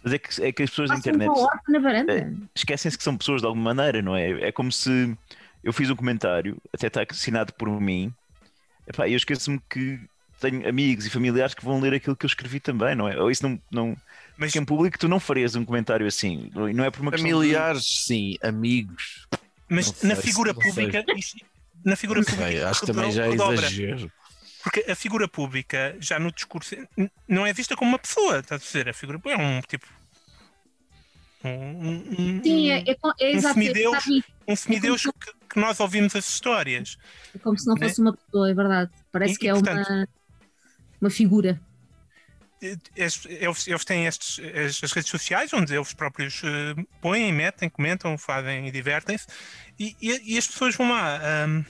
[0.03, 1.31] mas é, que, é que as pessoas da internet.
[2.09, 2.31] É.
[2.55, 4.31] esquecem-se que são pessoas de alguma maneira, não é?
[4.49, 5.17] É como se
[5.63, 8.13] eu fiz um comentário, até está assinado por mim,
[8.87, 9.99] epá, eu esqueço-me que
[10.41, 13.19] tenho amigos e familiares que vão ler aquilo que eu escrevi também, não é?
[13.21, 13.59] Ou isso não.
[13.71, 13.97] não...
[14.37, 17.29] Mas Porque em público tu não farias um comentário assim, não é por uma questão.
[17.29, 19.27] de- Familiares, sim, amigos.
[19.69, 21.39] Mas Não na sei, figura pública, isto-
[21.85, 24.13] na figura Não pública, sei, isto acho que também já é exagero.
[24.65, 26.75] Porque a figura pública, já no discurso,
[27.29, 28.89] não é vista como uma pessoa, estás a dizer?
[28.89, 29.87] A figura pública é um tipo.
[31.45, 34.05] Um, um, um- Sim, é, é, é um é semideus.
[34.49, 36.97] um semideus que, que nós ouvimos as histórias.
[37.35, 37.87] É como se não Né?
[37.89, 38.91] fosse uma pessoa, é verdade.
[39.13, 40.09] Parece E- que é portanto- uma,
[41.03, 41.61] uma figura.
[42.97, 44.41] es- eles, eles têm estes,
[44.83, 49.27] as, redes sociais onde eles próprios eh, põem, metem, comentam, fazem e divertem-se,
[49.79, 51.63] e, e- e as pessoas vão lá ahm,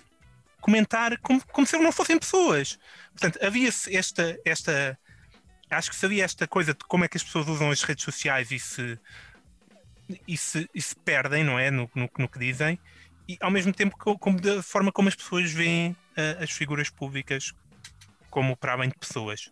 [0.64, 2.78] comentar como, como se eles não fossem pessoas.
[3.10, 4.98] Portanto, havia esta, esta.
[5.70, 8.02] Acho que se havia esta coisa de como é que as pessoas usam as redes
[8.02, 8.98] sociais e se,
[10.26, 11.70] e se, e se perdem, não é?
[11.70, 12.78] No, no, no que dizem,
[13.28, 16.88] e ao mesmo tempo co- como da forma como as pessoas veem ah, as figuras
[16.88, 17.52] públicas
[18.30, 19.50] como para além de pessoas.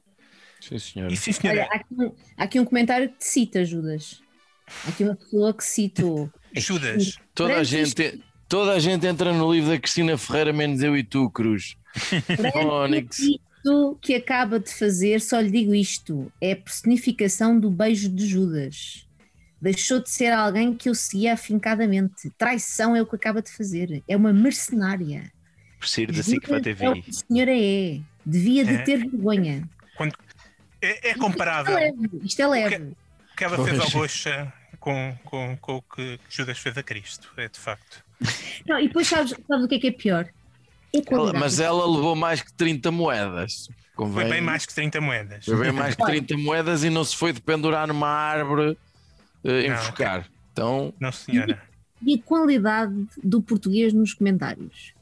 [0.60, 1.12] Sim, senhor.
[1.12, 1.60] E sim, senhora.
[1.62, 4.22] Olha, há aqui, um, há aqui um comentário que te cita, Judas.
[4.86, 6.32] Há aqui uma pessoa que citou.
[6.54, 7.18] Judas.
[7.34, 8.22] Toda a, gente,
[8.52, 11.74] toda a gente entra no livro da Cristina Ferreira, menos eu e tu, Cruz.
[12.54, 13.18] Onyx.
[13.18, 18.26] Isto que acaba de fazer, só lhe digo isto: é a personificação do beijo de
[18.26, 19.08] Judas.
[19.58, 22.28] Deixou de ser alguém que eu seguia afincadamente.
[22.36, 24.02] Traição é o que acaba de fazer.
[24.06, 25.32] É uma mercenária.
[25.80, 28.00] Por sair da SIC para a Judas É o que a senhora é.
[28.26, 28.82] Devia de É.
[28.82, 29.66] ter vergonha.
[29.96, 30.14] Quando,
[30.82, 32.20] é, é Isto é comparável leve.
[32.22, 32.76] Isto é leve.
[33.32, 33.90] o que ela fez ao.
[33.92, 37.32] Goxa com, com, com o que Judas fez a Cristo.
[37.38, 38.04] É de facto.
[38.66, 40.28] Não, e depois sabes, sabes o que é que é pior?
[40.94, 43.66] É Ela- mas ela levou mais que 30 moedas.
[43.94, 45.44] Foi Convém- bem mais que 30 moedas.
[45.44, 48.76] Foi bem mais que 30 moedas e não se foi de pendurar numa árvore
[49.44, 50.28] eh, Não, enforcar.
[50.52, 51.60] Então, Não, senhora.
[52.04, 54.92] E a qualidade do português nos comentários.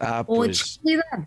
[0.00, 1.26] ah, Ou a desqualidade.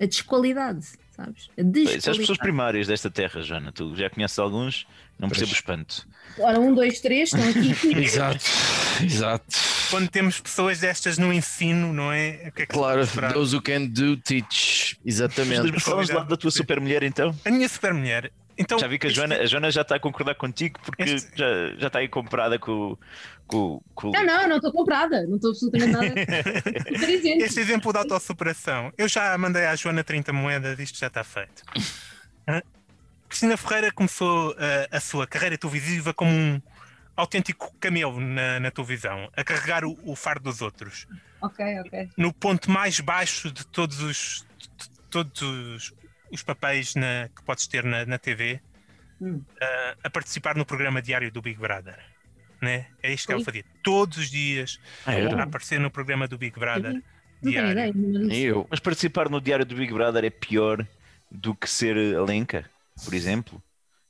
[0.00, 1.50] A desqualidade, sabes?
[1.58, 4.86] A Pois, As pessoas primárias desta terra, Joana, tu já conheces alguns,
[5.18, 6.06] não percebo o espanto.
[6.38, 7.72] Ora, um, dois, três, estão aqui.
[8.02, 8.44] Exato,
[9.02, 9.44] exato.
[9.90, 12.48] Quando temos pessoas destas no ensino, não é?
[12.48, 14.98] O que é que Claro, those who can do, teach.
[15.04, 15.80] Exatamente.
[15.80, 17.36] Falamos lá da tua super mulher então.
[17.44, 18.32] A minha super mulher.
[18.62, 21.36] Então, Já vi que a Joana, a Joana já está a concordar contigo porque Este-
[21.36, 21.46] já,
[21.78, 22.96] já está aí comprada com,
[23.46, 25.26] com, com Não, não, não estou comprada.
[25.26, 26.14] Não estou absolutamente nada.
[27.44, 31.62] Este exemplo de autossuperação, eu já mandei à Joana 30 moedas, isto já está feito.
[33.28, 36.60] Cristina Ferreira começou eh, a sua carreira televisiva como um
[37.16, 41.06] autêntico camelo na, na televisão, a carregar o, o fardo dos outros.
[41.40, 42.10] Ok, ok.
[42.16, 45.94] No ponto mais baixo de todos os, de todos os,
[46.32, 48.60] os papéis na- que podes ter na, na TV,
[49.20, 49.40] Hum.
[49.60, 51.98] eh, a participar no programa diário do Big Brother.
[52.60, 52.86] Né?
[53.02, 55.42] É isto que ela fazia todos os dias Ah, a era?
[55.42, 56.94] aparecer no programa do Big Brother.
[56.94, 57.02] Não
[57.42, 57.70] tenho diário.
[57.72, 57.92] ideia.
[58.28, 58.40] disse.
[58.42, 58.66] eu.
[58.70, 60.86] Mas participar no diário do Big Brother é pior
[61.30, 62.64] do que ser Alenca,
[63.04, 63.60] por exemplo,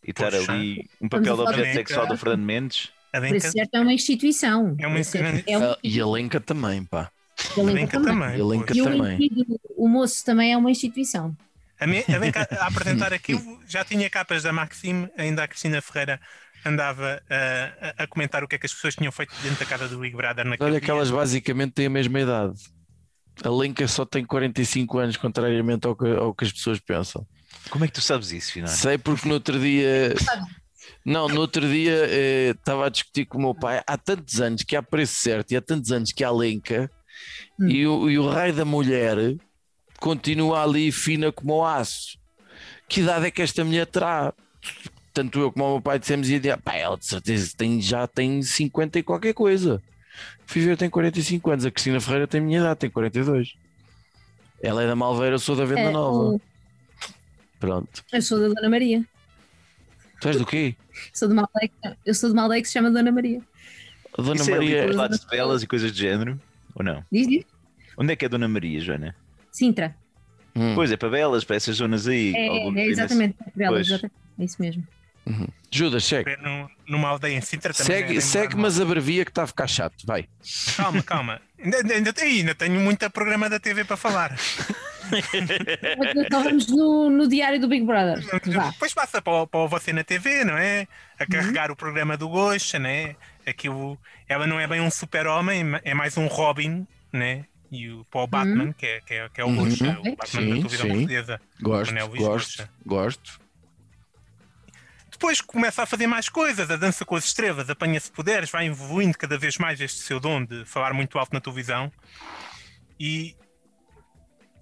[0.06, 0.52] e estar Poxa.
[0.52, 2.90] ali um papel de a objeto sexual do Fernando Mendes.
[3.12, 4.74] A Por Lenca isso, certo, é uma instituição.
[4.78, 5.42] É uma instituição.
[5.46, 7.10] É uma Ah, E a Lenca também, pá.
[7.56, 8.12] a A Lenca Lenca também.
[8.14, 8.40] também.
[8.40, 9.14] A Lenca o também.
[9.16, 11.34] indivíduo, o moço também é uma instituição.
[11.82, 15.80] A, me, a Lenca a apresentar aquilo já tinha capas da Maxime, ainda a Cristina
[15.82, 16.20] Ferreira
[16.64, 19.66] andava ah, a, a comentar o que é que as pessoas tinham feito dentro da
[19.66, 20.94] casa do Big Brother naquele Olha que dia.
[20.94, 22.54] elas basicamente têm a mesma idade.
[23.44, 27.26] A Lenca só tem 45 anos, contrariamente ao que, ao que as pessoas pensam.
[27.70, 28.72] Como é que tu sabes isso, Finado?
[28.72, 30.14] Sei porque no outro dia.
[31.04, 34.62] Não, no outro dia eh, estava a discutir com o meu pai há tantos anos
[34.62, 36.90] que há preço certo e há tantos anos que há Lenca
[37.60, 37.68] Hum.
[37.68, 39.16] e, o, e o raio da mulher
[40.02, 42.18] continua ali fina como o aço.
[42.88, 44.34] Que idade é que esta mulher terá?
[45.14, 48.06] Tanto eu como o meu pai dissemos e dia, pá, ela de certeza tem, já
[48.06, 49.80] tem 50 e qualquer coisa.
[50.46, 51.64] Fui ver, tem 45 anos.
[51.64, 53.54] A Cristina Ferreira tem a minha idade, tem 42.
[54.62, 56.34] Ela é da Malveira, eu sou da Venda É, Nova.
[56.36, 56.40] o-
[57.60, 58.04] Pronto.
[58.12, 59.04] Eu sou da Dona Maria.
[60.20, 60.74] Tu és do quê?
[61.12, 63.40] Sou de uma aldeia que, eu sou de uma aldeia que se chama Dona Maria.
[64.18, 64.86] A Dona Isso é ali Maria.
[64.86, 66.40] por lados de belas e coisas do género?
[66.74, 67.04] Ou não?
[67.10, 67.44] Diz, diz.
[67.96, 69.14] Onde é que é Dona Maria, Joana?
[69.52, 69.94] Sintra.
[70.56, 70.74] Hum.
[70.74, 72.34] Pois é, para belas, para essas zonas aí.
[72.34, 73.36] É, algum- é exatamente.
[73.58, 73.86] É, Pois.
[73.86, 74.14] exatamente.
[74.38, 74.86] é isso mesmo.
[75.70, 76.36] Judas, segue.
[76.38, 77.86] Num- Numa aldeia em Sintra também.
[77.86, 79.94] Segue, é segue mas abrevia que está a ficar chato.
[80.04, 80.26] Vai.
[80.76, 81.40] Calma, calma.
[81.62, 84.36] Ainda, ainda, ainda tenho muito programa da TV para falar.
[85.10, 86.44] Mas Então
[86.76, 88.20] no, no diário do Big Brother.
[88.52, 88.70] Vá.
[88.70, 90.86] Depois passa para, o- para Você na TV, não é?
[91.18, 93.14] A carregar o programa do Gosha, né?
[93.46, 93.98] Aquilo,
[94.28, 97.44] ela não é bem um super-homem, é mais um Robin, né?
[97.72, 99.64] E o, para o Batman, que, é, que, é, que é o Uhum.
[99.64, 100.92] Gosha, o Batman da televisão sim.
[100.92, 101.40] portuguesa.
[101.62, 102.70] Gosto, gosto, Rocha.
[102.84, 103.40] gosto.
[105.10, 109.16] Depois começa a fazer mais coisas, a dança com as estrelas, apanha-se poderes, vai evoluindo
[109.16, 111.90] cada vez mais este seu dom de falar muito alto na televisão.
[113.00, 113.34] E...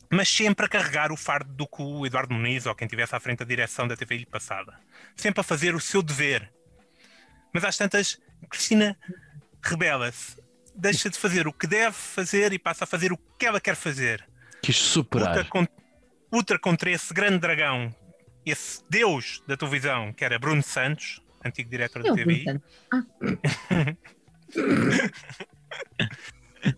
[0.09, 3.21] Mas sempre a carregar o fardo do que o Eduardo Muniz ou quem estivesse à
[3.21, 4.79] frente da direção da TV lhe passava.
[5.17, 6.53] Sempre a fazer o seu dever.
[7.53, 8.97] Mas às tantas, Cristina
[9.63, 10.40] rebela-se.
[10.81, 13.77] Deixa de fazer o que deve fazer e passa a fazer o que ela quer
[13.77, 14.27] fazer.
[14.63, 15.49] Quis Luta, superar.
[15.49, 15.67] con-
[16.33, 17.95] luta contra esse grande dragão,
[18.47, 22.45] esse deus da televisão, que era Bruno Santos, antigo diretor da Eu, TVI.
[22.45, 22.65] portanto.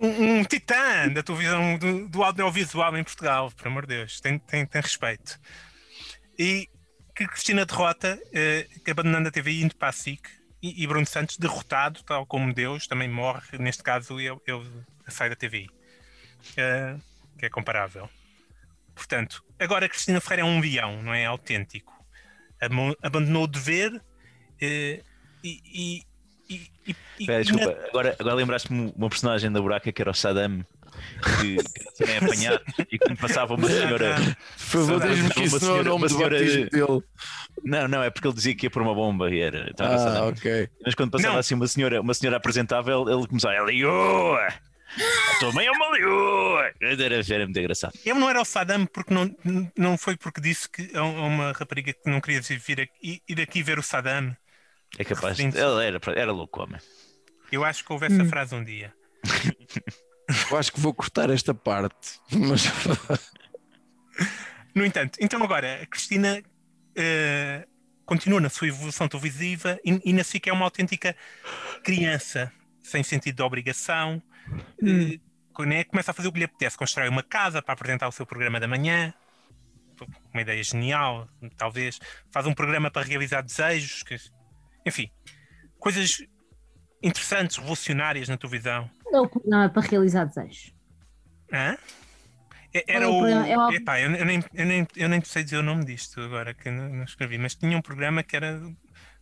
[0.01, 4.39] Um, um titã da televisão, do, do audiovisual em Portugal, por amor de Deus, tem,
[4.39, 5.41] tem, tem respeito.
[6.39, 6.69] E
[7.17, 10.23] que Cristina derrota, eh, abandonando a TV e indo para a SIC,
[10.63, 14.71] e, e Bruno Santos derrotado, tal como Deus, também morre, neste caso ele, ele
[15.09, 15.67] sai da TV,
[16.57, 16.97] eh,
[17.39, 18.09] que é comparável.
[18.95, 21.93] Portanto, agora Cristina Ferreira é um leão, não é autêntico.
[22.61, 24.01] Amo- Abandonou o dever
[24.61, 25.03] eh,
[25.43, 26.03] e, e,
[26.49, 30.11] e, e- Espera, e desculpa, na- agora, agora lembraste-me uma personagem da buraca que era
[30.11, 30.65] o Saddam,
[31.41, 31.57] que,
[31.97, 34.17] que era apanhado e quando passava uma senhora.
[34.71, 36.71] Por favor, diz-me que Uma isso não é o senhora- nome senhora- dele.
[37.65, 39.69] Não, não, é porque ele dizia que ia por uma bomba e era.
[39.71, 40.69] então Ah, ok.
[40.85, 41.41] Mas quando passava Não.
[41.41, 44.49] assim uma senhora, uma senhora apresentável, ele começava a leoa!
[44.95, 46.71] A tua mãe é uma leoa!
[46.81, 47.93] Era, era muito engraçado.
[48.05, 49.35] Ele não era o Saddam porque não,
[49.77, 53.63] não foi porque disse que a uma rapariga que não queria vir aqui, ir aqui
[53.63, 54.37] ver o Saddam.
[54.99, 55.39] É capaz.
[55.39, 55.57] Ele
[55.87, 56.79] era, era louco, homem.
[57.51, 58.93] Eu acho que houve essa frase um dia.
[60.51, 62.21] Eu acho que vou cortar esta parte.
[62.33, 62.65] Mas
[64.75, 66.43] No entanto, então agora a Cristina
[66.97, 67.67] eh,
[68.07, 71.15] continua na sua evolução televisiva e, e na SIC é uma autêntica
[71.85, 72.51] criança,
[72.83, 74.23] sem sentido de obrigação.
[74.83, 75.19] eh,
[75.67, 78.25] né, começa a fazer o que lhe apetece, constrói uma casa para apresentar o seu
[78.25, 79.13] programa da manhã.
[80.33, 82.01] Uma ideia genial, talvez.
[82.33, 84.03] Faz um programa para realizar desejos.
[84.03, 84.17] que-
[84.87, 85.11] enfim,
[85.79, 86.25] coisas
[87.03, 88.91] interessantes, revolucionárias na televisão.
[89.13, 90.73] É o programa para realizar desejos.
[91.53, 91.77] Hã?
[92.75, 93.27] E- Era é o?
[93.27, 96.55] É Epá, eu, eu nem, eu, nem, eu nem sei dizer o nome disto agora
[96.55, 98.61] que eu não, não escrevi, mas tinha um programa que era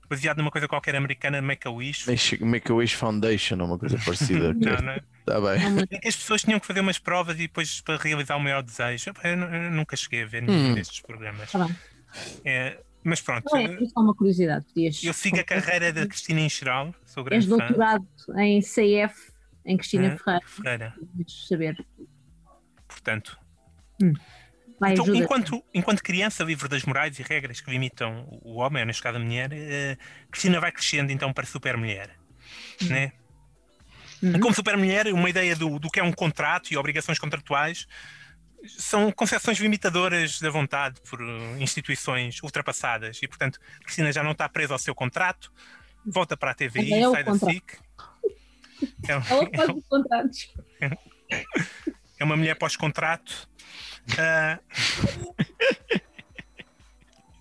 [0.08, 2.06] baseado numa coisa qualquer americana, Make a Wish.
[2.40, 4.52] Make a Wish Foundation ou uma coisa parecida.
[4.54, 4.94] Não, não.
[5.20, 5.86] Está bem.
[5.90, 8.62] Em que as pessoas tinham que fazer umas provas e depois para realizar o maior
[8.62, 9.12] desejo.
[9.24, 10.74] Eu, nu- eu nunca cheguei a ver nenhum Hum.
[10.74, 11.50] destes programas.
[11.50, 11.76] Tá bem.
[12.44, 14.64] É, mas pronto, Não, é só uma curiosidade.
[14.66, 15.02] Podias...
[15.04, 17.56] eu sigo a carreira da Cristina em geral, sou És grande fã.
[17.68, 18.06] doutorado
[18.36, 19.30] em CF,
[19.64, 20.40] em Cristina Hã?
[20.42, 20.46] Ferreira.
[20.46, 20.94] Ferreira,
[21.26, 21.86] saber.
[22.88, 23.38] portanto.
[24.80, 28.86] Vai, Então, enquanto, enquanto criança livre das morais e regras que limitam o homem, ou
[28.86, 29.98] neste caso a mulher, eh,
[30.30, 32.16] Cristina vai crescendo então para super-mulher.
[32.88, 33.12] Né?
[34.22, 34.40] Uhum.
[34.40, 37.86] Como super-mulher, uma ideia do, do que é um contrato e obrigações contratuais
[38.66, 44.48] são concepções limitadoras da vontade por eh, instituições ultrapassadas e, portanto, Cristina já não está
[44.48, 45.52] presa ao seu contrato,
[46.06, 47.34] volta para a TVI, Mas é sai da.
[47.34, 47.78] SIC.
[49.09, 50.55] É, um- Ela faz os contratos.
[52.19, 53.48] é uma mulher pós-contrato.
[54.19, 54.59] Ah,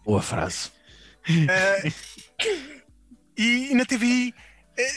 [0.06, 0.72] Boa frase.
[3.38, 4.34] E, e na TV,
[4.78, 4.92] eh,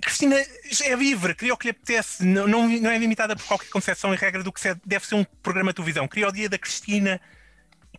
[0.00, 3.68] Cristina é livre, cria o que lhe apetece, não, não, não é limitada por qualquer
[3.68, 6.06] concepção e regra do que se- deve ser um programa de televisão.
[6.08, 7.20] Cria o Dia da Cristina,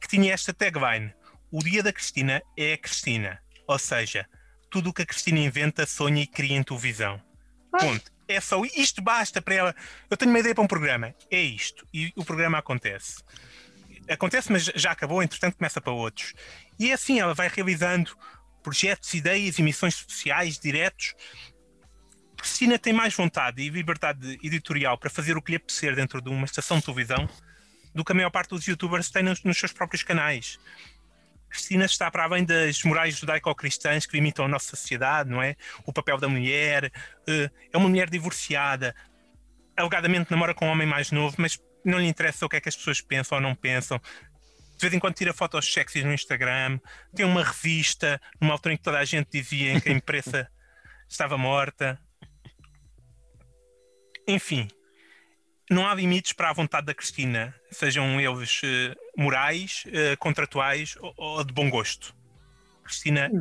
[0.02, 1.14] que tinha esta tagline:
[1.52, 3.40] O Dia da Cristina é a Cristina.
[3.68, 4.28] Ou seja,
[4.70, 7.22] tudo o que a Cristina inventa, sonha e cria em televisão.
[7.80, 8.12] Ponto.
[8.28, 9.76] É só isto basta para ela.
[10.10, 11.88] Eu tenho uma ideia para um programa, é isto.
[11.94, 13.24] E o programa acontece.
[14.10, 16.34] Acontece, mas já acabou, entretanto começa para outros.
[16.80, 18.16] E é assim, ela vai realizando
[18.64, 21.14] projetos, ideias e missões especiais, diretos.
[22.38, 26.30] Cristina tem mais vontade e liberdade editorial para fazer o que lhe apetecer dentro de
[26.30, 27.30] uma estação de televisão
[27.94, 30.60] do que a maior parte dos youtubers tem nos, nos seus próprios canais.
[31.56, 35.56] Cristina está para além das morais judaico-cristãs que limitam a nossa sociedade, não é?
[35.86, 36.92] O papel da mulher,
[37.28, 38.94] eh, é uma mulher divorciada,
[39.78, 42.68] alegadamente namora com um homem mais novo, mas não lhe interessa o que é que
[42.68, 43.98] as pessoas pensam ou não pensam.
[44.00, 46.78] De vez em quando tira fotos sexys no Instagram,
[47.16, 50.52] tem uma revista, numa altura em que toda a gente dizia em que a imprensa
[51.08, 51.98] estava morta.
[54.28, 54.68] Enfim,
[55.70, 61.14] não há limites para a vontade da Cristina, sejam eles eh, morais, eh, contratuais ou,
[61.18, 62.16] ou de bom gosto.
[62.84, 63.32] Cristina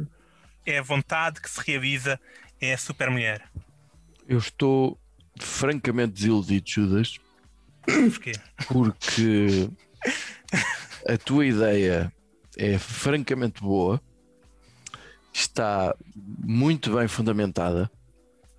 [0.65, 2.19] é a vontade que se realiza,
[2.61, 3.43] é a super mulher.
[4.27, 4.99] Eu estou
[5.39, 7.19] francamente desiludido, Judas,
[7.83, 8.33] Porquê?
[8.69, 9.69] porque
[11.07, 12.11] a tua ideia
[12.57, 14.01] é francamente boa,
[15.33, 15.95] está
[16.43, 17.91] muito bem fundamentada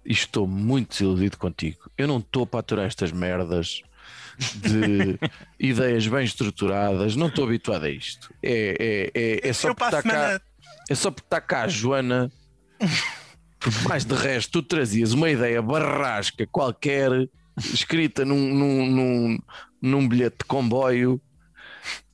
[0.06, 1.90] estou muito desiludido contigo.
[1.98, 3.82] Eu não estou para aturar estas merdas
[4.56, 5.20] de
[5.60, 8.34] ideias bem estruturadas, não estou habituado a isto.
[8.44, 10.42] É, é, é, é só porque está cá.
[10.90, 12.32] É só porque está cá a Joana.
[13.60, 17.10] Porque mais de resto, tu trazias uma ideia barrasca qualquer,
[17.58, 19.40] escrita num, num, num,
[19.82, 21.20] num bilhete de comboio,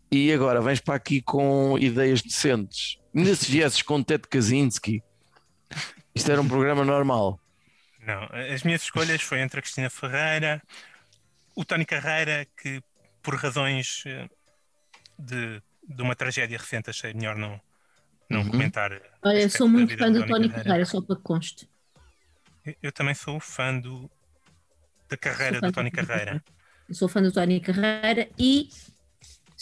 [0.09, 2.97] e agora vens para aqui com ideias decentes.
[3.13, 5.03] Ainda se viesses com Ted Kaczynski,
[6.15, 7.39] isto era um programa normal.
[8.05, 8.23] Não,
[8.53, 10.61] as minhas escolhas foi entre a Cristina Ferreira,
[11.55, 12.81] o Tony Carreira, que
[13.21, 14.27] por razões eh,
[15.19, 17.61] de, de uma tragédia recente achei melhor não,
[18.29, 18.49] não Uhum.
[18.51, 18.91] comentar.
[19.21, 21.69] Olha, sou muito fã do Tony Carreira, só para que conste.
[22.65, 24.09] Eu, eu também sou fã do,
[25.07, 26.43] da carreira do Tony Carreira.
[26.89, 28.69] Eu sou fã do Tony Carreira e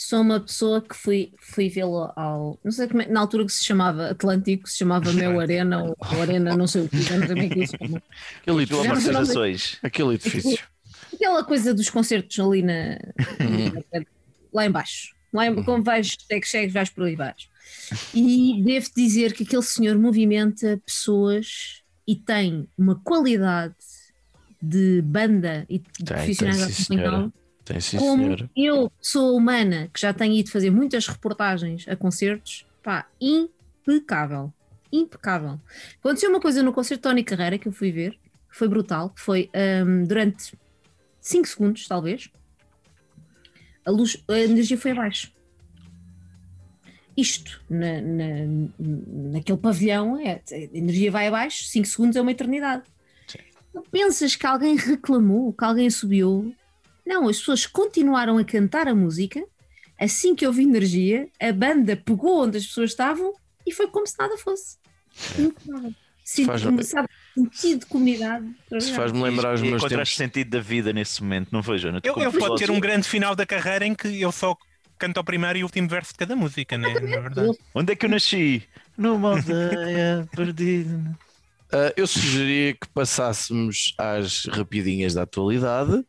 [0.02, 2.58] sou uma pessoa que fui, fui vê-lo ao.
[2.64, 6.22] Não sei como é, na altura que se chamava Atlântico, se chamava Meu Arena ou
[6.22, 7.76] Arena, não sei o que, já não sei é que isso.
[7.76, 9.26] Aquele Pelo Já amor não de sei o nome.
[9.26, 9.78] gerações.
[9.82, 10.58] Aquele edifício.
[11.12, 12.98] Aquela coisa dos concertos ali na.
[14.52, 15.14] lá em baixo.
[15.32, 17.48] Lá em, como vais, é que chegas, vais por aí baixo.
[18.14, 23.74] E devo dizer que aquele senhor movimenta pessoas e tem uma qualidade
[24.62, 27.32] de banda e de Tem, profissionais tem, sim.
[27.64, 28.50] Tem sim, como senhora.
[28.56, 34.52] eu sou humana que já tenho ido fazer muitas reportagens a concertos, pá, impecável.
[34.92, 35.60] Impecável.
[36.00, 38.12] Aconteceu uma coisa no concerto de Tony Carreira que eu fui ver,
[38.50, 39.50] que foi brutal, que foi
[39.86, 40.52] hum, durante
[41.20, 42.28] 5 segundos, talvez,
[43.84, 45.32] a luz, a energia foi abaixo.
[47.16, 48.70] Isto, na, na-
[49.32, 52.84] naquele pavilhão, é, a energia vai abaixo, 5 segundos é uma eternidade.
[53.72, 56.54] Tu pensas que alguém reclamou, que alguém subiu?
[57.10, 59.42] Não, as pessoas continuaram a cantar a música.
[59.98, 63.32] Assim que houve energia, a banda pegou onde as pessoas estavam
[63.66, 64.78] e foi como se nada fosse.
[66.24, 68.46] Senti- Faz- sabe, sentido de comunidade.
[68.80, 70.34] Se faz-me lembrar os meus encontraste tempos.
[70.34, 72.08] sentido da vida nesse momento, não foi, Jonathan?
[72.08, 74.56] Eu, eu pode ter um grande final da carreira em que eu só
[74.96, 76.94] canto o primeiro e o último verso de cada música, né?
[76.94, 77.58] Na verdade.
[77.74, 78.62] Onde é que eu nasci?
[78.96, 81.18] Numa aldeia perdida.
[81.72, 86.04] Ah, eu sugeria que passássemos às rapidinhas da atualidade.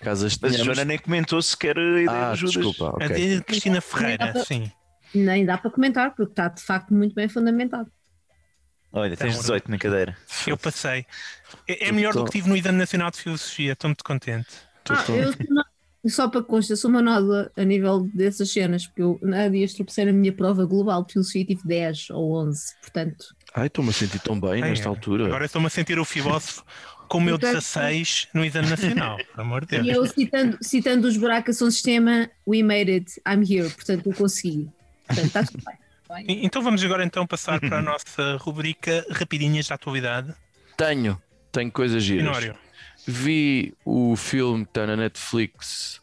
[0.00, 0.64] Caso as Mas a.
[0.64, 2.54] Joana nem comentou sequer a ideia Ah, de Judas.
[2.54, 3.08] desculpa, A ok.
[3.38, 4.72] de Cristina Ferreira, Não, sim.
[5.14, 7.90] Nem dá para comentar, porque está de facto muito bem fundamentado.
[8.92, 10.16] Olha, tens Então, 18 na cadeira.
[10.46, 11.06] Eu passei.
[11.68, 14.48] É, é melhor do que tive no Exame Nacional de Filosofia, estou muito contente.
[14.84, 15.32] Tô- Ah, tô- eu
[16.10, 20.06] só para constar, sou uma nódoa a nível dessas cenas, porque eu há dias tropecei
[20.06, 23.26] na minha prova global de filosofia e tive 10 ou 11, portanto.
[23.54, 24.88] Ai, estou-me a sentir tão bem Ai, nesta é.
[24.88, 25.26] altura.
[25.26, 26.64] Agora estou-me a sentir o filósofo
[27.10, 29.96] com o meu Portanto, 16 no Exame Nacional, por amor de E Deus.
[29.96, 34.68] eu citando, citando os buracos são sistema, we made it, I'm here, portanto eu consegui.
[35.08, 35.76] Portanto, está tudo bem.
[36.08, 40.32] Bem, E- Então vamos agora então passar para a nossa rubrica Rapidinhas da Atualidade.
[40.76, 41.20] Tenho,
[41.50, 42.24] tenho coisas giras.
[42.24, 42.54] Minório.
[43.06, 46.00] Vi o filme que está na Netflix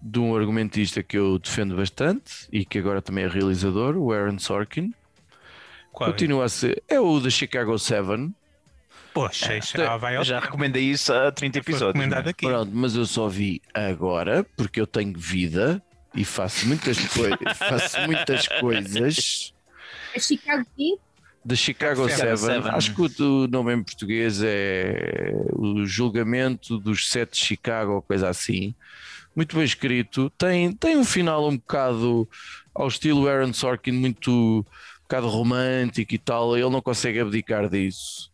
[0.00, 4.38] de um argumentista que eu defendo bastante e que agora também é realizador, o Aaron
[4.38, 4.94] Sorkin.
[5.90, 6.12] Qual é?
[6.12, 6.80] Continua a ser.
[6.88, 8.30] É o da Chicago 7.
[9.12, 10.46] Poxa, isso já vai ao Já tempo.
[10.46, 11.94] recomendei isso há 30 Foi episódios.
[11.94, 12.30] recomendado é?
[12.30, 12.46] aqui.
[12.46, 15.82] Pronto, mas eu só vi agora porque eu tenho vida
[16.14, 17.38] e faço muitas coisas.
[17.58, 19.54] faço muitas coisas.
[20.14, 20.98] É Chicago King?
[21.44, 22.70] Da Chicago Chicago 7, Seven.
[22.70, 28.28] acho que o nome em português é o julgamento dos sete de Chicago, ou coisa
[28.28, 28.74] assim.
[29.34, 30.30] Muito bem escrito.
[30.38, 32.28] Tem, tem um final um bocado
[32.72, 34.30] ao estilo Aaron Sorkin, muito
[34.60, 36.56] um bocado romântico e tal.
[36.56, 38.31] Ele não consegue abdicar disso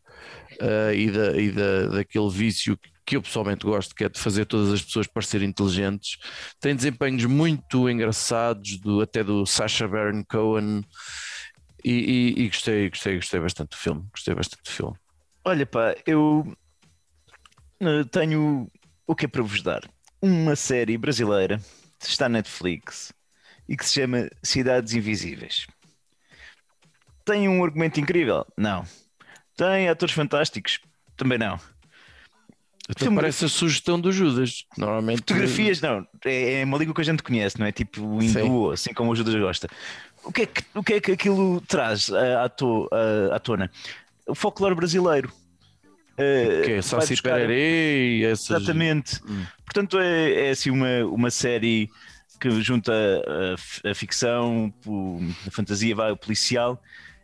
[0.60, 4.44] ah, e, da, e da, daquele vício que eu pessoalmente gosto, que é de fazer
[4.44, 6.18] todas as pessoas parecerem inteligentes.
[6.60, 10.84] Tem desempenhos muito engraçados, do, até do Sacha Baron Cohen.
[11.84, 11.92] E,
[12.36, 14.04] e- e gostei, gostei, gostei bastante do filme.
[14.12, 14.96] Gostei bastante do filme.
[15.44, 16.44] Olha, pá, eu
[17.80, 18.70] eh, tenho
[19.06, 19.88] o que é para vos dar?
[20.20, 21.60] Uma série brasileira,
[22.00, 23.12] está na Netflix
[23.68, 25.66] e que se chama Cidades Invisíveis.
[27.24, 28.44] Tem um argumento incrível?
[28.56, 28.84] Não.
[29.58, 30.80] Tem atores fantásticos?
[31.16, 31.58] Também não.
[32.96, 34.64] Filme- parece a sugestão do Judas.
[34.78, 35.18] Normalmente.
[35.18, 36.06] Fotografias, não.
[36.24, 37.72] É, é uma língua que a gente conhece, não é?
[37.72, 39.68] Tipo o hindu, assim como o Judas gosta.
[40.24, 43.38] O que é que, o que, é que aquilo traz à, à, to- à- à
[43.38, 43.70] tona?
[44.26, 45.30] O folclore brasileiro.
[46.16, 48.50] Eh, Que é vai Saci buscar- Pererê e essas.
[48.56, 49.20] Exatamente.
[49.28, 49.44] Hum.
[49.66, 51.90] Portanto, é, é assim uma, uma série
[52.40, 54.72] que junta a, a ficção,
[55.46, 56.80] a fantasia, vai o policial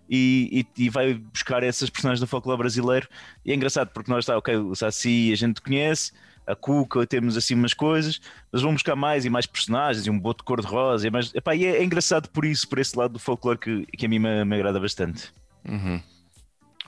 [0.09, 3.09] e, e- e vai buscar essas personagens do folclore brasileiro.
[3.45, 6.13] E é engraçado porque nós está, ok, o Saci a gente conhece,
[6.47, 8.21] a Cuca temos assim umas coisas,
[8.53, 11.07] mas vão buscar mais e mais personagens e um boto cor-de-rosa.
[11.07, 13.87] E, mais, epá, e é, é engraçado por isso, por esse lado do folclore que,
[13.87, 15.33] que a mim me, me agrada bastante.
[15.67, 16.01] Uhum.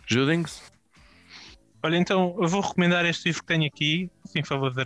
[0.07, 0.63] Judings?
[1.83, 4.83] Olha, então eu vou recomendar este livro que tenho aqui, em favor de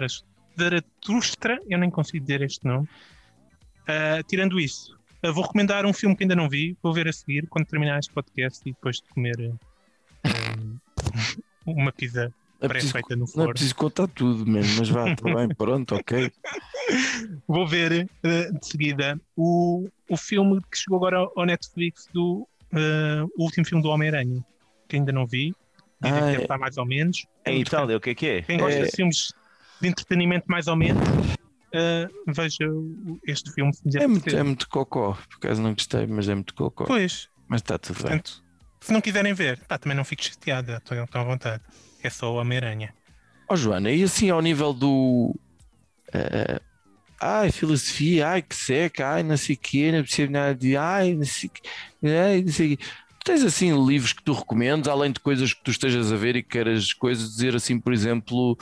[0.58, 2.86] Zaratustra, eu nem consigo dizer este nome.
[3.86, 7.12] Ah, tirando isso, eu vou recomendar um filme que ainda não vi, vou ver a
[7.12, 9.52] seguir quando terminar este podcast e depois de comer
[10.24, 10.30] ah,
[11.66, 13.50] uma pizza É pré-feita no não é forno.
[13.50, 16.30] preciso contar tudo mesmo, mas vá, está bem, pronto, ok.
[17.46, 23.22] Vou ver eh, de seguida o, o filme que chegou agora ao Netflix do eh,
[23.36, 24.44] o último filme do Homem-Aranha,
[24.88, 25.54] que ainda não vi.
[26.02, 27.26] Dizem Ah, que deve é- estar mais ou menos.
[27.46, 28.42] Em Itália, o que é que é?
[28.42, 29.32] Quem gosta É- de filmes
[29.80, 31.02] de entretenimento mais ou menos,
[31.72, 33.72] eh, veja o- este filme.
[33.96, 36.84] É muito, é muito cocó, por acaso não gostei, mas é muito cocó.
[36.84, 38.02] Pois, Mas está tudo bem.
[38.04, 38.44] portanto,
[38.80, 41.62] se não quiserem ver, pá, também não fico chateada, estão à vontade.
[42.02, 42.94] É só o Homem-Aranha.
[43.48, 45.34] Ó Joana, e assim ao nível do.
[46.14, 46.60] eh,
[47.20, 51.14] ai, filosofia, ai, que seca, ai, não sei o quê, não percebo nada de, ai,
[51.14, 51.68] não sei o quê,
[52.08, 52.84] ai, não sei o quê.
[53.24, 56.42] Tens assim livros que tu recomendas, além de coisas que tu estejas a ver e
[56.42, 58.56] que queiras coisas, dizer assim, por exemplo,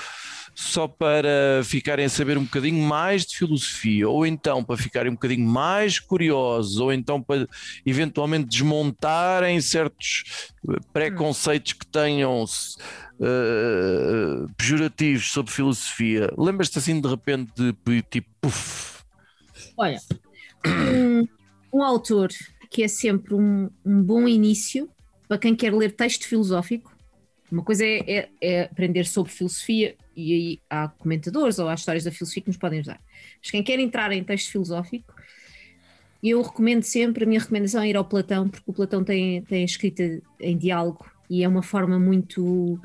[0.54, 5.14] só para ficarem a saber um bocadinho mais de filosofia, ou então para ficarem um
[5.14, 7.46] bocadinho mais curiosos, ou então para
[7.86, 16.32] eventualmente desmontarem certos eh, preconceitos que tenham uh, pejorativos sobre filosofia.
[16.36, 19.04] Lembras-te assim de repente de tipo, puf.
[19.76, 20.00] Olha,
[20.66, 21.28] um,
[21.72, 22.30] um autor
[22.70, 24.88] que é sempre um, um, bom início
[25.26, 26.96] para quem quer ler texto filosófico.
[27.50, 32.04] Uma coisa é, é, é, aprender sobre filosofia, e aí há comentadores ou há histórias
[32.04, 33.00] da filosofia que nos podem ajudar.
[33.40, 35.14] Mas quem quer entrar em texto filosófico,
[36.22, 39.64] eu recomendo sempre, a minha recomendação é ir ao Platão, porque o Platão tem, tem
[39.64, 42.78] escrita em diálogo e é uma forma muito,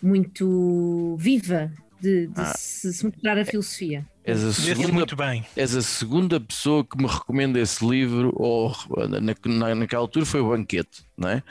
[0.00, 1.70] muito viva
[2.00, 2.54] de, de ah.
[2.56, 4.06] se, se mostrar a filosofia.
[4.22, 5.46] És a, segunda, muito bem.
[5.56, 8.74] és a segunda pessoa que me recomenda esse livro, ou
[9.08, 11.42] na, na, naquela altura foi o Banquete, não é?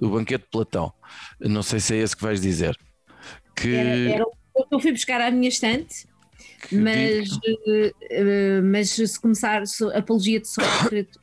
[0.00, 0.92] O Banquete de Platão.
[1.40, 2.76] Não sei se é esse que vais dizer.
[3.54, 3.74] Que...
[3.74, 4.24] Era, era
[4.70, 6.06] eu fui buscar à minha estante,
[6.70, 11.18] mas, uh, mas se começar a Apologia de Sócrates,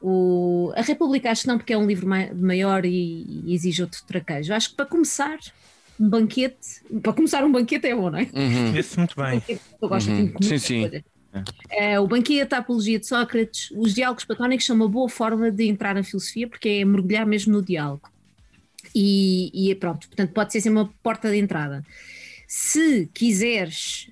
[0.00, 4.02] o, a República acho que não, porque é um livro maior e, e exige outro
[4.06, 4.54] traquejo.
[4.54, 5.38] Acho que para começar
[6.00, 8.28] um banquete, para começar um banquete é bom, não é?
[8.32, 8.72] Uhum.
[8.72, 9.42] Muito bem.
[9.80, 10.26] Eu gosto uhum.
[10.26, 10.46] de.
[10.46, 10.90] Sim, sim.
[11.70, 15.68] É, o banquete, a apologia de Sócrates, os diálogos platónicos são uma boa forma de
[15.68, 18.08] entrar na filosofia porque é mergulhar mesmo no diálogo.
[18.94, 21.84] E, e pronto, portanto, pode ser uma porta de entrada.
[22.46, 24.10] Se quiseres,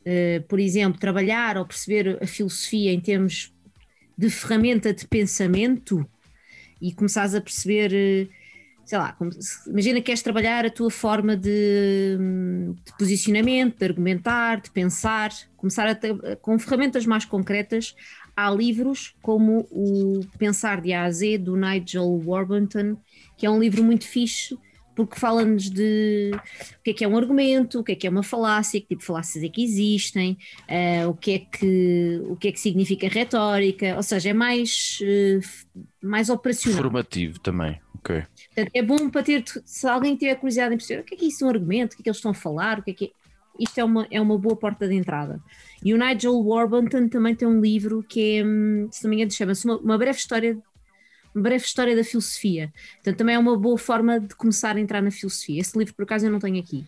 [0.00, 3.52] uh, por exemplo, trabalhar ou perceber a filosofia em termos
[4.18, 6.04] de ferramenta de pensamento
[6.80, 8.28] e começares a perceber.
[8.28, 8.45] Uh,
[8.86, 9.16] sei lá,
[9.66, 12.16] imagina que queres trabalhar a tua forma de,
[12.84, 17.96] de posicionamento, de argumentar, de pensar, começar a com ferramentas mais concretas.
[18.36, 22.96] Há livros como o Pensar de A a Z, do Nigel Warburton,
[23.36, 24.56] que é um livro muito fixe,
[24.96, 28.10] porque fala-nos de o que é que é um argumento, o que é que é
[28.10, 32.34] uma falácia, que tipo de falácias é que existem, uh, o, que é que, o
[32.34, 36.82] que é que significa retórica, ou seja, é mais, uh, mais operacional.
[36.82, 38.24] Formativo também, ok.
[38.54, 41.24] Portanto, é bom para ter, se alguém tiver curiosidade em perceber o que é que
[41.26, 42.90] é isso é um argumento, o que é que eles estão a falar, o que
[42.90, 43.10] é que é,
[43.58, 45.40] isto é uma, é uma boa porta de entrada.
[45.84, 49.30] E o Nigel Warburton também tem um livro que é, hum, se não me engano,
[49.30, 50.58] chama-se uma, uma, breve história
[51.40, 52.72] breve história da filosofia.
[52.96, 55.60] Portanto, também é uma boa forma de começar a entrar na filosofia.
[55.60, 56.84] Esse livro, por acaso, eu não tenho aqui.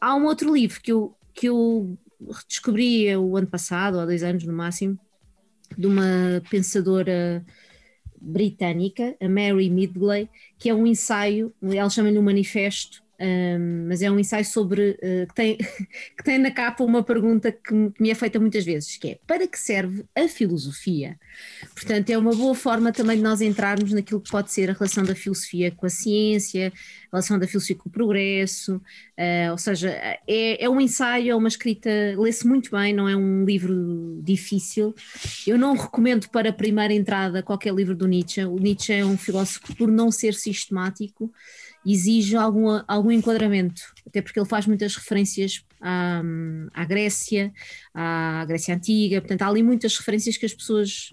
[0.00, 1.96] Há um outro livro que eu, que eu
[2.48, 4.98] descobri o ano passado, há dois anos no máximo,
[5.76, 7.44] de uma pensadora
[8.20, 10.28] britânica, a Mary Midgley,
[10.58, 15.26] que é um ensaio, ela chama-lhe um manifesto, um, mas é um ensaio sobre uh,
[15.28, 15.56] que, tem,
[16.16, 19.46] que tem na capa uma pergunta que me, é feita muitas vezes, que é para
[19.46, 21.18] que serve a filosofia?
[21.74, 25.04] Portanto, é uma boa forma também de nós entrarmos naquilo que pode ser a relação
[25.04, 26.72] da filosofia com a ciência,
[27.12, 29.90] a relação da filosofia com o progresso, uh, ou seja,
[30.26, 34.94] é, é um ensaio, é uma escrita, lê-se muito bem, não é um livro difícil.
[35.46, 38.44] Eu não recomendo para a primeira entrada qualquer livro do Nietzsche.
[38.44, 41.32] O Nietzsche é um filósofo por não ser sistemático,
[41.84, 46.22] exige algum, algum enquadramento, até porque ele faz muitas referências à,
[46.72, 47.52] à Grécia,
[47.94, 51.12] à Grécia Antiga, portanto há ali muitas referências que as pessoas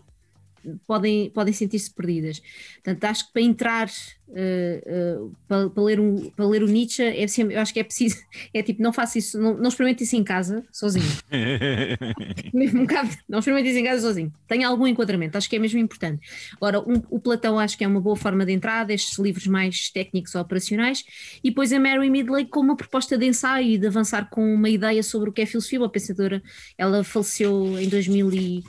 [0.85, 2.41] podem, podem sentir-se perdidas.
[2.75, 3.87] Portanto, acho que para entrar,
[4.27, 7.79] uh, uh, para, para, ler um, para ler o Nietzsche, é sempre, eu acho que
[7.79, 8.17] é preciso,
[8.53, 11.05] é tipo, não faça isso, não, não experimente isso em casa, sozinho.
[12.53, 14.33] mesmo um bocado, não experimente isso em casa sozinho.
[14.47, 16.27] Tenha algum enquadramento, acho que é mesmo importante.
[16.55, 19.89] Agora, um, o Platão acho que é uma boa forma de entrada, estes livros mais
[19.89, 21.03] técnicos ou operacionais,
[21.43, 24.69] e depois a Mary Midley com uma proposta de ensaio e de avançar com uma
[24.69, 26.41] ideia sobre o que é filosofia, uma pensadora,
[26.77, 28.63] ela faleceu em 2000 e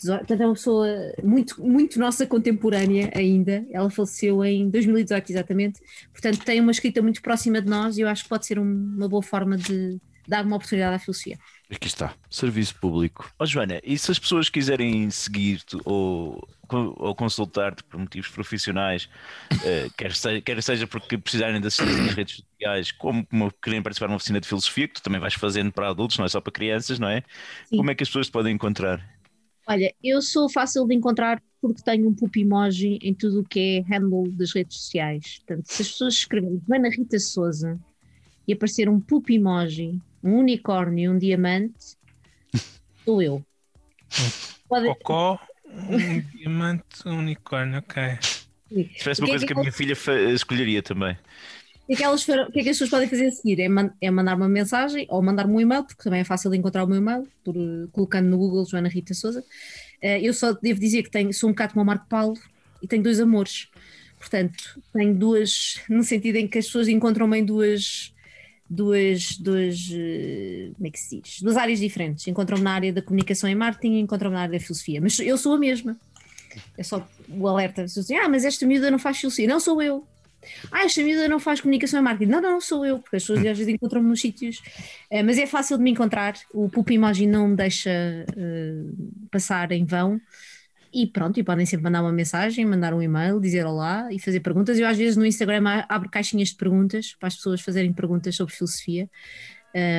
[0.00, 0.86] Portanto, é uma pessoa
[1.22, 3.66] muito, muito nossa contemporânea ainda.
[3.70, 5.80] Ela faleceu em 2018, exatamente.
[6.12, 8.62] Portanto, tem uma escrita muito próxima de nós e eu acho que pode ser um,
[8.62, 9.98] uma boa forma de
[10.28, 11.38] dar uma oportunidade à filosofia.
[11.70, 13.28] Aqui está, serviço público.
[13.38, 19.08] Oh, Joana, e se as pessoas quiserem seguir-te ou, ou consultar-te por motivos profissionais,
[19.52, 23.82] uh, quer, seja, quer seja porque precisarem de assistência nas redes sociais, como, como querem
[23.82, 26.40] participar numa oficina de filosofia, que tu também vais fazendo para adultos, não é só
[26.40, 27.22] para crianças, não é?
[27.68, 27.76] Sim.
[27.78, 29.15] Como é que as pessoas te podem encontrar?
[29.66, 33.78] Olha, eu sou fácil de encontrar porque tenho um pup emoji em tudo o que
[33.78, 35.38] é handle das redes sociais.
[35.38, 37.78] Portanto, se as pessoas escreverem Joana Rita Souza
[38.46, 41.96] e aparecer um pup emoji, um unicórnio e um diamante,
[43.04, 43.44] sou eu.
[44.68, 44.86] Pode...
[44.86, 48.18] Cocó, um diamante, um unicórnio, ok.
[48.68, 49.96] Se tivesse uma coisa que, que a minha filha
[50.32, 51.16] escolheria também.
[51.88, 53.60] O que, é que elas o que é que as pessoas podem fazer a seguir?
[53.60, 56.82] É, man- é mandar uma mensagem ou mandar-me um e-mail, porque também é fácil encontrar
[56.84, 57.54] o meu e-mail, por,
[57.92, 59.44] colocando no Google Joana Rita Souza.
[60.02, 62.36] Eh, eu só devo dizer que tenho, sou um bocado como o Marco Paulo
[62.82, 63.68] e tenho dois amores.
[64.18, 68.12] Portanto, tenho duas, no sentido em que as pessoas encontram-me em duas,
[68.68, 71.40] duas, duas, eh, como é que se diz?
[71.40, 72.26] Duas áreas diferentes.
[72.26, 75.00] Encontram-me na área da comunicação e marketing e encontram-me na área da filosofia.
[75.00, 75.96] Mas eu sou a mesma.
[76.76, 77.84] É só o alerta.
[78.22, 79.46] Ah, mas esta miúda não faz filosofia.
[79.46, 80.06] Não sou eu.
[80.70, 82.30] Ah, esta miúda não faz comunicação e marketing.
[82.30, 84.62] Não, não, sou eu, porque as pessoas às vezes encontram-me nos sítios.
[85.10, 86.34] Eh, mas é fácil de me encontrar.
[86.52, 88.84] O Pup Emoji não me deixa eh,
[89.30, 90.20] passar em vão.
[90.92, 94.40] E pronto, e podem sempre mandar uma mensagem, mandar um e-mail, dizer olá e fazer
[94.40, 94.78] perguntas.
[94.78, 98.54] Eu às vezes no Instagram abro caixinhas de perguntas para as pessoas fazerem perguntas sobre
[98.54, 99.10] filosofia.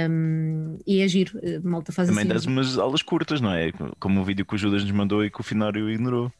[0.10, 2.34] Um, e é giro, eh, malta faz Também assim.
[2.34, 3.72] das umas aulas curtas, não é?
[4.00, 6.32] Como o vídeo que o Judas nos mandou e que o Finário ignorou.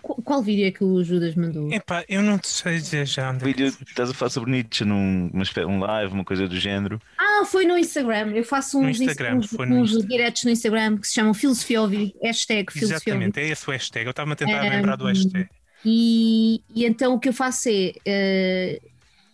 [0.00, 1.70] Qual, qual vídeo é que o Judas mandou?
[1.72, 4.30] Epá, eu não sei dizer já onde O é que vídeo que estás a falar
[4.30, 5.30] sobre Nietzsche num
[5.68, 7.00] um live, uma coisa do género.
[7.18, 8.30] Ah, foi no Instagram.
[8.32, 10.06] Eu faço No uns, Instagram, uns, foi no uns Insta.
[10.06, 13.12] diretos no Instagram que se chamam Filosofia Ouvi, hashtag Filosofia.
[13.12, 14.06] Exatamente, é esse o hashtag.
[14.06, 15.48] Eu estava a tentar Um, lembrar do hashtag.
[15.84, 18.80] E, e então o que eu faço é, eh,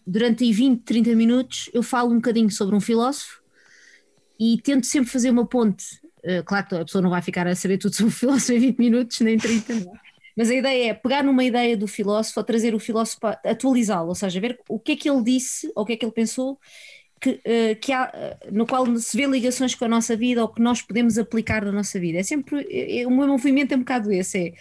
[0.07, 3.43] durante aí 20, 30 minutos, eu falo um bocadinho sobre um filósofo
[4.41, 5.85] e tento sempre fazer uma ponte.
[6.25, 8.59] Eh, claro que a pessoa não vai ficar a saber tudo sobre o filósofo em
[8.61, 10.08] 20 minutos, nem 30, não é?
[10.39, 14.41] Mas a ideia é pegar numa ideia do filósofo, trazer o filósofo atualizá-lo, ou seja,
[14.41, 16.59] ver o que é que ele disse, ou o que é que ele pensou,
[17.21, 20.49] que, eh, que há, eh, no qual se vê ligações com a nossa vida ou
[20.49, 22.19] que nós podemos aplicar na nossa vida.
[22.19, 24.53] É sempre, eh, o meu movimento é um bocado esse, é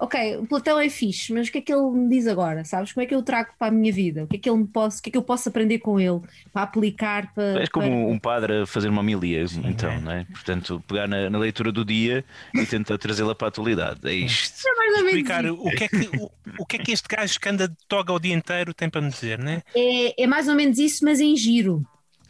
[0.00, 2.64] ok, o Platão é fixe, mas o que é que ele me diz agora?
[2.64, 2.92] Sabes?
[2.92, 4.24] Como é que eu trago para a minha vida?
[4.24, 5.98] O que é que ele me posso, o que é que eu posso aprender com
[5.98, 6.20] ele
[6.52, 7.60] para aplicar para.
[7.60, 10.24] És como para- um padre a fazer uma homilia, então, não é?
[10.24, 12.24] Portanto, pegar na, na leitura do dia
[12.54, 14.00] e tentar trazê-la para a atualidade.
[14.04, 14.66] É isto.
[14.66, 17.08] É mais ou menos Explicar o que, é que, o, o que é que este
[17.08, 19.62] gajo que anda de toga o dia inteiro tem para me dizer, né?
[19.74, 21.84] É, é mais ou menos isso, mas em giro.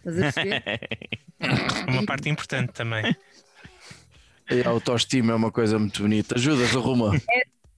[0.05, 0.43] Estás a?
[0.43, 0.81] É
[1.91, 3.15] uma parte importante também.
[4.65, 6.37] A autoestima é uma coisa muito bonita.
[6.37, 7.13] Ajudas, arruma.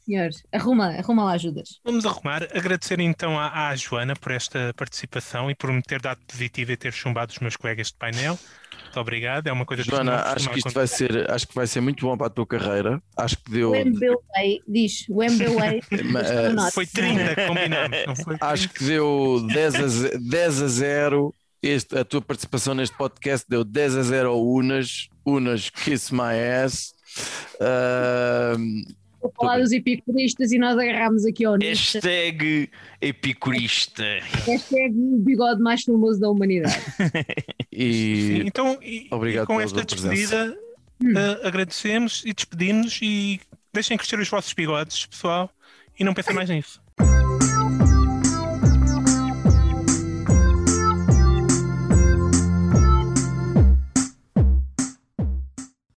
[0.08, 1.80] Senhor, arruma, arruma lá ajudas.
[1.84, 2.42] Vamos arrumar.
[2.54, 6.76] Agradecer então à, à Joana por esta participação e por me ter dado positivo e
[6.78, 8.38] ter chumbado os meus colegas de painel.
[8.84, 9.46] Muito obrigado.
[9.48, 11.82] É uma coisa que Joana, não acho que isto vai ser, acho que vai ser
[11.82, 13.02] muito bom para a tua carreira.
[13.18, 13.72] Acho que deu.
[13.72, 15.82] O MBWay, diz, o MBWay.
[16.54, 16.70] Nota.
[16.72, 18.36] Foi 30, combinamos, não foi?
[18.40, 21.34] Acho que deu 10 a, ze- 10 a 0.
[21.62, 25.08] Este, a tua participação neste podcast deu 10 a 0 ao Unas.
[25.26, 26.32] Unas, kiss my
[26.64, 26.94] ass.
[27.60, 28.84] Ahm,
[29.20, 31.94] Vou falar dos epicuristas e nós agarramos aqui ao nicho.
[31.94, 32.70] Hashtag
[33.00, 34.04] epicurista.
[34.46, 36.74] Hashtag o bigode mais famoso da humanidade.
[37.72, 40.56] e Sim, então, e, Obrigado e com esta despedida,
[41.02, 43.40] eh, agradecemos e despedimos e
[43.72, 45.50] deixem crescer os vossos bigodes, pessoal,
[45.98, 46.80] e não pensem mais nisso.